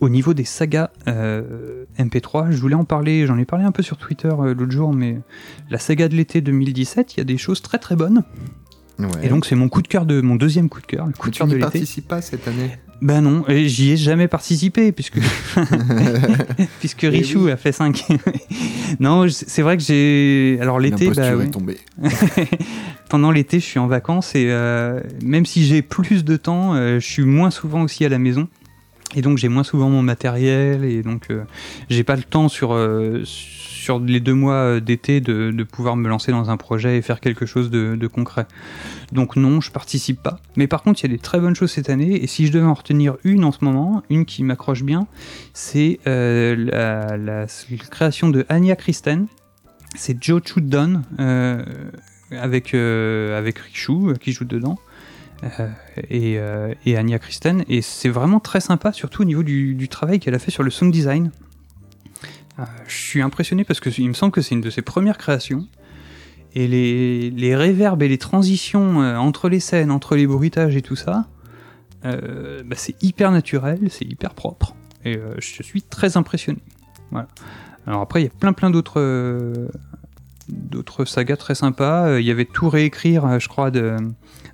[0.00, 3.82] Au niveau des sagas euh, MP3, je voulais en parler, j'en ai parlé un peu
[3.82, 5.18] sur Twitter l'autre jour, mais
[5.70, 8.22] la saga de l'été 2017, il y a des choses très très bonnes.
[9.00, 9.08] Ouais.
[9.24, 11.26] Et donc c'est mon coup de cœur de mon deuxième coup de cœur, le coup
[11.26, 11.72] Mais de tu cœur de n'y l'été.
[11.72, 12.78] participes pas cette année?
[13.00, 15.20] Ben non, j'y ai jamais participé puisque
[16.80, 17.52] puisque Eh Richou oui.
[17.52, 18.04] a fait 5.
[19.00, 21.50] non, c'est vrai que j'ai alors l'été bah, est ouais.
[21.50, 21.78] tombée.
[23.08, 26.98] pendant l'été, je suis en vacances et euh, même si j'ai plus de temps, euh,
[26.98, 28.48] je suis moins souvent aussi à la maison.
[29.14, 31.44] Et donc j'ai moins souvent mon matériel et donc euh,
[31.88, 32.76] j'ai pas le temps sur,
[33.88, 37.20] sur les deux mois euh, d'été de, pouvoir me lancer dans un projet et faire
[37.20, 38.46] quelque chose de, concret.
[39.12, 40.40] Donc non, je participe pas.
[40.56, 42.52] Mais par contre, il y a des très bonnes choses cette année et si je
[42.52, 45.06] devais en retenir une en ce moment, une qui m'accroche bien,
[45.54, 46.54] c'est euh,
[47.16, 47.46] la,
[47.90, 49.26] création de Anya Kristen.
[49.96, 51.64] C'est Joe Chudon euh,
[52.30, 53.56] avec, euh, avec
[53.88, 54.78] euh, qui joue dedans.
[56.10, 57.64] et, euh, et Anya Kristen.
[57.70, 60.62] Et c'est vraiment très sympa, surtout au niveau du, du travail qu'elle a fait sur
[60.62, 61.30] le sound design.
[62.58, 65.18] Euh, je suis impressionné parce que il me semble que c'est une de ses premières
[65.18, 65.66] créations.
[66.54, 70.96] Et les, les et les transitions euh, entre les scènes, entre les bruitages et tout
[70.96, 71.28] ça,
[72.04, 74.74] euh, bah, c'est hyper naturel, c'est hyper propre.
[75.04, 76.58] Et je suis très impressionné.
[77.86, 79.78] Alors après, il y a plein plein d'autres
[81.06, 82.18] sagas très sympas.
[82.18, 83.96] Il y avait tout réécrire, je crois, de,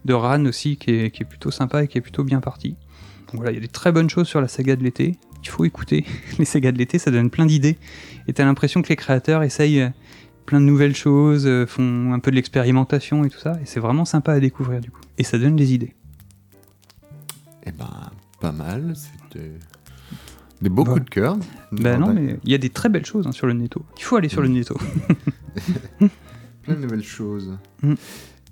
[0.04, 2.76] de Ran aussi, qui est, qui est plutôt sympa et qui est plutôt bien parti.
[3.32, 5.16] Donc voilà, il y a des très bonnes choses sur la saga de l'été.
[5.44, 6.04] Il faut écouter
[6.38, 7.76] les sagas de l'été, ça donne plein d'idées.
[8.26, 9.90] Et t'as l'impression que les créateurs essayent euh,
[10.46, 13.52] plein de nouvelles choses, euh, font un peu de l'expérimentation et tout ça.
[13.62, 15.00] Et c'est vraiment sympa à découvrir du coup.
[15.18, 15.94] Et ça donne des idées.
[17.66, 18.10] Eh ben,
[18.40, 18.94] pas mal.
[18.96, 19.52] C'était
[20.62, 21.36] des beaux coups de cœur.
[21.72, 23.84] Ben non, mais il y a des très belles choses hein, sur le netto.
[23.98, 24.78] Il faut aller sur le netto.
[26.62, 27.52] Plein de nouvelles choses.
[27.82, 27.94] Mm.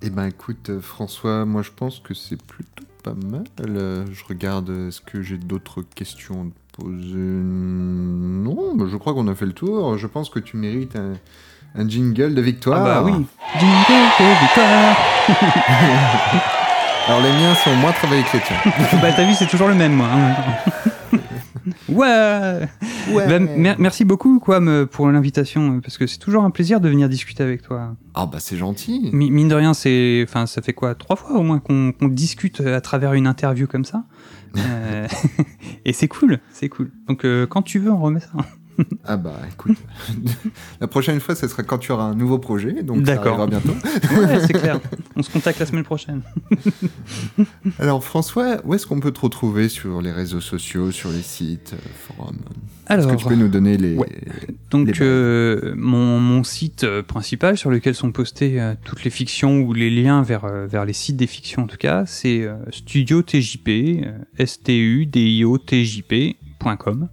[0.02, 3.44] Eh ben, écoute, euh, François, moi je pense que c'est plutôt pas mal.
[3.58, 9.46] Je regarde, est-ce que j'ai d'autres questions poser Non, mais je crois qu'on a fait
[9.46, 9.96] le tour.
[9.98, 11.12] Je pense que tu mérites un,
[11.74, 12.80] un jingle de victoire.
[12.80, 13.26] Ah bah oui.
[13.58, 14.96] Jingle de victoire.
[17.08, 18.72] Alors les miens sont moins travaillés que les tiens.
[19.02, 20.06] bah t'as vu, c'est toujours le même moi.
[20.12, 20.34] hein.
[21.88, 22.68] ouais.
[23.26, 26.88] Bah, mer- merci beaucoup quoi me- pour l'invitation parce que c'est toujours un plaisir de
[26.88, 27.96] venir discuter avec toi.
[28.14, 29.10] Ah bah c'est gentil.
[29.12, 32.06] Mi- mine de rien, c'est, enfin, ça fait quoi, trois fois au moins qu'on qu'on
[32.08, 34.04] discute à travers une interview comme ça.
[34.56, 35.08] Euh,
[35.84, 36.90] et c'est cool, c'est cool.
[37.08, 38.30] Donc euh, quand tu veux, on remet ça.
[39.04, 39.76] Ah bah écoute,
[40.80, 43.74] la prochaine fois ce sera quand tu auras un nouveau projet, donc ça arrivera bientôt.
[44.16, 44.80] Ouais, c'est clair.
[45.14, 46.22] On se contacte la semaine prochaine.
[47.78, 51.74] Alors François, où est-ce qu'on peut te retrouver sur les réseaux sociaux, sur les sites,
[51.74, 52.24] euh,
[52.96, 53.96] forums Est-ce Alors, que tu peux nous donner les...
[53.96, 54.08] ouais.
[54.70, 59.10] Donc Les euh, mon, mon site euh, principal sur lequel sont postées euh, toutes les
[59.10, 62.42] fictions ou les liens vers, euh, vers les sites des fictions en tout cas, c'est
[62.42, 67.08] euh, Studio TJP, euh, S-T-U-D-I-O-T-J-P.com.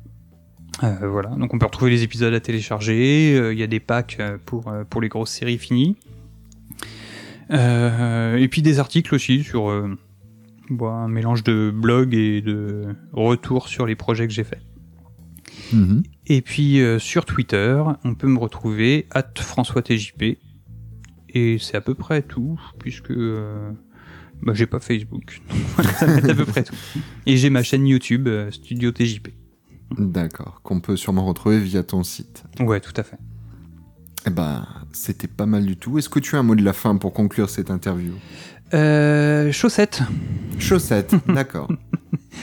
[0.83, 4.21] Euh, voilà, donc on peut retrouver les épisodes à télécharger, il y a des packs
[4.45, 5.97] pour, pour les grosses séries finies.
[7.51, 9.97] Euh, et puis des articles aussi sur euh,
[10.69, 14.61] bon, un mélange de blog et de retours sur les projets que j'ai faits.
[15.73, 16.03] Mhm.
[16.27, 20.37] Et puis euh, sur Twitter, on peut me retrouver at FrançoisTJP.
[21.31, 23.71] Et c'est à peu près tout, puisque euh,
[24.41, 25.41] bah, j'ai pas Facebook.
[25.49, 26.75] Donc voilà, ça à peu près tout.
[27.25, 29.29] Et j'ai ma chaîne YouTube, euh, Studio TJP.
[29.97, 32.43] D'accord, qu'on peut sûrement retrouver via ton site.
[32.59, 33.17] Ouais, tout à fait.
[34.27, 35.97] Eh ben, c'était pas mal du tout.
[35.97, 38.13] Est-ce que tu as un mot de la fin pour conclure cette interview?
[38.73, 40.01] Euh, chaussettes.
[40.59, 41.69] Chaussette, d'accord.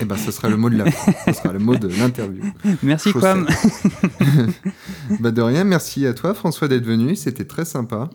[0.01, 0.85] Eh ben, ce sera le mot de la.
[1.27, 2.43] Ce sera le mot de l'interview.
[2.83, 3.47] Merci Chaussettes.
[3.47, 4.51] Quam.
[5.21, 8.11] Bah de rien, merci à toi François d'être venu, c'était très sympa.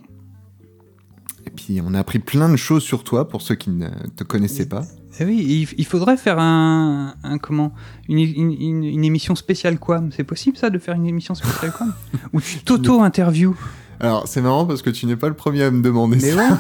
[1.47, 4.23] Et puis on a appris plein de choses sur toi pour ceux qui ne te
[4.23, 4.83] connaissaient pas.
[5.19, 5.37] Eh oui,
[5.71, 7.73] il, il faudrait faire un, un comment
[8.07, 10.11] une, une, une- une émission spéciale Quam.
[10.11, 11.93] C'est possible ça de faire une émission spéciale Quam
[12.33, 13.55] Où tu t'auto-interviews?
[14.01, 16.57] Alors c'est marrant parce que tu n'es pas le premier à me demander Mais ça.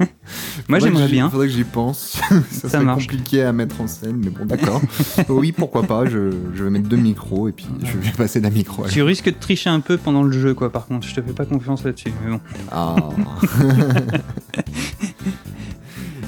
[0.00, 0.06] ouais.
[0.68, 1.28] Moi j'aimerais bien.
[1.28, 2.16] Faudrait que j'y pense.
[2.52, 3.08] ça, serait marche.
[3.08, 4.80] compliqué à mettre en scène, mais bon d'accord.
[5.28, 8.50] oui, pourquoi pas, je, je vais mettre deux micros et puis je vais passer d'un
[8.50, 10.70] micro à Tu risques de tricher un peu pendant le jeu, quoi.
[10.70, 12.12] Par contre, je te fais pas confiance là-dessus.
[12.24, 12.40] Mais bon.
[12.70, 12.94] Ah.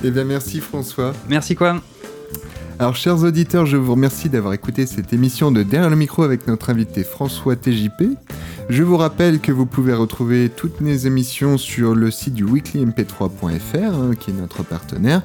[0.03, 1.13] eh bien merci François.
[1.29, 1.81] Merci, quoi.
[2.81, 6.47] Alors, chers auditeurs, je vous remercie d'avoir écouté cette émission de Derrière le micro avec
[6.47, 8.17] notre invité François TJP.
[8.71, 13.77] Je vous rappelle que vous pouvez retrouver toutes mes émissions sur le site du weeklymp3.fr,
[13.77, 15.21] hein, qui est notre partenaire.